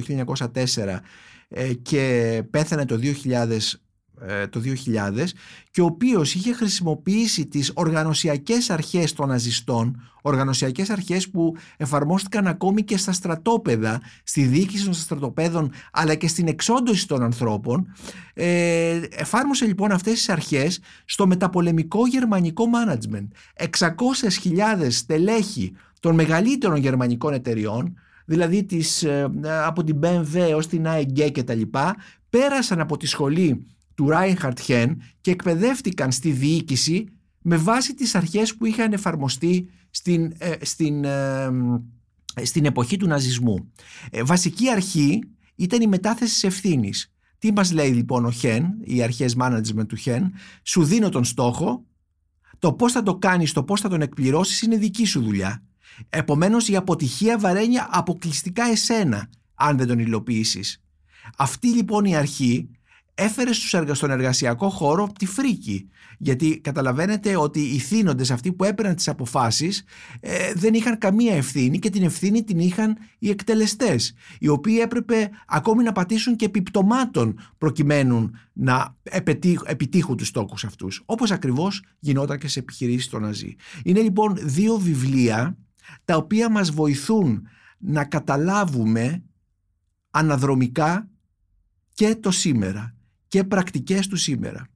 1904 0.53 0.99
ε, 1.47 1.73
και 1.73 2.43
πέθανε 2.49 2.85
το 2.85 2.99
2000 3.01 3.33
ε, 3.33 3.57
το 4.49 4.61
2000 4.61 5.23
και 5.71 5.81
ο 5.81 5.85
οποίος 5.85 6.35
είχε 6.35 6.53
χρησιμοποιήσει 6.53 7.45
τις 7.45 7.71
οργανωσιακές 7.73 8.69
αρχές 8.69 9.13
των 9.13 9.27
ναζιστών, 9.27 10.01
οργανωσιακές 10.21 10.89
αρχές 10.89 11.29
που 11.29 11.55
εφαρμόστηκαν 11.77 12.47
ακόμη 12.47 12.83
και 12.83 12.97
στα 12.97 13.11
στρατόπεδα, 13.11 14.01
στη 14.23 14.41
διοίκηση 14.41 14.83
των 14.83 14.93
στρατοπέδων 14.93 15.71
αλλά 15.91 16.15
και 16.15 16.27
στην 16.27 16.47
εξόντωση 16.47 17.07
των 17.07 17.23
ανθρώπων, 17.23 17.93
ε, 18.33 19.01
εφάρμοσε 19.09 19.65
λοιπόν 19.65 19.91
αυτές 19.91 20.13
τις 20.13 20.29
αρχές 20.29 20.79
στο 21.05 21.27
μεταπολεμικό 21.27 22.07
γερμανικό 22.07 22.65
management. 22.73 23.27
600.000 23.79 24.87
στελέχη 24.89 25.73
των 25.99 26.15
μεγαλύτερων 26.15 26.77
γερμανικών 26.77 27.33
εταιριών 27.33 27.97
δηλαδή 28.25 28.63
τις, 28.63 29.03
ε, 29.03 29.31
από 29.65 29.83
την 29.83 29.99
BMW 30.03 30.35
έως 30.35 30.67
την 30.67 30.85
AEG 30.87 31.31
και 31.31 31.43
τα 31.43 31.53
λοιπά, 31.53 31.95
πέρασαν 32.29 32.79
από 32.79 32.97
τη 32.97 33.07
σχολή 33.07 33.65
του 33.97 34.09
Ράινχαρτ 34.09 34.59
Χεν 34.59 35.01
και 35.21 35.31
εκπαιδεύτηκαν 35.31 36.11
στη 36.11 36.31
διοίκηση 36.31 37.05
με 37.41 37.57
βάση 37.57 37.93
τις 37.93 38.15
αρχές 38.15 38.55
που 38.55 38.65
είχαν 38.65 38.93
εφαρμοστεί 38.93 39.69
στην, 39.89 40.33
ε, 40.37 40.53
στην, 40.61 41.03
ε, 41.03 41.49
στην 42.43 42.65
εποχή 42.65 42.97
του 42.97 43.07
ναζισμού. 43.07 43.71
Ε, 44.11 44.23
βασική 44.23 44.69
αρχή 44.69 45.19
ήταν 45.55 45.81
η 45.81 45.87
μετάθεση 45.87 46.47
ευθύνης. 46.47 47.13
Τι 47.37 47.51
μας 47.51 47.71
λέει 47.71 47.89
λοιπόν 47.89 48.25
ο 48.25 48.31
Χεν, 48.31 48.65
οι 48.83 49.01
αρχές 49.03 49.35
management 49.39 49.87
του 49.87 49.95
Χεν, 49.95 50.33
σου 50.63 50.83
δίνω 50.83 51.09
τον 51.09 51.23
στόχο, 51.23 51.85
το 52.59 52.73
πώς 52.73 52.91
θα 52.91 53.03
το 53.03 53.15
κάνεις, 53.15 53.51
το 53.51 53.63
πώς 53.63 53.81
θα 53.81 53.89
τον 53.89 54.01
εκπληρώσεις 54.01 54.61
είναι 54.61 54.77
δική 54.77 55.05
σου 55.05 55.21
δουλειά. 55.21 55.63
Επομένως 56.09 56.67
η 56.67 56.75
αποτυχία 56.75 57.37
βαραίνει 57.37 57.75
αποκλειστικά 57.89 58.63
εσένα, 58.63 59.29
αν 59.53 59.77
δεν 59.77 59.87
τον 59.87 59.99
υλοποιήσεις. 59.99 60.83
Αυτή 61.37 61.67
λοιπόν 61.67 62.05
η 62.05 62.15
αρχή 62.15 62.69
έφερε 63.17 63.53
στον 63.93 64.11
εργασιακό 64.11 64.69
χώρο 64.69 65.09
τη 65.19 65.25
φρίκη. 65.25 65.89
Γιατί 66.17 66.59
καταλαβαίνετε 66.59 67.37
ότι 67.37 67.59
οι 67.59 67.77
θύνοντες 67.77 68.31
αυτοί 68.31 68.53
που 68.53 68.63
έπαιρναν 68.63 68.95
τις 68.95 69.07
αποφάσεις 69.07 69.83
ε, 70.19 70.53
δεν 70.53 70.73
είχαν 70.73 70.97
καμία 70.97 71.35
ευθύνη 71.35 71.79
και 71.79 71.89
την 71.89 72.03
ευθύνη 72.03 72.43
την 72.43 72.59
είχαν 72.59 72.97
οι 73.19 73.29
εκτελεστές 73.29 74.13
οι 74.39 74.47
οποίοι 74.47 74.79
έπρεπε 74.81 75.29
ακόμη 75.47 75.83
να 75.83 75.91
πατήσουν 75.91 76.35
και 76.35 76.45
επιπτωμάτων 76.45 77.39
προκειμένου 77.57 78.29
να 78.53 78.95
επιτύχουν 79.65 80.17
τους 80.17 80.27
στόχους 80.27 80.63
αυτούς 80.63 81.01
όπως 81.05 81.31
ακριβώς 81.31 81.83
γινόταν 81.99 82.37
και 82.37 82.47
σε 82.47 82.59
επιχειρήσεις 82.59 83.09
των 83.09 83.21
Ναζί. 83.21 83.55
Είναι 83.83 84.01
λοιπόν 84.01 84.37
δύο 84.41 84.77
βιβλία 84.77 85.57
τα 86.05 86.15
οποία 86.15 86.49
μας 86.49 86.71
βοηθούν 86.71 87.47
να 87.77 88.05
καταλάβουμε 88.05 89.23
αναδρομικά 90.09 91.09
και 91.93 92.15
το 92.15 92.31
σήμερα 92.31 92.96
και 93.27 93.43
πρακτικές 93.43 94.07
του 94.07 94.15
σήμερα. 94.15 94.67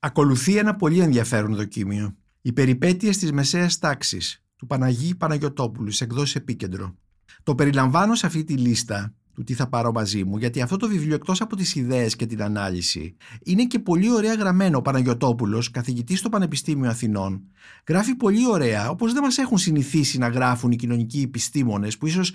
Ακολουθεί 0.00 0.56
ένα 0.56 0.76
πολύ 0.76 1.00
ενδιαφέρον 1.00 1.54
δοκίμιο. 1.54 2.16
Οι 2.42 2.52
περιπέτειες 2.52 3.18
της 3.18 3.32
μεσαίας 3.32 3.78
τάξης 3.78 4.44
του 4.56 4.66
Παναγί 4.66 5.14
Παναγιωτόπουλου 5.14 5.90
σε 5.90 6.04
εκδόσεις 6.04 6.34
επίκεντρο. 6.34 6.94
Το 7.42 7.54
περιλαμβάνω 7.54 8.14
σε 8.14 8.26
αυτή 8.26 8.44
τη 8.44 8.56
λίστα 8.56 9.14
του 9.34 9.44
τι 9.44 9.54
θα 9.54 9.68
πάρω 9.68 9.92
μαζί 9.92 10.24
μου, 10.24 10.36
γιατί 10.36 10.60
αυτό 10.60 10.76
το 10.76 10.88
βιβλίο 10.88 11.14
εκτός 11.14 11.40
από 11.40 11.56
τις 11.56 11.74
ιδέες 11.74 12.16
και 12.16 12.26
την 12.26 12.42
ανάλυση 12.42 13.16
είναι 13.42 13.64
και 13.64 13.78
πολύ 13.78 14.12
ωραία 14.12 14.34
γραμμένο. 14.34 14.78
Ο 14.78 14.82
Παναγιωτόπουλος, 14.82 15.70
καθηγητής 15.70 16.18
στο 16.18 16.28
Πανεπιστήμιο 16.28 16.90
Αθηνών, 16.90 17.42
γράφει 17.88 18.14
πολύ 18.14 18.48
ωραία, 18.48 18.90
όπως 18.90 19.12
δεν 19.12 19.22
μας 19.22 19.38
έχουν 19.38 19.58
συνηθίσει 19.58 20.18
να 20.18 20.28
γράφουν 20.28 20.70
οι 20.70 20.76
κοινωνικοί 20.76 21.20
επιστήμονες 21.20 21.98
που 21.98 22.06
ίσως 22.06 22.32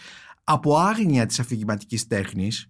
από 0.47 0.77
άγνοια 0.77 1.25
της 1.25 1.39
αφηγηματικής 1.39 2.07
τέχνης 2.07 2.69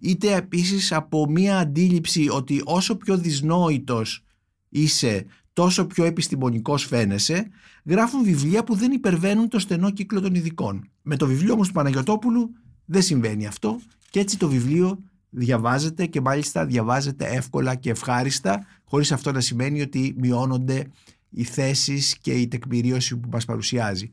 είτε 0.00 0.34
επίσης 0.34 0.92
από 0.92 1.26
μία 1.30 1.58
αντίληψη 1.58 2.28
ότι 2.28 2.62
όσο 2.64 2.96
πιο 2.96 3.18
δυσνόητος 3.18 4.24
είσαι 4.68 5.26
τόσο 5.52 5.86
πιο 5.86 6.04
επιστημονικός 6.04 6.84
φαίνεσαι 6.84 7.48
γράφουν 7.84 8.24
βιβλία 8.24 8.64
που 8.64 8.74
δεν 8.74 8.92
υπερβαίνουν 8.92 9.48
το 9.48 9.58
στενό 9.58 9.90
κύκλο 9.90 10.20
των 10.20 10.34
ειδικών. 10.34 10.90
Με 11.02 11.16
το 11.16 11.26
βιβλίο 11.26 11.52
όμως 11.52 11.66
του 11.66 11.72
Παναγιωτόπουλου 11.72 12.50
δεν 12.84 13.02
συμβαίνει 13.02 13.46
αυτό 13.46 13.80
και 14.10 14.20
έτσι 14.20 14.38
το 14.38 14.48
βιβλίο 14.48 14.98
διαβάζεται 15.30 16.06
και 16.06 16.20
μάλιστα 16.20 16.66
διαβάζεται 16.66 17.26
εύκολα 17.26 17.74
και 17.74 17.90
ευχάριστα 17.90 18.66
χωρίς 18.84 19.12
αυτό 19.12 19.32
να 19.32 19.40
σημαίνει 19.40 19.80
ότι 19.80 20.14
μειώνονται 20.18 20.86
οι 21.30 21.44
θέσεις 21.44 22.18
και 22.18 22.32
η 22.32 22.48
τεκμηρίωση 22.48 23.16
που 23.16 23.28
μας 23.32 23.44
παρουσιάζει. 23.44 24.10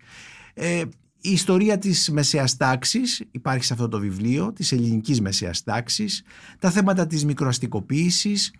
Ε, 0.53 0.83
η 1.21 1.31
ιστορία 1.31 1.77
της 1.77 2.09
μεσαίας 2.09 2.57
τάξης 2.57 3.23
υπάρχει 3.31 3.63
σε 3.63 3.73
αυτό 3.73 3.87
το 3.87 3.99
βιβλίο, 3.99 4.53
της 4.53 4.71
ελληνικής 4.71 5.21
μεσαίας 5.21 5.63
τάξης, 5.63 6.23
τα 6.59 6.71
θέματα 6.71 7.07
της 7.07 7.25
μικροαστικοποίησης, 7.25 8.53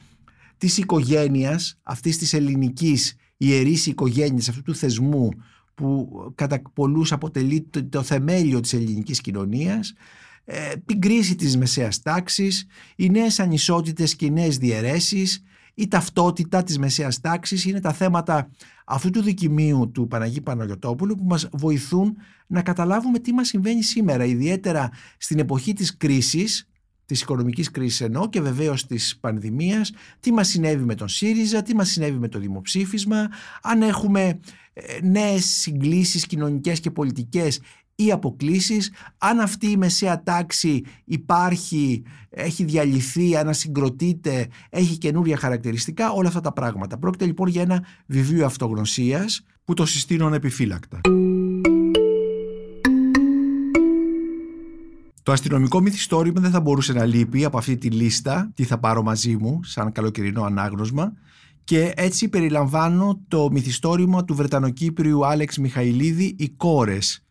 της 0.58 0.78
οικογένειας, 0.78 1.80
αυτής 1.84 2.18
της 2.18 2.34
ελληνικής 2.34 3.16
ιερής 3.38 3.86
οικογένειας, 3.86 4.50
αυτού 4.50 4.62
του 4.62 4.76
θεσμού 4.76 5.30
που 5.74 6.10
κατά 6.36 6.62
πολλούς 6.74 7.12
αποτελεί 7.12 7.68
το, 7.90 8.02
θεμέλιο 8.02 8.60
της 8.60 8.74
ελληνικής 8.74 9.22
κοινωνίας, 9.22 9.94
ε, 10.46 10.74
την 10.86 11.02
κρίση 11.02 11.36
της 11.36 11.58
μεσαίας 11.58 12.02
τάξης, 12.02 12.66
οι 12.96 13.10
νέες 13.10 13.40
ανισότητες 13.40 14.16
και 14.16 14.26
οι 14.26 14.32
νέες 14.32 14.58
διαιρέσεις, 14.58 15.44
η 15.74 15.88
ταυτότητα 15.88 16.64
της 16.64 16.78
μεσαίας 16.78 17.20
τάξης 17.20 17.66
είναι 17.66 17.80
τα 17.80 17.94
θέματα 17.94 18.50
αυτού 18.94 19.10
του 19.10 19.22
δικημίου 19.22 19.92
του 19.94 20.08
Παναγί 20.08 20.42
Παναγιωτόπουλου 20.42 21.16
που 21.16 21.24
μας 21.24 21.50
βοηθούν 21.52 22.18
να 22.48 22.62
καταλάβουμε 22.62 23.20
τι 23.20 23.34
μας 23.34 23.48
συμβαίνει 23.48 23.84
σήμερα, 23.84 24.26
ιδιαίτερα 24.26 24.90
στην 25.18 25.40
εποχή 25.40 25.74
της 25.74 25.98
κρίσης, 25.98 26.70
της 27.06 27.22
οικονομικής 27.22 27.72
κρίσης 27.72 28.02
ενώ 28.02 28.30
και 28.30 28.42
βεβαίως 28.42 28.86
της 28.86 29.18
πανδημίας, 29.20 29.92
τι 30.20 30.32
μας 30.32 30.48
συνέβη 30.48 30.84
με 30.84 30.96
τον 30.96 31.08
ΣΥΡΙΖΑ, 31.08 31.62
τι 31.62 31.76
μας 31.76 31.90
συνέβη 31.90 32.18
με 32.18 32.28
το 32.28 32.40
δημοψήφισμα, 32.40 33.30
αν 33.62 33.82
έχουμε 33.82 34.40
ε, 34.74 35.00
νέες 35.04 35.46
συγκλήσεις 35.46 36.26
κοινωνικές 36.26 36.80
και 36.80 36.92
πολιτικές 36.92 37.60
ή 38.04 38.12
αποκλήσεις, 38.12 38.92
αν 39.18 39.40
αυτή 39.40 39.68
η 39.68 39.78
μεσαία 39.78 40.24
τάξη 40.24 40.84
υπάρχει, 41.06 42.04
έχει 42.30 42.64
διαλυθεί, 42.64 43.36
ανασυγκροτείται, 43.36 44.48
έχει 44.70 44.98
καινούρια 44.98 45.38
χαρακτηριστικά, 45.38 46.12
όλα 46.12 46.28
αυτά 46.28 46.42
τα 46.42 46.54
πράγματα. 46.54 46.98
Πρόκειται 46.98 47.26
λοιπόν 47.26 47.48
για 47.48 47.62
ένα 47.62 47.86
βιβλίο 48.06 48.46
αυτογνωσίας 48.46 49.46
που 49.64 49.74
το 49.74 49.86
συστήνω 49.86 50.26
ανεπιφύλακτα. 50.26 51.02
Το 55.24 55.32
αστυνομικό 55.32 55.82
μυθιστόρημα 55.82 56.42
δεν 56.42 56.52
θα 56.52 56.62
μπορούσε 56.62 56.94
να 56.94 57.06
λείπει 57.06 57.46
από 57.46 57.58
αυτή 57.58 57.78
τη 57.78 57.90
λίστα, 57.90 58.52
τι 58.56 58.64
θα 58.64 58.80
πάρω 58.80 59.04
μαζί 59.04 59.38
μου 59.38 59.60
σαν 59.64 59.92
καλοκαιρινό 59.92 60.44
ανάγνωσμα 60.44 61.14
και 61.64 61.94
έτσι 61.96 62.30
περιλαμβάνω 62.30 63.22
το 63.28 63.50
μυθιστόρημα 63.52 64.26
του 64.26 64.36
Βρετανοκύπριου 64.36 65.26
Άλεξ 65.26 65.58
Μιχαηλίδη 65.58 66.36
«Οι 66.38 66.50
κόρες» 66.50 67.26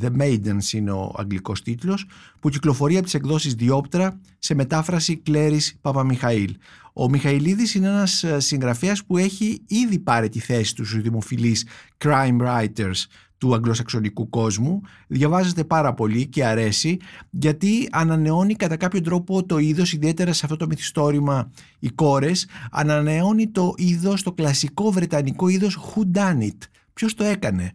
The 0.00 0.10
Maidens 0.20 0.72
είναι 0.72 0.90
ο 0.90 1.14
αγγλικός 1.16 1.62
τίτλος 1.62 2.06
που 2.40 2.48
κυκλοφορεί 2.48 2.94
από 2.94 3.04
τις 3.04 3.14
εκδόσεις 3.14 3.54
Διόπτρα 3.54 4.20
σε 4.38 4.54
μετάφραση 4.54 5.16
Κλέρης 5.16 5.76
Παπαμιχαήλ. 5.80 6.56
Ο 6.92 7.08
Μιχαηλίδης 7.08 7.74
είναι 7.74 7.88
ένας 7.88 8.24
ε, 8.24 8.40
συγγραφέας 8.40 9.04
που 9.04 9.16
έχει 9.16 9.62
ήδη 9.66 9.98
πάρει 9.98 10.28
τη 10.28 10.38
θέση 10.38 10.74
του 10.74 10.84
στους 10.84 11.02
δημοφιλείς 11.02 11.66
crime 11.98 12.38
writers 12.40 13.06
του 13.38 13.54
αγγλοσαξονικού 13.54 14.28
κόσμου. 14.28 14.80
Διαβάζεται 15.06 15.64
πάρα 15.64 15.94
πολύ 15.94 16.26
και 16.26 16.44
αρέσει 16.44 16.96
γιατί 17.30 17.88
ανανεώνει 17.90 18.54
κατά 18.54 18.76
κάποιο 18.76 19.00
τρόπο 19.00 19.44
το 19.44 19.58
είδος, 19.58 19.92
ιδιαίτερα 19.92 20.32
σε 20.32 20.40
αυτό 20.44 20.56
το 20.56 20.66
μυθιστόρημα 20.66 21.50
οι 21.78 21.88
κόρες, 21.88 22.48
ανανεώνει 22.70 23.48
το 23.48 23.74
είδος, 23.76 24.22
το 24.22 24.32
κλασικό 24.32 24.90
βρετανικό 24.90 25.48
είδος 25.48 25.78
who 25.78 26.18
done 26.18 26.40
it. 26.40 26.58
Ποιος 26.92 27.14
το 27.14 27.24
έκανε; 27.24 27.72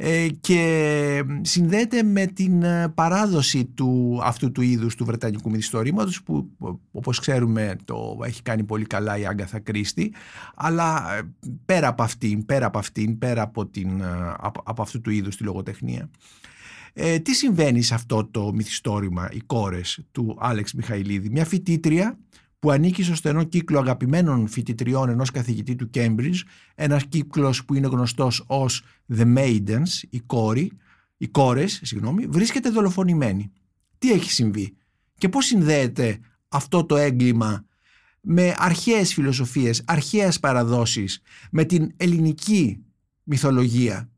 Ε, 0.00 0.28
και 0.40 1.24
συνδέεται 1.40 2.02
με 2.02 2.26
την 2.26 2.62
ε, 2.62 2.88
παράδοση 2.88 3.64
του, 3.64 4.20
αυτού 4.22 4.52
του 4.52 4.60
είδους 4.62 4.94
του 4.94 5.04
Βρετανικού 5.04 5.50
μυθιστορήματος 5.50 6.22
που 6.22 6.50
όπως 6.90 7.20
ξέρουμε 7.20 7.76
το 7.84 8.18
έχει 8.24 8.42
κάνει 8.42 8.64
πολύ 8.64 8.84
καλά 8.84 9.18
η 9.18 9.26
Άγκαθα 9.26 9.58
Κρίστη 9.58 10.14
αλλά 10.54 11.16
ε, 11.16 11.20
πέρα 11.64 11.88
από 11.88 12.02
αυτήν, 12.02 12.46
πέρα 12.46 12.66
από 12.66 12.78
αυτήν, 12.78 13.18
πέρα 13.18 13.42
από, 13.42 13.66
την, 13.66 14.02
από, 14.36 14.62
από 14.64 14.82
αυτού 14.82 15.00
του 15.00 15.10
είδους 15.10 15.36
τη 15.36 15.44
λογοτεχνία. 15.44 16.10
Ε, 16.92 17.18
τι 17.18 17.34
συμβαίνει 17.34 17.82
σε 17.82 17.94
αυτό 17.94 18.24
το 18.24 18.52
μυθιστόρημα, 18.52 19.28
οι 19.32 19.40
κόρες 19.40 20.00
του 20.12 20.36
Άλεξ 20.40 20.72
Μιχαηλίδη; 20.72 21.30
Μια 21.30 21.44
φοιτήτρια 21.44 22.18
που 22.58 22.70
ανήκει 22.70 23.02
στο 23.02 23.14
στενό 23.14 23.44
κύκλο 23.44 23.78
αγαπημένων 23.78 24.48
φοιτητριών 24.48 25.08
ενός 25.08 25.30
καθηγητή 25.30 25.74
του 25.74 25.90
Cambridge, 25.94 26.40
ένας 26.74 27.06
κύκλος 27.06 27.64
που 27.64 27.74
είναι 27.74 27.86
γνωστός 27.86 28.44
ως 28.46 28.82
The 29.16 29.36
Maidens, 29.36 29.88
οι, 30.10 30.20
κόροι, 30.20 30.72
οι 31.16 31.28
κόρες, 31.28 31.80
συγγνώμη, 31.82 32.26
βρίσκεται 32.26 32.70
δολοφονημένη. 32.70 33.52
Τι 33.98 34.12
έχει 34.12 34.30
συμβεί 34.30 34.76
και 35.18 35.28
πώς 35.28 35.46
συνδέεται 35.46 36.18
αυτό 36.48 36.84
το 36.84 36.96
έγκλημα 36.96 37.64
με 38.20 38.54
αρχαίες 38.56 39.14
φιλοσοφίες, 39.14 39.82
αρχαίες 39.86 40.40
παραδόσεις, 40.40 41.20
με 41.50 41.64
την 41.64 41.92
ελληνική 41.96 42.84
μυθολογία; 43.22 44.10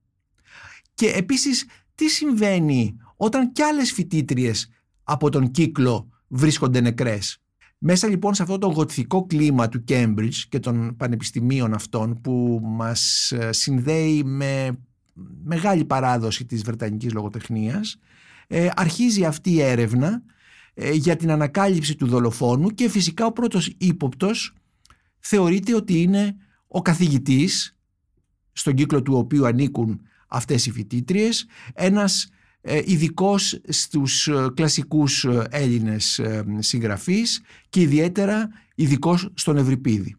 Και 0.95 1.09
επίσης 1.09 1.67
τι 1.95 2.09
συμβαίνει 2.09 2.97
όταν 3.17 3.53
κι 3.53 3.63
άλλες 3.63 3.93
φοιτήτριες 3.93 4.71
από 5.03 5.31
τον 5.31 5.51
κύκλο 5.51 6.09
βρίσκονται 6.29 6.81
νεκρές; 6.81 7.40
Μέσα 7.83 8.09
λοιπόν 8.09 8.35
σε 8.35 8.43
αυτό 8.43 8.59
το 8.59 8.67
γοτθικό 8.67 9.27
κλίμα 9.27 9.69
του 9.69 9.85
Cambridge 9.89 10.35
και 10.49 10.59
των 10.59 10.97
πανεπιστημίων 10.97 11.75
αυτών 11.75 12.21
που 12.21 12.61
μας 12.63 13.33
ε, 13.33 13.53
συνδέει 13.53 14.25
με 14.25 14.79
μεγάλη 15.45 15.85
παράδοση 15.85 16.45
της 16.45 16.63
Βρετανικής 16.63 17.13
λογοτεχνίας 17.13 17.99
ε, 18.47 18.69
αρχίζει 18.75 19.25
αυτή 19.25 19.51
η 19.51 19.61
έρευνα 19.61 20.23
ε, 20.75 20.93
για 20.93 21.17
την 21.17 21.31
ανακάλυψη 21.31 21.97
του 21.97 22.07
δολοφόνου 22.07 22.69
και 22.69 22.89
φυσικά 22.89 23.27
ο 23.27 23.33
πρώτος 23.33 23.75
ύποπτος 23.79 24.55
θεωρείται 25.19 25.75
ότι 25.75 26.03
είναι 26.03 26.37
ο 26.67 26.83
καθηγητής 26.83 27.77
στον 28.53 28.75
κύκλο 28.75 29.03
του 29.03 29.15
οποίου 29.15 29.47
ανήκουν 29.47 30.01
αυτές 30.29 30.67
οι 30.67 30.71
φοιτήτριες 30.71 31.47
ένας 31.75 32.25
ε, 32.25 32.29
ειδικό 32.63 33.39
στους 33.69 34.29
ε, 34.29 34.47
κλασικούς 34.55 35.25
ε, 35.25 35.47
Έλληνες 35.51 36.21
συγγραφείς 36.59 37.43
και 37.69 37.81
ιδιαίτερα 37.81 38.49
ειδικός 38.75 39.29
στον 39.35 39.57
Ευρυπίδη. 39.57 40.17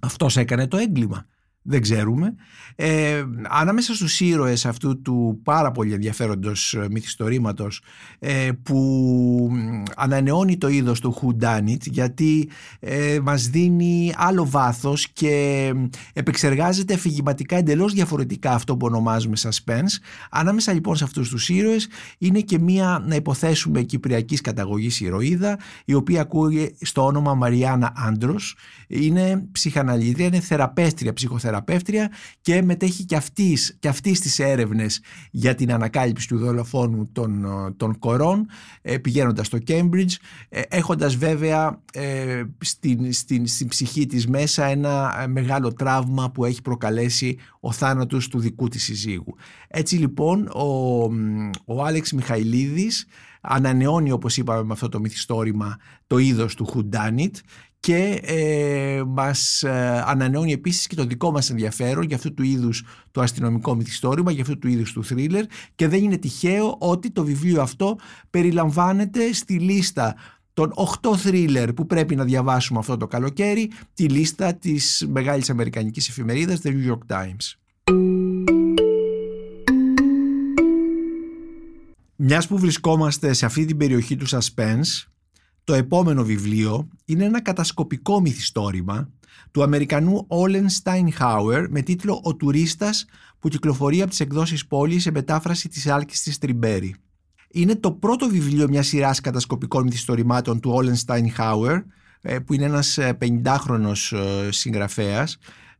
Αυτός 0.00 0.36
έκανε 0.36 0.66
το 0.66 0.76
έγκλημα 0.76 1.26
δεν 1.66 1.82
ξέρουμε. 1.82 2.34
Ε, 2.76 3.24
ανάμεσα 3.48 3.94
στους 3.94 4.20
ήρωες 4.20 4.66
αυτού 4.66 5.02
του 5.02 5.40
πάρα 5.42 5.70
πολύ 5.70 5.92
ενδιαφέροντος 5.92 6.74
ε, 6.74 6.86
μυθιστορήματος 6.90 7.82
ε, 8.18 8.50
που 8.62 9.50
ανανεώνει 9.96 10.58
το 10.58 10.68
είδος 10.68 11.00
του 11.00 11.14
Who 11.20 11.44
Done 11.44 11.68
It 11.68 11.80
γιατί 11.90 12.48
ε, 12.80 13.18
μας 13.22 13.48
δίνει 13.48 14.12
άλλο 14.16 14.46
βάθος 14.48 15.08
και 15.08 15.72
επεξεργάζεται 16.12 16.94
αφηγηματικά 16.94 17.56
εντελώς 17.56 17.92
διαφορετικά 17.92 18.52
αυτό 18.52 18.76
που 18.76 18.86
ονομάζουμε 18.86 19.36
suspense. 19.38 19.98
Ανάμεσα 20.30 20.72
λοιπόν 20.72 20.96
σε 20.96 21.04
αυτούς 21.04 21.28
τους 21.28 21.48
ήρωες 21.48 21.88
είναι 22.18 22.40
και 22.40 22.58
μία 22.58 23.04
να 23.06 23.14
υποθέσουμε 23.14 23.82
κυπριακής 23.82 24.40
καταγωγής 24.40 25.00
ηρωίδα 25.00 25.58
η 25.84 25.94
οποία 25.94 26.20
ακούει 26.20 26.76
στο 26.80 27.04
όνομα 27.04 27.34
Μαριάννα 27.34 27.92
Άντρος. 27.96 28.56
Είναι 28.86 29.44
ψυχαναλήτρια, 29.52 30.26
είναι 30.26 30.40
θεραπέστρια 30.40 31.12
ψυχοθεραπεύτρια 31.12 31.52
θεραπεύτρια 31.54 32.10
και 32.40 32.62
μετέχει 32.62 33.04
και 33.04 33.16
αυτής, 33.16 33.76
και 33.78 33.88
αυτής 33.88 34.20
τις 34.20 34.38
έρευνες 34.38 35.00
για 35.30 35.54
την 35.54 35.72
ανακάλυψη 35.72 36.28
του 36.28 36.38
δολοφόνου 36.38 37.08
των, 37.12 37.46
των 37.76 37.98
κορών 37.98 38.46
ε, 38.82 38.98
πηγαίνοντας 38.98 39.46
στο 39.46 39.58
Cambridge 39.66 40.12
ε, 40.48 40.60
έχοντας 40.68 41.16
βέβαια 41.16 41.82
ε, 41.92 42.42
στην, 42.60 43.12
στην, 43.12 43.46
στην 43.46 43.68
ψυχή 43.68 44.06
της 44.06 44.26
μέσα 44.26 44.64
ένα 44.64 45.24
μεγάλο 45.28 45.72
τραύμα 45.72 46.30
που 46.30 46.44
έχει 46.44 46.62
προκαλέσει 46.62 47.38
ο 47.60 47.72
θάνατος 47.72 48.28
του 48.28 48.38
δικού 48.38 48.68
της 48.68 48.82
συζύγου. 48.82 49.34
Έτσι 49.68 49.96
λοιπόν 49.96 50.46
ο, 50.46 51.02
ο 51.64 51.84
Άλεξ 51.84 52.12
Μιχαηλίδης 52.12 53.06
ανανεώνει 53.40 54.10
όπως 54.10 54.36
είπαμε 54.36 54.62
με 54.62 54.72
αυτό 54.72 54.88
το 54.88 55.00
μυθιστόρημα 55.00 55.76
το 56.06 56.18
είδος 56.18 56.54
του 56.54 56.66
Who 56.72 56.96
Done 56.96 57.18
It 57.18 57.30
και 57.84 58.20
ε, 58.22 59.02
μας 59.06 59.62
ε, 59.62 60.02
ανανεώνει 60.06 60.52
επίσης 60.52 60.86
και 60.86 60.94
το 60.94 61.04
δικό 61.04 61.30
μας 61.30 61.50
ενδιαφέρον 61.50 62.04
για 62.04 62.16
αυτού 62.16 62.34
του 62.34 62.42
είδους 62.42 62.84
το 63.10 63.20
αστυνομικό 63.20 63.74
μυθιστόρημα, 63.74 64.30
για 64.30 64.42
αυτού 64.42 64.58
του 64.58 64.68
είδους 64.68 64.92
του 64.92 65.04
θρίλερ 65.04 65.44
και 65.74 65.88
δεν 65.88 66.02
είναι 66.02 66.16
τυχαίο 66.16 66.76
ότι 66.78 67.10
το 67.10 67.24
βιβλίο 67.24 67.62
αυτό 67.62 67.98
περιλαμβάνεται 68.30 69.32
στη 69.32 69.58
λίστα 69.58 70.14
των 70.52 70.72
8 71.02 71.16
θρίλερ 71.16 71.72
που 71.72 71.86
πρέπει 71.86 72.16
να 72.16 72.24
διαβάσουμε 72.24 72.78
αυτό 72.78 72.96
το 72.96 73.06
καλοκαίρι, 73.06 73.70
τη 73.94 74.08
λίστα 74.08 74.54
της 74.54 75.06
μεγάλης 75.10 75.50
αμερικανικής 75.50 76.08
εφημερίδας 76.08 76.60
The 76.62 76.68
New 76.68 76.92
York 76.92 77.16
Times. 77.16 77.58
Μιας 82.16 82.46
που 82.46 82.58
βρισκόμαστε 82.58 83.32
σε 83.32 83.46
αυτή 83.46 83.64
την 83.64 83.76
περιοχή 83.76 84.16
του 84.16 84.26
suspense, 84.28 85.13
το 85.64 85.74
επόμενο 85.74 86.24
βιβλίο 86.24 86.88
είναι 87.04 87.24
ένα 87.24 87.42
κατασκοπικό 87.42 88.20
μυθιστόρημα 88.20 89.10
του 89.50 89.62
Αμερικανού 89.62 90.24
Όλεν 90.28 90.66
Steinhauer 90.82 91.66
με 91.70 91.82
τίτλο 91.82 92.20
«Ο 92.24 92.34
τουρίστας» 92.34 93.04
που 93.38 93.48
κυκλοφορεί 93.48 94.00
από 94.00 94.10
τις 94.10 94.20
εκδόσεις 94.20 94.66
πόλης 94.66 95.02
σε 95.02 95.10
μετάφραση 95.10 95.68
της 95.68 95.86
Άλκης 95.86 96.22
της 96.22 96.38
Τριμπέρι. 96.38 96.94
Είναι 97.50 97.74
το 97.74 97.92
πρώτο 97.92 98.28
βιβλίο 98.28 98.68
μιας 98.68 98.86
σειράς 98.86 99.20
κατασκοπικών 99.20 99.82
μυθιστορημάτων 99.82 100.60
του 100.60 100.70
Όλεν 100.70 100.96
Steinhauer 101.06 101.82
ε, 102.20 102.38
που 102.38 102.54
είναι 102.54 102.64
ένας 102.64 102.98
50χρονος 103.20 104.16
ε, 104.16 104.50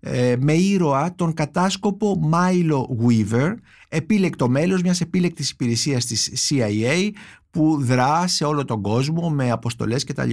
ε, 0.07 0.11
συγγραφέας 0.11 0.38
με 0.40 0.52
ήρωα 0.52 1.14
τον 1.14 1.34
κατάσκοπο 1.34 2.18
Μάιλο 2.20 2.98
Weaver, 3.02 3.55
επίλεκτο 3.88 4.48
μέλος 4.48 4.82
μιας 4.82 5.00
επίλεκτης 5.00 5.50
υπηρεσίας 5.50 6.07
της 6.07 6.48
CIA 6.48 7.11
που 7.50 7.76
δρά 7.80 8.26
σε 8.26 8.44
όλο 8.44 8.64
τον 8.64 8.82
κόσμο 8.82 9.30
με 9.30 9.50
αποστολές 9.50 10.05
κτλ. 10.05 10.30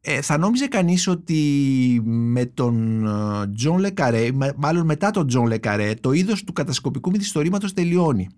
Ε, 0.00 0.20
θα 0.22 0.38
νόμιζε 0.38 0.66
κανείς 0.66 1.06
ότι 1.06 2.00
με 2.04 2.46
τον 2.46 3.06
Τζον 3.54 3.78
Λε 3.78 3.92
Καρέ, 3.92 4.28
μάλλον 4.56 4.84
μετά 4.84 5.10
τον 5.10 5.26
Τζον 5.26 5.46
Λε 5.46 5.60
Καρέ, 5.60 5.94
το 5.94 6.12
είδος 6.12 6.44
του 6.44 6.52
κατασκοπικού 6.52 7.10
μυθιστορήματος 7.10 7.72
τελειώνει. 7.72 8.28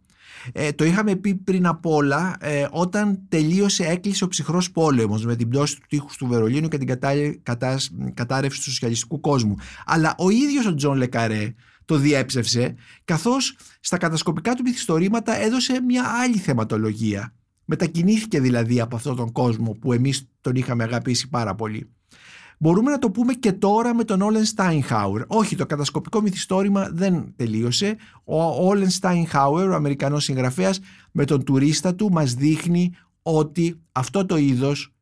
Ε, 0.53 0.73
το 0.73 0.85
είχαμε 0.85 1.17
πει 1.17 1.35
πριν 1.35 1.67
απ' 1.67 1.87
όλα 1.87 2.37
ε, 2.41 2.67
όταν 2.71 3.21
τελείωσε, 3.29 3.85
έκλεισε 3.85 4.25
ο 4.25 4.29
ψυχρός 4.29 4.71
πόλεμος 4.71 5.25
με 5.25 5.37
την 5.37 5.49
πτώση 5.49 5.77
του 5.77 5.87
τείχους 5.89 6.17
του 6.17 6.27
Βερολίνου 6.27 6.69
και 6.69 6.79
την 6.79 6.87
κατα... 6.87 7.13
Κατα... 7.43 7.79
κατάρρευση 8.15 8.59
του 8.59 8.65
σοσιαλιστικού 8.65 9.21
κόσμου. 9.21 9.55
Αλλά 9.87 10.15
ο 10.19 10.31
ίδιος 10.31 10.67
ο 10.67 10.75
Τζον 10.75 10.97
Λε 10.97 11.16
Καρέ 11.16 11.55
το 11.85 11.97
διέψευσε, 11.97 12.75
καθώς 13.05 13.57
στα 13.81 13.97
κατασκοπικά 13.97 14.55
του 14.55 14.63
μυθιστορήματα 14.63 15.37
έδωσε 15.37 15.81
μια 15.83 16.05
άλλη 16.23 16.37
θεματολογία. 16.37 17.35
Μετακινήθηκε 17.65 18.41
δηλαδή 18.41 18.81
από 18.81 18.97
αυτόν 18.97 19.17
τον 19.17 19.33
κόσμο 19.33 19.73
που 19.73 19.93
εμείς 19.93 20.29
τον 20.41 20.55
είχαμε 20.55 20.83
αγαπήσει 20.83 21.29
πάρα 21.29 21.55
πολύ. 21.55 21.91
Μπορούμε 22.63 22.91
να 22.91 22.99
το 22.99 23.11
πούμε 23.11 23.33
και 23.33 23.53
τώρα 23.53 23.95
με 23.95 24.05
τον 24.05 24.23
Όλεν 24.23 24.45
Στάινχαουερ. 24.45 25.23
Όχι, 25.27 25.57
το 25.57 25.67
κατασκοπικό 25.67 26.21
μυθιστόρημα 26.21 26.89
δεν 26.93 27.33
τελείωσε. 27.37 27.97
Ο 28.25 28.69
Όλεν 28.69 28.91
Στάινχαουερ, 28.91 29.69
ο 29.71 29.75
Αμερικανός 29.75 30.25
συγγραφέας, 30.25 30.81
με 31.13 31.25
τον 31.25 31.45
τουρίστα 31.45 31.95
του 31.95 32.11
μας 32.13 32.35
δείχνει 32.35 32.93
ότι 33.23 33.81
αυτό 33.93 34.27
το 34.27 34.37
είδος, 34.37 34.93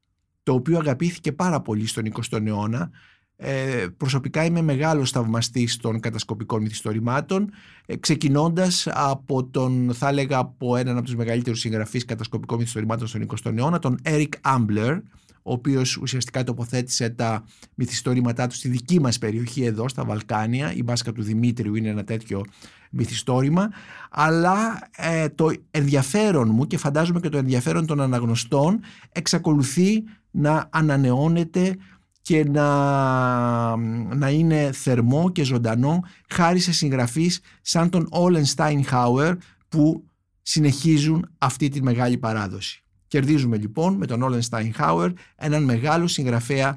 το 0.42 0.52
οποίο 0.52 0.78
αγαπήθηκε 0.78 1.32
πάρα 1.32 1.60
πολύ 1.60 1.86
στον 1.86 2.04
20ο 2.04 2.46
αιώνα, 2.46 2.90
ε, 3.36 3.86
προσωπικά 3.96 4.44
είμαι 4.44 4.62
μεγάλος 4.62 5.10
θαυμαστής 5.10 5.76
των 5.76 6.00
κατασκοπικών 6.00 6.62
μυθιστορημάτων 6.62 7.50
ε, 7.86 7.96
ξεκινώντας 7.96 8.86
από 8.90 9.44
τον 9.44 9.94
θα 9.94 10.08
έλεγα 10.08 10.38
από 10.38 10.76
έναν 10.76 10.96
από 10.96 11.04
τους 11.04 11.16
μεγαλύτερους 11.16 11.60
συγγραφείς 11.60 12.04
κατασκοπικών 12.04 12.58
μυθιστορημάτων 12.58 13.06
στον 13.06 13.26
20ο 13.28 13.56
αιώνα 13.56 13.78
τον 13.78 13.98
Eric 14.04 14.28
Ambler 14.42 15.00
ο 15.48 15.52
οποίος 15.52 15.96
ουσιαστικά 15.96 16.44
τοποθέτησε 16.44 17.10
τα 17.10 17.44
μυθιστορήματά 17.74 18.46
του 18.46 18.54
στη 18.54 18.68
δική 18.68 19.00
μας 19.00 19.18
περιοχή 19.18 19.64
εδώ 19.64 19.88
στα 19.88 20.04
Βαλκάνια 20.04 20.72
η 20.72 20.82
μάσκα 20.82 21.12
του 21.12 21.22
Δημήτριου 21.22 21.74
είναι 21.74 21.88
ένα 21.88 22.04
τέτοιο 22.04 22.44
μυθιστόρημα 22.90 23.70
αλλά 24.10 24.88
ε, 24.96 25.28
το 25.28 25.52
ενδιαφέρον 25.70 26.48
μου 26.50 26.66
και 26.66 26.76
φαντάζομαι 26.76 27.20
και 27.20 27.28
το 27.28 27.38
ενδιαφέρον 27.38 27.86
των 27.86 28.00
αναγνωστών 28.00 28.80
εξακολουθεί 29.12 30.04
να 30.30 30.68
ανανεώνεται 30.70 31.76
και 32.22 32.44
να, 32.44 33.76
να 34.16 34.30
είναι 34.30 34.72
θερμό 34.72 35.30
και 35.30 35.44
ζωντανό 35.44 36.02
χάρη 36.28 36.58
σε 36.58 36.72
συγγραφείς 36.72 37.40
σαν 37.62 37.90
τον 37.90 38.06
Όλεν 38.10 38.44
Στάινχάουερ 38.44 39.34
που 39.68 40.04
συνεχίζουν 40.42 41.28
αυτή 41.38 41.68
τη 41.68 41.82
μεγάλη 41.82 42.18
παράδοση. 42.18 42.82
Κερδίζουμε 43.08 43.56
λοιπόν 43.56 43.94
με 43.94 44.06
τον 44.06 44.22
Όλεν 44.22 44.42
Στάινχάουερ 44.42 45.10
έναν 45.36 45.64
μεγάλο 45.64 46.06
συγγραφέα 46.06 46.76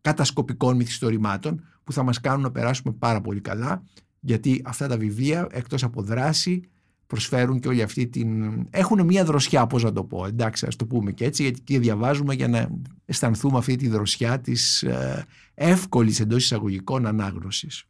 κατασκοπικών 0.00 0.76
μυθιστορημάτων 0.76 1.64
που 1.84 1.92
θα 1.92 2.02
μας 2.02 2.20
κάνουν 2.20 2.42
να 2.42 2.50
περάσουμε 2.50 2.94
πάρα 2.98 3.20
πολύ 3.20 3.40
καλά 3.40 3.82
γιατί 4.20 4.62
αυτά 4.64 4.88
τα 4.88 4.96
βιβλία 4.96 5.46
εκτός 5.50 5.82
από 5.82 6.02
δράση 6.02 6.62
προσφέρουν 7.06 7.60
και 7.60 7.68
όλη 7.68 7.82
αυτή 7.82 8.06
την... 8.06 8.52
Έχουν 8.70 9.04
μια 9.04 9.24
δροσιά, 9.24 9.66
πώς 9.66 9.82
να 9.82 9.92
το 9.92 10.04
πω, 10.04 10.26
εντάξει, 10.26 10.66
ας 10.66 10.76
το 10.76 10.86
πούμε 10.86 11.12
και 11.12 11.24
έτσι, 11.24 11.42
γιατί 11.42 11.60
και 11.60 11.78
διαβάζουμε 11.78 12.34
για 12.34 12.48
να 12.48 12.68
αισθανθούμε 13.04 13.58
αυτή 13.58 13.76
τη 13.76 13.88
δροσιά 13.88 14.40
της 14.40 14.82
ε, 14.82 15.24
εύκολης 15.54 16.20
εντός 16.20 16.42
εισαγωγικών 16.42 17.06
ανάγνωσης. 17.06 17.84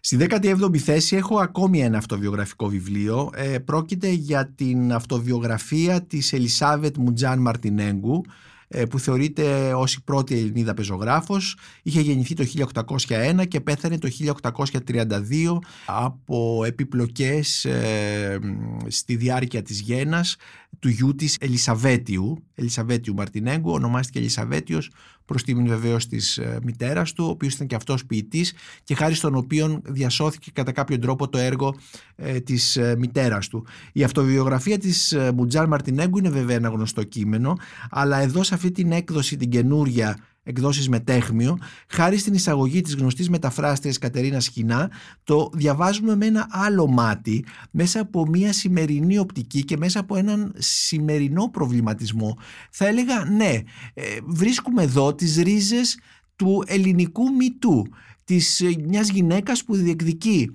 Στη 0.00 0.16
17η 0.20 0.78
θέση 0.78 1.16
έχω 1.16 1.38
ακόμη 1.38 1.80
ένα 1.80 1.98
αυτοβιογραφικό 1.98 2.68
βιβλίο. 2.68 3.30
Ε, 3.34 3.58
πρόκειται 3.58 4.08
για 4.08 4.52
την 4.54 4.92
αυτοβιογραφία 4.92 6.02
της 6.02 6.32
Ελισάβετ 6.32 6.96
Μουτζάν 6.96 7.38
Μαρτινέγκου, 7.38 8.24
ε, 8.68 8.84
που 8.84 8.98
θεωρείται 8.98 9.74
ως 9.74 9.94
η 9.94 10.02
πρώτη 10.02 10.34
Ελληνίδα 10.34 10.74
πεζογράφος. 10.74 11.56
Είχε 11.82 12.00
γεννηθεί 12.00 12.34
το 12.34 12.44
1801 12.44 13.44
και 13.48 13.60
πέθανε 13.60 13.98
το 13.98 14.08
1832 14.08 15.58
από 15.86 16.64
επιπλοκές 16.66 17.64
ε, 17.64 18.38
στη 18.86 19.16
διάρκεια 19.16 19.62
της 19.62 19.80
γένας 19.80 20.36
του 20.78 20.88
γιού 20.88 21.14
της 21.14 21.36
Ελισαβέτιου, 21.40 22.44
Ελισαβέτιου 22.54 23.14
Μαρτινέγκου, 23.14 23.70
ονομάστηκε 23.70 24.18
Ελισαβέτιος 24.18 24.90
προς 25.30 25.42
τιμήν 25.42 25.66
βεβαίως 25.66 26.06
της 26.06 26.38
ε, 26.38 26.58
μητέρας 26.62 27.12
του, 27.12 27.24
ο 27.24 27.28
οποίος 27.28 27.54
ήταν 27.54 27.66
και 27.66 27.74
αυτός 27.74 28.06
ποιητής 28.06 28.52
και 28.84 28.94
χάρη 28.94 29.14
στον 29.14 29.34
οποίο 29.34 29.80
διασώθηκε 29.84 30.50
κατά 30.50 30.72
κάποιο 30.72 30.98
τρόπο 30.98 31.28
το 31.28 31.38
έργο 31.38 31.74
ε, 32.16 32.40
της 32.40 32.76
ε, 32.76 32.94
μητέρας 32.98 33.48
του. 33.48 33.66
Η 33.92 34.02
αυτοβιογραφία 34.04 34.78
της 34.78 35.12
ε, 35.12 35.32
Μουτζάν 35.34 35.68
Μαρτινέγκου 35.68 36.18
είναι 36.18 36.30
βέβαια 36.30 36.56
ένα 36.56 36.68
γνωστό 36.68 37.02
κείμενο, 37.02 37.56
αλλά 37.90 38.20
εδώ 38.20 38.42
σε 38.42 38.54
αυτή 38.54 38.70
την 38.70 38.92
έκδοση 38.92 39.36
την 39.36 39.50
καινούρια 39.50 40.16
εκδόσεις 40.42 40.88
με 40.88 41.00
τέχμιο, 41.00 41.58
χάρη 41.88 42.16
στην 42.16 42.34
εισαγωγή 42.34 42.80
της 42.80 42.94
γνωστής 42.94 43.28
μεταφράστριας 43.28 43.98
Κατερίνα 43.98 44.40
Σχοινά, 44.40 44.90
το 45.24 45.50
διαβάζουμε 45.52 46.16
με 46.16 46.26
ένα 46.26 46.46
άλλο 46.50 46.86
μάτι, 46.86 47.44
μέσα 47.70 48.00
από 48.00 48.26
μια 48.26 48.52
σημερινή 48.52 49.18
οπτική 49.18 49.64
και 49.64 49.76
μέσα 49.76 50.00
από 50.00 50.16
έναν 50.16 50.52
σημερινό 50.58 51.48
προβληματισμό. 51.48 52.38
Θα 52.70 52.86
έλεγα 52.86 53.24
ναι, 53.24 53.58
ε, 53.94 54.02
βρίσκουμε 54.24 54.82
εδώ 54.82 55.14
τις 55.14 55.36
ρίζες 55.36 55.98
του 56.36 56.62
ελληνικού 56.66 57.34
μυτού, 57.34 57.86
της 58.24 58.60
ε, 58.60 58.76
μιας 58.86 59.08
γυναίκας 59.08 59.64
που 59.64 59.74
διεκδικεί 59.74 60.50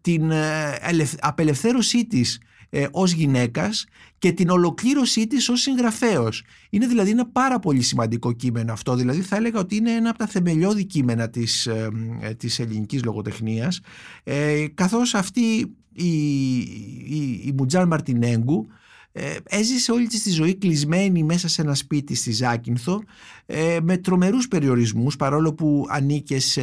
την 0.00 0.30
ε, 0.30 0.78
απελευθέρωσή 1.20 2.06
της 2.06 2.40
ε, 2.70 2.86
ως 2.90 3.12
γυναίκας 3.12 3.86
και 4.18 4.32
την 4.32 4.50
ολοκλήρωσή 4.50 5.26
της 5.26 5.48
ως 5.48 5.60
συγγραφέως. 5.60 6.42
Είναι 6.70 6.86
δηλαδή 6.86 7.10
ένα 7.10 7.26
πάρα 7.26 7.58
πολύ 7.58 7.82
σημαντικό 7.82 8.32
κείμενο 8.32 8.72
αυτό, 8.72 8.94
δηλαδή 8.94 9.20
θα 9.20 9.36
έλεγα 9.36 9.58
ότι 9.58 9.76
είναι 9.76 9.90
ένα 9.90 10.10
από 10.10 10.18
τα 10.18 10.26
θεμελιώδη 10.26 10.84
κείμενα 10.84 11.30
της, 11.30 11.66
ε, 11.66 11.88
ε 12.20 12.34
της 12.34 12.58
ελληνικής 12.58 13.04
λογοτεχνίας, 13.04 13.80
ε, 14.24 14.66
καθώς 14.74 15.14
αυτή 15.14 15.74
η, 15.92 16.58
η, 16.58 17.42
η 17.44 17.52
Μουτζάν 17.56 17.88
Μαρτινέγκου 17.88 18.66
ε, 19.12 19.36
έζησε 19.44 19.92
όλη 19.92 20.06
της 20.06 20.22
τη 20.22 20.30
ζωή 20.30 20.54
κλεισμένη 20.54 21.22
μέσα 21.22 21.48
σε 21.48 21.62
ένα 21.62 21.74
σπίτι 21.74 22.14
στη 22.14 22.32
Ζάκυνθο 22.32 23.02
ε, 23.46 23.78
με 23.82 23.96
τρομερούς 23.96 24.48
περιορισμούς 24.48 25.16
παρόλο 25.16 25.54
που 25.54 25.86
ανήκε 25.88 26.40
σε, 26.40 26.62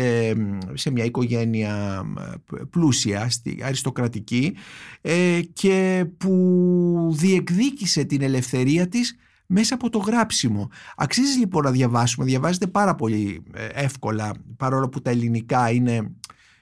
σε 0.74 0.92
μια 0.92 1.04
οικογένεια 1.04 2.04
πλούσια, 2.70 3.30
αριστοκρατική 3.64 4.56
ε, 5.02 5.40
και 5.54 6.06
που 6.18 7.10
διεκδίκησε 7.14 8.04
την 8.04 8.22
ελευθερία 8.22 8.88
της 8.88 9.16
μέσα 9.46 9.74
από 9.74 9.90
το 9.90 9.98
γράψιμο. 9.98 10.70
Αξίζει 10.96 11.40
λοιπόν 11.40 11.64
να 11.64 11.72
διαβάσουμε, 11.72 12.26
διαβάζετε 12.26 12.68
πάρα 12.68 12.96
πολύ 12.96 13.44
εύκολα 13.74 14.34
παρόλο 14.58 14.90
που 14.90 15.02
τα 15.02 15.10
ελληνικά 15.10 15.72
είναι 15.72 16.12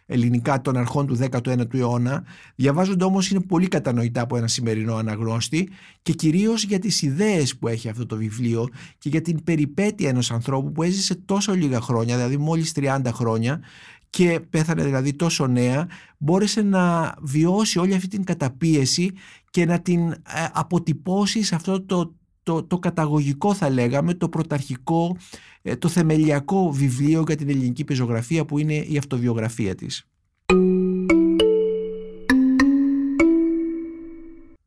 ελληνικά 0.05 0.61
των 0.61 0.77
αρχών 0.77 1.07
του 1.07 1.17
19ου 1.31 1.73
αιώνα, 1.73 2.23
διαβάζονται 2.55 3.03
όμως 3.03 3.29
είναι 3.29 3.41
πολύ 3.41 3.67
κατανοητά 3.67 4.21
από 4.21 4.37
ένα 4.37 4.47
σημερινό 4.47 4.95
αναγνώστη 4.95 5.69
και 6.01 6.13
κυρίως 6.13 6.63
για 6.63 6.79
τις 6.79 7.01
ιδέες 7.01 7.57
που 7.57 7.67
έχει 7.67 7.89
αυτό 7.89 8.05
το 8.05 8.15
βιβλίο 8.15 8.67
και 8.97 9.09
για 9.09 9.21
την 9.21 9.43
περιπέτεια 9.43 10.09
ενός 10.09 10.31
ανθρώπου 10.31 10.71
που 10.71 10.83
έζησε 10.83 11.15
τόσο 11.15 11.53
λίγα 11.53 11.81
χρόνια, 11.81 12.15
δηλαδή 12.15 12.37
μόλις 12.37 12.73
30 12.75 12.99
χρόνια 13.07 13.61
και 14.09 14.39
πέθανε 14.49 14.83
δηλαδή 14.83 15.13
τόσο 15.13 15.47
νέα, 15.47 15.87
μπόρεσε 16.17 16.61
να 16.61 17.13
βιώσει 17.21 17.79
όλη 17.79 17.93
αυτή 17.93 18.07
την 18.07 18.23
καταπίεση 18.23 19.11
και 19.49 19.65
να 19.65 19.79
την 19.79 20.11
ε, 20.11 20.17
αποτυπώσει 20.53 21.43
σε 21.43 21.55
αυτό 21.55 21.81
το 21.81 22.13
το, 22.45 22.63
το 22.63 22.79
καταγωγικό 22.79 23.53
θα 23.53 23.69
λέγαμε, 23.69 24.13
το 24.13 24.29
πρωταρχικό, 24.29 25.17
ε, 25.61 25.75
το 25.75 25.87
θεμελιακό 25.87 26.71
βιβλίο 26.71 27.23
για 27.27 27.35
την 27.35 27.49
ελληνική 27.49 27.83
πεζογραφία 27.83 28.45
που 28.45 28.57
είναι 28.57 28.73
η 28.73 28.97
αυτοβιογραφία 28.97 29.75
της. 29.75 30.07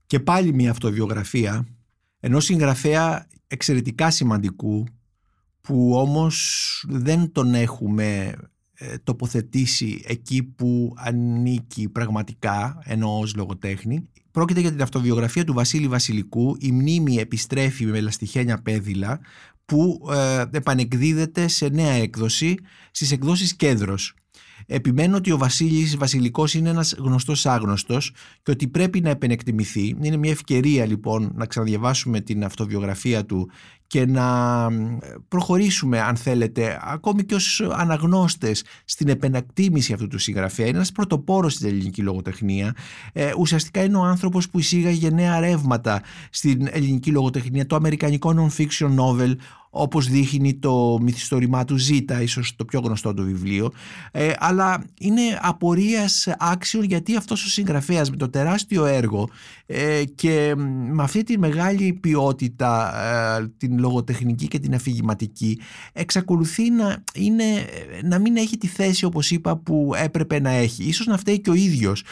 Και 0.06 0.20
πάλι 0.20 0.54
μια 0.54 0.70
αυτοβιογραφία 0.70 1.66
ενός 2.20 2.44
συγγραφέα 2.44 3.26
εξαιρετικά 3.46 4.10
σημαντικού 4.10 4.86
που 5.60 5.92
όμως 5.94 6.84
δεν 6.88 7.32
τον 7.32 7.54
έχουμε 7.54 8.34
ε, 8.74 8.98
τοποθετήσει 8.98 10.02
εκεί 10.06 10.42
που 10.42 10.94
ανήκει 10.96 11.88
πραγματικά 11.88 12.82
ενώ 12.84 13.18
ως 13.18 13.34
λογοτέχνη 13.34 14.08
Πρόκειται 14.30 14.60
για 14.60 14.70
την 14.70 14.82
αυτοβιογραφία 14.82 15.44
του 15.44 15.52
Βασίλη 15.52 15.88
Βασιλικού 15.88 16.56
«Η 16.60 16.72
μνήμη 16.72 17.16
επιστρέφει 17.16 17.86
με 17.86 18.00
λαστιχένια 18.00 18.62
πέδιλα» 18.62 19.20
που 19.64 20.08
ε, 20.12 20.44
επανεκδίδεται 20.50 21.48
σε 21.48 21.68
νέα 21.68 21.92
έκδοση 21.92 22.54
στις 22.90 23.12
εκδόσεις 23.12 23.56
Κέντρος. 23.56 24.14
Επιμένω 24.66 25.16
ότι 25.16 25.32
ο 25.32 25.38
Βασίλης 25.38 25.96
Βασιλικός 25.96 26.54
είναι 26.54 26.68
ένας 26.68 26.94
γνωστός 26.98 27.46
άγνωστος 27.46 28.12
και 28.42 28.50
ότι 28.50 28.68
πρέπει 28.68 29.00
να 29.00 29.10
επενεκτιμηθεί. 29.10 29.96
Είναι 30.02 30.16
μια 30.16 30.30
ευκαιρία 30.30 30.86
λοιπόν 30.86 31.32
να 31.34 31.46
ξαναδιαβάσουμε 31.46 32.20
την 32.20 32.44
αυτοβιογραφία 32.44 33.24
του 33.24 33.50
και 33.88 34.06
να 34.06 34.68
προχωρήσουμε 35.28 36.00
αν 36.00 36.16
θέλετε 36.16 36.80
ακόμη 36.82 37.24
και 37.24 37.34
ως 37.34 37.68
αναγνώστες 37.72 38.64
στην 38.84 39.08
επενακτήμηση 39.08 39.92
αυτού 39.92 40.08
του 40.08 40.18
συγγραφέα. 40.18 40.66
Είναι 40.66 40.76
ένας 40.76 40.92
πρωτοπόρος 40.92 41.52
στην 41.52 41.68
ελληνική 41.68 42.02
λογοτεχνία. 42.02 42.74
Ε, 43.12 43.32
ουσιαστικά 43.38 43.82
είναι 43.82 43.96
ο 43.96 44.02
άνθρωπος 44.02 44.48
που 44.48 44.58
εισήγαγε 44.58 45.10
νέα 45.10 45.40
ρεύματα 45.40 46.02
στην 46.30 46.68
ελληνική 46.70 47.10
λογοτεχνία, 47.10 47.66
το 47.66 47.76
αμερικανικό 47.76 48.34
non-fiction 48.36 48.94
novel 48.98 49.34
όπως 49.70 50.08
δείχνει 50.08 50.54
το 50.54 50.98
μυθιστόρημά 51.02 51.64
του 51.64 51.76
Ζήτα, 51.76 52.22
ίσως 52.22 52.56
το 52.56 52.64
πιο 52.64 52.80
γνωστό 52.80 53.14
του 53.14 53.24
βιβλίο, 53.24 53.72
ε, 54.10 54.32
αλλά 54.38 54.84
είναι 55.00 55.22
απορίας 55.40 56.28
άξιων 56.38 56.84
γιατί 56.84 57.16
αυτός 57.16 57.44
ο 57.44 57.48
συγγραφέας 57.48 58.10
με 58.10 58.16
το 58.16 58.30
τεράστιο 58.30 58.84
έργο 58.84 59.28
ε, 59.66 60.04
και 60.04 60.54
με 60.92 61.02
αυτή 61.02 61.22
τη 61.22 61.38
μεγάλη 61.38 61.92
ποιότητα 61.92 62.92
ε, 63.36 63.52
την 63.56 63.77
λογοτεχνική 63.78 64.48
και 64.48 64.58
την 64.58 64.74
αφηγηματική 64.74 65.60
εξακολουθεί 65.92 66.70
να, 66.70 67.04
είναι, 67.14 67.44
να 68.02 68.18
μην 68.18 68.36
έχει 68.36 68.58
τη 68.58 68.66
θέση 68.66 69.04
όπως 69.04 69.30
είπα 69.30 69.56
που 69.56 69.92
έπρεπε 69.96 70.40
να 70.40 70.50
έχει. 70.50 70.84
Ίσως 70.84 71.06
να 71.06 71.16
φταίει 71.16 71.40
και 71.40 71.50
ο 71.50 71.54
ίδιος 71.54 72.04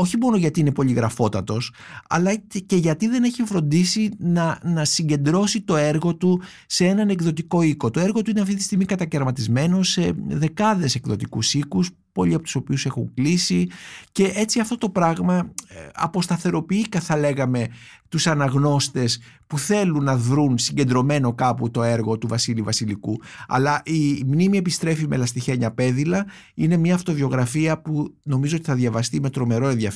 όχι 0.00 0.16
μόνο 0.16 0.36
γιατί 0.36 0.60
είναι 0.60 0.72
πολυγραφότατος, 0.72 1.72
αλλά 2.08 2.36
και 2.66 2.76
γιατί 2.76 3.08
δεν 3.08 3.24
έχει 3.24 3.42
φροντίσει 3.42 4.10
να, 4.18 4.58
να 4.62 4.84
συγκεντρώσει 4.84 5.60
το 5.60 5.76
έργο 5.76 6.14
του 6.14 6.42
σε 6.66 6.86
έναν 6.86 7.08
εκδοτικό 7.08 7.62
οίκο. 7.62 7.90
Το 7.90 8.00
έργο 8.00 8.22
του 8.22 8.30
είναι 8.30 8.40
αυτή 8.40 8.54
τη 8.54 8.62
στιγμή 8.62 8.84
κατακαιρματισμένο 8.84 9.82
σε 9.82 10.12
δεκάδες 10.28 10.94
εκδοτικούς 10.94 11.54
οίκους 11.54 11.90
πολλοί 12.12 12.34
από 12.34 12.42
τους 12.42 12.54
οποίους 12.54 12.86
έχουν 12.86 13.10
κλείσει. 13.14 13.68
Και 14.12 14.32
έτσι 14.34 14.60
αυτό 14.60 14.78
το 14.78 14.88
πράγμα 14.88 15.52
ε, 15.68 15.88
αποσταθεροποιεί 15.94 16.86
θα 17.00 17.16
λέγαμε 17.16 17.68
τους 18.08 18.26
αναγνώστες 18.26 19.20
που 19.46 19.58
θέλουν 19.58 20.04
να 20.04 20.16
βρουν 20.16 20.58
συγκεντρωμένο 20.58 21.34
κάπου 21.34 21.70
το 21.70 21.82
έργο 21.82 22.18
του 22.18 22.28
Βασίλη 22.28 22.62
Βασιλικού. 22.62 23.20
Αλλά 23.48 23.82
η 23.84 24.24
μνήμη 24.26 24.56
επιστρέφει 24.56 25.06
με 25.08 25.16
λαστιχένια 25.16 25.70
πέδιλα. 25.70 26.26
Είναι 26.54 26.76
μια 26.76 26.94
αυτοβιογραφία 26.94 27.80
που 27.80 28.14
νομίζω 28.22 28.56
ότι 28.56 28.64
θα 28.64 28.74
διαβαστεί 28.74 29.20
με 29.20 29.30
τρομερό 29.30 29.68
ενδιαφέρον 29.68 29.89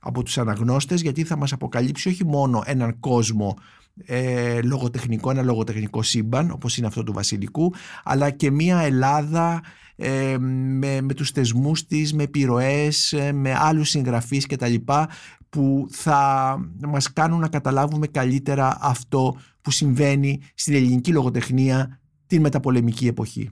από 0.00 0.22
τους 0.22 0.38
αναγνώστες 0.38 1.00
γιατί 1.00 1.24
θα 1.24 1.36
μας 1.36 1.52
αποκαλύψει 1.52 2.08
όχι 2.08 2.24
μόνο 2.26 2.62
έναν 2.66 3.00
κόσμο 3.00 3.56
ε, 4.06 4.60
λογοτεχνικό, 4.62 5.30
ένα 5.30 5.42
λογοτεχνικό 5.42 6.02
σύμπαν 6.02 6.50
όπως 6.50 6.76
είναι 6.76 6.86
αυτό 6.86 7.02
του 7.02 7.12
Βασιλικού 7.12 7.74
αλλά 8.04 8.30
και 8.30 8.50
μια 8.50 8.78
Ελλάδα 8.78 9.62
ε, 9.96 10.36
με, 10.38 11.00
με 11.00 11.14
τους 11.14 11.30
θεσμούς 11.30 11.86
της, 11.86 12.14
με 12.14 12.22
επιρροές, 12.22 13.12
ε, 13.12 13.32
με 13.32 13.54
άλλους 13.58 13.88
συγγραφείς 13.88 14.46
κτλ 14.46 14.74
που 15.48 15.86
θα 15.90 16.56
μας 16.88 17.12
κάνουν 17.12 17.40
να 17.40 17.48
καταλάβουμε 17.48 18.06
καλύτερα 18.06 18.78
αυτό 18.80 19.36
που 19.60 19.70
συμβαίνει 19.70 20.40
στην 20.54 20.74
ελληνική 20.74 21.12
λογοτεχνία 21.12 22.00
την 22.26 22.40
μεταπολεμική 22.40 23.06
εποχή. 23.06 23.50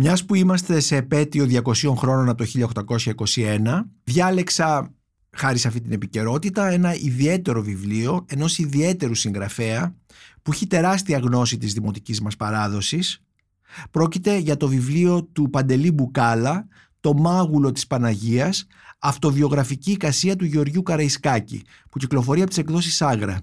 Μιας 0.00 0.24
που 0.24 0.34
είμαστε 0.34 0.80
σε 0.80 0.96
επέτειο 0.96 1.46
200 1.64 1.94
χρόνων 1.96 2.28
από 2.28 2.44
το 2.44 2.50
1821, 3.34 3.90
διάλεξα 4.04 4.94
χάρη 5.30 5.58
σε 5.58 5.68
αυτή 5.68 5.80
την 5.80 5.92
επικαιρότητα 5.92 6.68
ένα 6.68 6.94
ιδιαίτερο 6.94 7.62
βιβλίο 7.62 8.24
ενός 8.28 8.58
ιδιαίτερου 8.58 9.14
συγγραφέα 9.14 9.94
που 10.42 10.52
έχει 10.52 10.66
τεράστια 10.66 11.18
γνώση 11.18 11.58
της 11.58 11.72
δημοτικής 11.72 12.20
μας 12.20 12.36
παράδοσης. 12.36 13.22
Πρόκειται 13.90 14.36
για 14.36 14.56
το 14.56 14.68
βιβλίο 14.68 15.24
του 15.24 15.50
Παντελή 15.50 15.90
Μπουκάλα, 15.90 16.66
«Το 17.00 17.14
μάγουλο 17.14 17.72
της 17.72 17.86
Παναγίας», 17.86 18.66
αυτοβιογραφική 18.98 19.90
εικασία 19.90 20.36
του 20.36 20.44
Γεωργιού 20.44 20.82
Καραϊσκάκη, 20.82 21.62
που 21.90 21.98
κυκλοφορεί 21.98 22.40
από 22.40 22.48
τις 22.48 22.58
εκδόσεις 22.58 23.02
Άγρα. 23.02 23.40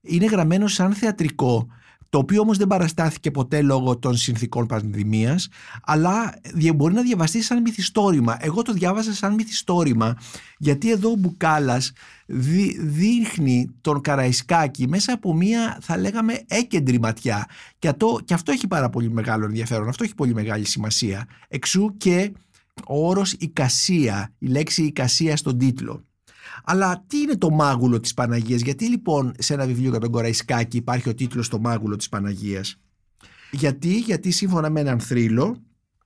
Είναι 0.00 0.26
γραμμένο 0.26 0.66
σαν 0.66 0.92
θεατρικό 0.92 1.68
το 2.12 2.18
οποίο 2.18 2.40
όμως 2.40 2.58
δεν 2.58 2.66
παραστάθηκε 2.66 3.30
ποτέ 3.30 3.62
λόγω 3.62 3.98
των 3.98 4.16
συνθήκων 4.16 4.66
πανδημίας, 4.66 5.48
αλλά 5.84 6.34
μπορεί 6.74 6.94
να 6.94 7.02
διαβαστεί 7.02 7.42
σαν 7.42 7.60
μυθιστόρημα. 7.60 8.36
Εγώ 8.40 8.62
το 8.62 8.72
διάβασα 8.72 9.14
σαν 9.14 9.34
μυθιστόρημα, 9.34 10.16
γιατί 10.58 10.90
εδώ 10.90 11.10
ο 11.10 11.14
Μπουκάλας 11.14 11.92
δείχνει 12.80 13.70
τον 13.80 14.00
Καραϊσκάκη 14.00 14.88
μέσα 14.88 15.12
από 15.12 15.34
μία, 15.34 15.78
θα 15.82 15.96
λέγαμε, 15.98 16.44
έκεντρη 16.46 17.00
ματιά. 17.00 17.46
Και 17.78 17.88
αυτό, 17.88 18.20
και 18.24 18.34
αυτό 18.34 18.52
έχει 18.52 18.66
πάρα 18.66 18.90
πολύ 18.90 19.10
μεγάλο 19.10 19.44
ενδιαφέρον, 19.44 19.88
αυτό 19.88 20.04
έχει 20.04 20.14
πολύ 20.14 20.34
μεγάλη 20.34 20.66
σημασία. 20.66 21.26
Εξού 21.48 21.96
και 21.96 22.32
ο 22.88 23.08
όρος 23.08 23.32
«οικασία», 23.32 24.32
η 24.38 24.46
λέξη 24.46 24.82
«οικασία» 24.82 25.36
στον 25.36 25.58
τίτλο. 25.58 26.04
Αλλά 26.64 27.04
τι 27.06 27.18
είναι 27.18 27.36
το 27.36 27.50
μάγουλο 27.50 28.00
της 28.00 28.14
Παναγίας, 28.14 28.60
γιατί 28.60 28.88
λοιπόν 28.88 29.32
σε 29.38 29.54
ένα 29.54 29.66
βιβλίο 29.66 29.90
για 29.90 29.98
τον 29.98 30.10
Κοραϊσκάκη 30.10 30.76
υπάρχει 30.76 31.08
ο 31.08 31.14
τίτλος 31.14 31.48
«Το 31.48 31.58
μάγουλο 31.58 31.96
της 31.96 32.08
Παναγίας». 32.08 32.76
Γιατί, 33.50 33.98
γιατί 33.98 34.30
σύμφωνα 34.30 34.70
με 34.70 34.80
έναν 34.80 35.00
θρύλο 35.00 35.62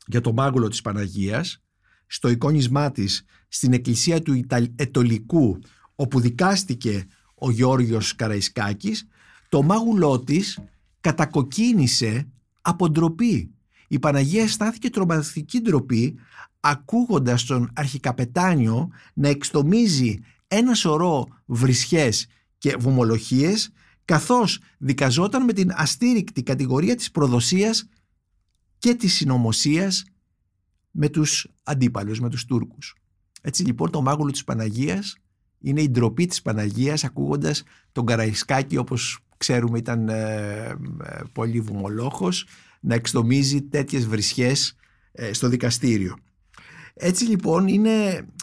για 0.06 0.20
το 0.20 0.32
μάγουλο 0.32 0.68
της 0.68 0.80
Παναγίας, 0.80 1.62
στο 2.06 2.28
εικόνισμά 2.28 2.90
της 2.90 3.24
στην 3.48 3.72
εκκλησία 3.72 4.22
του 4.22 4.44
Ετολικού, 4.76 5.58
όπου 5.94 6.20
δικάστηκε 6.20 7.06
ο 7.34 7.50
Γιώργος 7.50 8.14
Καραϊσκάκης, 8.14 9.08
το 9.48 9.62
μάγουλό 9.62 10.20
της 10.20 10.58
κατακοκκίνησε 11.00 12.28
από 12.60 12.90
ντροπή. 12.90 13.50
Η 13.88 13.98
Παναγία 13.98 14.42
αισθάνθηκε 14.42 14.90
τρομακτική 14.90 15.60
ντροπή 15.60 16.18
ακούγοντας 16.60 17.44
τον 17.44 17.70
αρχικαπετάνιο 17.74 18.88
να 19.14 19.28
εξτομίζει 19.28 20.18
ένα 20.48 20.74
σωρό 20.74 21.26
βρισχές 21.44 22.26
και 22.58 22.76
βομολοχίες 22.78 23.70
καθώς 24.04 24.60
δικαζόταν 24.78 25.44
με 25.44 25.52
την 25.52 25.70
αστήρικτη 25.74 26.42
κατηγορία 26.42 26.94
της 26.94 27.10
προδοσίας 27.10 27.88
και 28.78 28.94
της 28.94 29.14
συνωμοσίας 29.14 30.04
με 30.90 31.08
τους 31.08 31.48
αντίπαλους, 31.62 32.20
με 32.20 32.28
τους 32.28 32.44
Τούρκους. 32.44 32.94
Έτσι 33.42 33.64
λοιπόν 33.64 33.90
το 33.90 34.02
μάγουλο 34.02 34.30
της 34.30 34.44
Παναγίας 34.44 35.16
είναι 35.60 35.82
η 35.82 35.90
ντροπή 35.90 36.26
της 36.26 36.42
Παναγίας 36.42 37.04
ακούγοντας 37.04 37.62
τον 37.92 38.06
Καραϊσκάκη 38.06 38.76
όπως 38.76 39.18
ξέρουμε 39.36 39.78
ήταν 39.78 40.08
ε, 40.08 40.14
ε, 41.04 41.22
πολύ 41.32 41.60
βουμολόχος 41.60 42.46
να 42.80 42.94
εξτομίζει 42.94 43.62
τέτοιες 43.62 44.06
βρισχές 44.06 44.76
ε, 45.12 45.32
στο 45.32 45.48
δικαστήριο. 45.48 46.16
Έτσι 46.98 47.24
λοιπόν 47.24 47.68
είναι, 47.68 47.90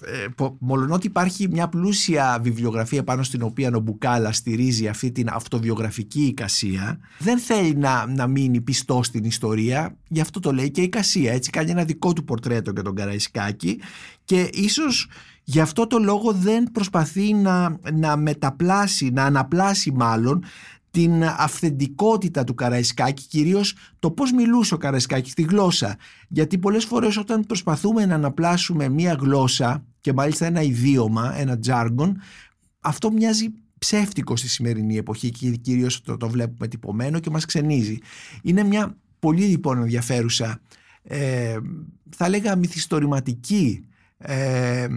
ε, 0.06 0.26
μολονότι 0.60 1.08
υπάρχει 1.08 1.48
μια 1.48 1.68
πλούσια 1.68 2.40
βιβλιογραφία 2.42 3.04
πάνω 3.04 3.24
στην 3.24 3.42
οποία 3.42 3.72
ο 3.76 3.80
Μπουκάλα 3.80 4.32
στηρίζει 4.32 4.88
αυτή 4.88 5.12
την 5.12 5.30
αυτοβιογραφική 5.30 6.22
εικασία, 6.22 7.00
δεν 7.20 7.38
θέλει 7.38 7.76
να, 7.76 8.06
να 8.08 8.28
μείνει 8.28 8.62
πιστό 8.62 9.04
στην 9.04 9.24
ιστορία, 9.24 9.98
γι' 10.08 10.22
αυτό 10.22 10.40
το 10.40 10.52
λέει 10.52 10.72
και 10.72 10.82
η 10.82 10.84
εικασία, 10.84 11.34
έτσι 11.34 11.50
κάνει 11.50 11.72
ένα 11.72 11.84
δικό 11.84 12.14
του 12.14 12.24
πορτρέτο 12.24 12.72
για 12.72 12.84
τον 12.84 12.96
Καραϊσκάκη 12.96 13.80
και 14.26 14.50
ίσως 14.54 15.10
γι' 15.44 15.60
αυτό 15.60 15.88
το 15.88 15.98
λόγο 15.98 16.32
δεν 16.32 16.72
προσπαθεί 16.72 17.34
να, 17.34 17.78
να 17.94 18.18
μεταπλάσει, 18.18 19.10
να 19.10 19.24
αναπλάσει 19.24 19.92
μάλλον 19.92 20.44
την 20.94 21.24
αυθεντικότητα 21.24 22.44
του 22.44 22.54
Καραϊσκάκη, 22.54 23.28
κυρίως 23.28 23.76
το 24.00 24.12
πώς 24.12 24.32
μιλούσε 24.32 24.74
ο 24.74 24.78
Καραϊσκάκης 24.78 25.32
στη 25.32 25.42
γλώσσα. 25.42 25.98
Γιατί 26.28 26.58
πολλές 26.58 26.86
φορές 26.86 27.18
όταν 27.18 27.46
προσπαθούμε 27.46 28.06
να 28.06 28.16
αναπλάσουμε 28.16 28.90
μία 28.90 29.18
γλώσσα 29.20 29.86
και 30.02 30.14
μάλιστα 30.14 30.46
ένα 30.46 30.62
ιδίωμα, 30.62 31.40
ένα 31.40 31.60
τζάργον, 31.60 32.22
αυτό 32.80 33.12
μοιάζει 33.12 33.54
ψεύτικο 33.78 34.36
στη 34.36 34.48
σημερινή 34.48 34.98
εποχή 34.98 35.30
και 35.30 35.50
κυρίως 35.50 36.02
το, 36.02 36.18
το 36.18 36.30
βλέπουμε 36.30 36.68
τυπωμένο 36.68 37.20
και 37.20 37.30
μας 37.30 37.46
ξενίζει. 37.46 37.98
Είναι 38.44 38.64
μια 38.64 38.98
πολύ 39.20 39.46
λοιπόν 39.46 39.78
ενδιαφέρουσα, 39.78 40.62
ε, 41.04 41.58
θα 42.10 42.30
λέγα 42.30 42.56
μυθιστορηματική 42.56 43.86
ε, 44.18 44.88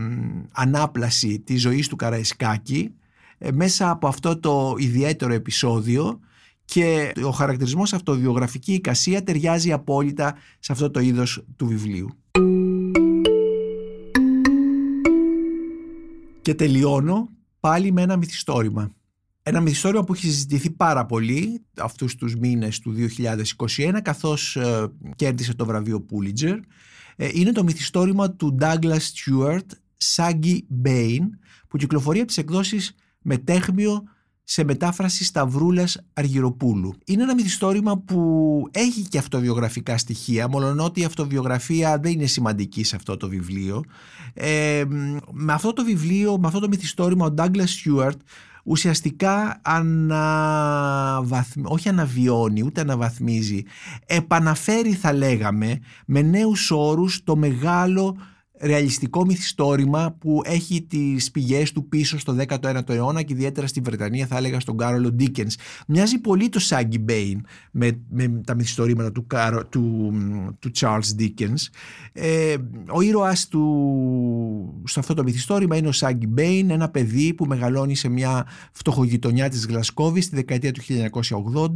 ανάπλαση 0.53 1.41
της 1.41 1.61
ζωής 1.61 1.89
του 1.89 1.97
Καραϊσκάκη 1.97 2.91
ε, 2.91 3.06
μέσα 3.53 3.91
από 3.91 4.07
αυτό 4.09 4.39
το 4.41 4.75
ιδιαίτερο 4.79 5.33
επεισόδιο 5.33 6.21
και 6.65 7.13
ο 7.25 7.31
χαρακτηρισμός 7.31 7.93
αυτοβιογραφική 7.93 8.73
εικασία 8.73 9.23
ταιριάζει 9.23 9.73
απόλυτα 9.73 10.35
σε 10.59 10.73
αυτό 10.73 10.91
το 10.91 11.01
είδος 11.01 11.45
του 11.57 11.67
βιβλίου. 11.67 12.09
Και 16.43 16.55
τελειώνω 16.55 17.29
πάλι 17.61 17.93
με 17.93 18.03
ένα 18.03 18.17
μυθιστόρημα. 18.17 18.95
Ένα 19.43 19.61
μυθιστόρημα 19.61 20.05
που 20.05 20.13
έχει 20.13 20.27
συζητηθεί 20.27 20.71
πάρα 20.71 21.07
πολύ 21.07 21.63
αυτούς 21.77 22.15
τους 22.15 22.37
μήνες 22.37 22.79
του 22.79 22.95
2021 23.77 23.99
καθώς 24.03 24.57
ε, 24.57 24.87
κέρδισε 25.17 25.55
το 25.55 25.67
βραβείο 25.67 26.07
Pulitzer. 26.11 26.59
Ε, 27.17 27.29
είναι 27.33 27.53
το 27.53 27.65
μυθιστόρημα 27.65 28.31
του 28.31 28.57
Douglas 28.61 28.99
Stewart, 29.15 29.67
Saggy 30.15 30.59
Bane 30.85 31.29
που 31.69 31.77
κυκλοφορεί 31.77 32.19
από 32.19 32.27
τις 32.27 32.39
εκδόσεις 32.39 32.95
με 33.29 33.39
τέχμιο 33.39 34.03
σε 34.45 34.65
μετάφραση 34.65 35.25
Σταυρούλας 35.25 36.01
Αργυροπούλου. 36.13 36.95
Είναι 37.07 37.23
ένα 37.23 37.35
μυθιστόρημα 37.35 37.99
που 37.99 38.63
έχει 38.71 39.03
και 39.03 39.19
αυτοβιογραφικά 39.19 39.99
στοιχεία, 39.99 40.49
ότι 40.79 41.01
η 41.01 41.05
αυτοβιογραφία 41.05 41.99
δεν 41.99 42.13
είναι 42.13 42.27
σημαντική 42.27 42.85
σε 42.85 42.97
αυτό 42.97 43.17
το 43.17 43.29
βιβλίο. 43.29 43.85
Ε, 44.35 44.85
με 45.33 45.53
αυτό 45.53 45.73
το 45.73 45.85
βιβλίο, 45.85 46.39
με 46.39 46.47
αυτό 46.47 46.59
το 46.59 46.69
μυθιστόρημα, 46.69 47.27
ο 47.27 47.35
Douglas 47.37 47.67
Stewart 47.85 48.17
ουσιαστικά 48.65 49.61
αναβαθμ... 49.63 51.61
όχι 51.65 51.89
αναβιώνει 51.89 52.63
ούτε 52.63 52.81
αναβαθμίζει 52.81 53.63
επαναφέρει 54.07 54.93
θα 54.93 55.13
λέγαμε 55.13 55.79
με 56.07 56.23
νέους 56.23 56.71
όρους 56.71 57.25
το 57.25 57.37
μεγάλο 57.37 58.17
ρεαλιστικό 58.61 59.25
μυθιστόρημα 59.25 60.17
που 60.19 60.41
έχει 60.45 60.83
τις 60.83 61.31
πηγές 61.31 61.73
του 61.73 61.89
πίσω 61.89 62.19
στο 62.19 62.37
19ο 62.49 62.89
αιώνα 62.89 63.23
και 63.23 63.33
ιδιαίτερα 63.33 63.67
στη 63.67 63.81
Βρετανία 63.81 64.27
θα 64.27 64.37
έλεγα 64.37 64.61
στον 64.61 64.77
Κάρολο 64.77 65.11
Ντίκενς. 65.11 65.57
Μοιάζει 65.87 66.19
πολύ 66.19 66.49
το 66.49 66.59
Σάγκι 66.59 66.99
Μπέιν 66.99 67.47
με, 67.71 68.01
με 68.11 68.41
τα 68.45 68.55
μυθιστορήματα 68.55 69.13
του, 69.13 69.27
του, 69.69 70.13
του 70.59 70.71
Charles 70.81 71.21
Dickens. 71.21 71.67
Ε, 72.13 72.55
ο 72.89 73.01
ήρωας 73.01 73.49
του 73.49 74.83
σε 74.85 75.01
αυτό 75.01 75.15
το 75.15 75.23
μυθιστόρημα 75.23 75.77
είναι 75.77 75.89
ο 75.89 75.93
Σάγκι 75.93 76.27
Μπέιν, 76.27 76.71
ένα 76.71 76.89
παιδί 76.89 77.35
που 77.35 77.45
μεγαλώνει 77.45 77.95
σε 77.95 78.09
μια 78.09 78.47
φτωχογειτονιά 78.73 79.49
της 79.49 79.67
Γλασκόβης 79.67 80.25
στη 80.25 80.37
δεκαετία 80.37 80.73
του 80.73 80.83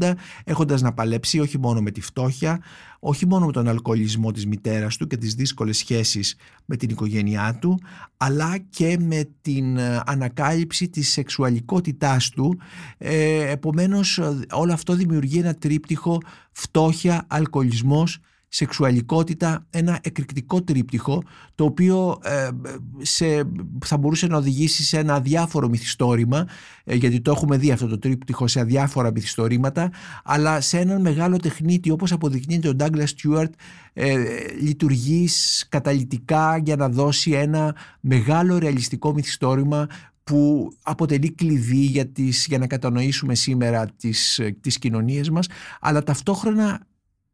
1980 0.01 0.13
έχοντας 0.45 0.83
να 0.83 0.93
παλέψει 0.93 1.41
όχι 1.41 1.59
μόνο 1.59 1.81
με 1.81 1.91
τη 1.91 2.01
φτώχεια 2.01 2.61
όχι 3.01 3.27
μόνο 3.27 3.47
με 3.47 3.53
τον 3.53 3.69
αλκοολισμό 3.69 4.33
της 4.33 4.47
μητέρας 4.47 4.97
του 4.97 5.07
και 5.07 5.17
τις 5.17 5.35
δύσκολες 5.35 5.77
σχέσεις 5.77 6.37
με 6.65 6.77
την 6.77 6.91
οικογένειά 6.91 7.59
του, 7.61 7.79
αλλά 8.17 8.59
και 8.59 8.97
με 9.01 9.29
την 9.41 9.77
ε, 9.77 10.03
ανακάλυψη 10.07 10.89
της 10.89 11.11
σεξουαλικότητάς 11.11 12.29
του. 12.29 12.59
Ε, 12.99 13.51
επομένως 13.51 14.21
όλο 14.51 14.73
αυτό 14.73 14.95
δημιουργεί 14.95 15.39
ένα 15.39 15.55
τρίπτυχο 15.55 16.19
φτώχεια, 16.53 17.25
αλκοολισμός 17.29 18.19
σεξουαλικότητα, 18.53 19.67
ένα 19.71 19.99
εκρηκτικό 20.03 20.63
τρίπτυχο 20.63 21.23
το 21.55 21.65
οποίο 21.65 22.19
ε, 22.23 22.49
σε, 22.99 23.25
θα 23.85 23.97
μπορούσε 23.97 24.27
να 24.27 24.37
οδηγήσει 24.37 24.83
σε 24.83 24.99
ένα 24.99 25.15
αδιάφορο 25.15 25.69
μυθιστόρημα 25.69 26.47
ε, 26.85 26.95
γιατί 26.95 27.21
το 27.21 27.31
έχουμε 27.31 27.57
δει 27.57 27.71
αυτό 27.71 27.87
το 27.87 27.99
τρίπτυχο 27.99 28.47
σε 28.47 28.61
αδιάφορα 28.61 29.11
μυθιστορήματα 29.11 29.91
αλλά 30.25 30.61
σε 30.61 30.79
έναν 30.79 31.01
μεγάλο 31.01 31.37
τεχνίτη 31.37 31.91
όπως 31.91 32.13
αποδεικνύεται 32.13 32.69
ο 32.69 32.75
Douglas 32.79 33.07
Stewart 33.17 33.51
ε, 33.93 34.19
λειτουργείς 34.61 35.67
καταλητικά 35.69 36.57
για 36.65 36.77
να 36.77 36.89
δώσει 36.89 37.31
ένα 37.31 37.77
μεγάλο 38.01 38.59
ρεαλιστικό 38.59 39.13
μυθιστόρημα 39.13 39.87
που 40.25 40.73
αποτελεί 40.83 41.31
κλειδί 41.33 41.85
για, 41.85 42.07
τις, 42.07 42.47
για 42.47 42.59
να 42.59 42.67
κατανοήσουμε 42.67 43.35
σήμερα 43.35 43.87
τις, 43.97 44.41
τις 44.61 44.79
κοινωνίες 44.79 45.31
μας 45.31 45.47
αλλά 45.81 46.03
ταυτόχρονα 46.03 46.89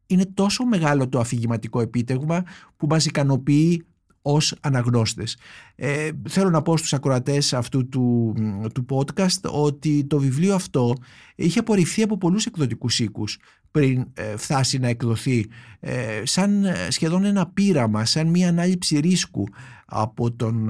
είναι 0.07 0.25
τόσο 0.33 0.65
μεγάλο 0.65 1.09
το 1.09 1.19
αφηγηματικό 1.19 1.81
επίτευγμα 1.81 2.43
που 2.77 2.87
μας 2.87 3.05
ικανοποιεί 3.05 3.85
ως 4.21 4.55
αναγνώστες. 4.61 5.37
Ε, 5.75 6.09
θέλω 6.29 6.49
να 6.49 6.61
πω 6.61 6.77
στους 6.77 6.93
ακροατές 6.93 7.53
αυτού 7.53 7.89
του, 7.89 8.33
του 8.73 8.85
podcast 8.89 9.41
ότι 9.51 10.05
το 10.05 10.19
βιβλίο 10.19 10.55
αυτό 10.55 10.93
είχε 11.35 11.59
απορριφθεί 11.59 12.01
από 12.01 12.17
πολλούς 12.17 12.45
εκδοτικούς 12.45 12.99
οίκους 12.99 13.39
πριν 13.77 14.07
ε, 14.13 14.37
φτάσει 14.37 14.77
να 14.77 14.87
εκδοθεί 14.87 15.45
ε, 15.79 16.21
σαν 16.23 16.65
ε, 16.65 16.87
σχεδόν 16.89 17.25
ένα 17.25 17.47
πείραμα, 17.47 18.05
σαν 18.05 18.27
μια 18.27 18.49
ανάληψη 18.49 18.99
ρίσκου 18.99 19.43
από 19.85 20.31
τον 20.31 20.69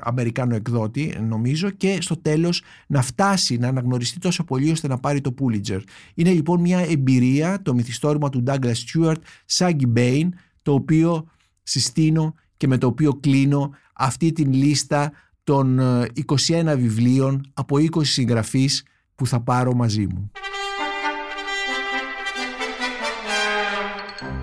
Αμερικάνο 0.00 0.54
εκδότη 0.54 1.16
νομίζω 1.28 1.70
και 1.70 1.98
στο 2.00 2.16
τέλος 2.16 2.62
να 2.86 3.02
φτάσει 3.02 3.56
να 3.56 3.68
αναγνωριστεί 3.68 4.18
τόσο 4.18 4.44
πολύ 4.44 4.70
ώστε 4.70 4.88
να 4.88 4.98
πάρει 4.98 5.20
το 5.20 5.34
Pulitzer. 5.40 5.80
Είναι 6.14 6.30
λοιπόν 6.30 6.60
μια 6.60 6.78
εμπειρία 6.78 7.62
το 7.62 7.74
μυθιστόρημα 7.74 8.28
του 8.28 8.42
Douglas 8.46 8.72
Stewart, 8.72 9.16
Saggy 9.56 9.96
Bane, 9.96 10.28
το 10.62 10.72
οποίο 10.72 11.26
συστήνω 11.62 12.34
και 12.56 12.66
με 12.66 12.78
το 12.78 12.86
οποίο 12.86 13.14
κλείνω 13.14 13.70
αυτή 13.92 14.32
την 14.32 14.52
λίστα 14.52 15.12
των 15.44 15.80
21 16.26 16.74
βιβλίων 16.76 17.50
από 17.54 17.76
20 17.76 18.04
συγγραφείς 18.04 18.84
που 19.14 19.26
θα 19.26 19.40
πάρω 19.40 19.74
μαζί 19.74 20.06
μου. 20.06 20.30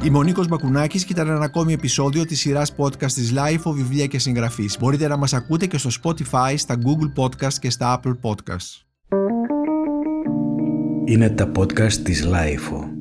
Είμαι 0.03 0.17
ο 0.17 0.23
Νίκος 0.23 0.47
Μπακουνάκης 0.47 1.05
και 1.05 1.13
ήταν 1.13 1.27
ένα 1.27 1.45
ακόμη 1.45 1.73
επεισόδιο 1.73 2.25
της 2.25 2.39
σειράς 2.39 2.75
podcast 2.77 3.11
της 3.11 3.33
Life, 3.35 3.71
βιβλία 3.71 4.05
και 4.05 4.19
συγγραφής. 4.19 4.77
Μπορείτε 4.79 5.07
να 5.07 5.17
μας 5.17 5.33
ακούτε 5.33 5.65
και 5.65 5.77
στο 5.77 5.89
Spotify, 6.03 6.53
στα 6.55 6.75
Google 6.75 7.23
Podcast 7.23 7.53
και 7.53 7.69
στα 7.69 7.99
Apple 7.99 8.13
Podcasts. 8.21 8.81
Είναι 11.05 11.29
τα 11.29 11.51
podcast 11.55 11.93
της 11.93 12.27
Life. 12.27 12.96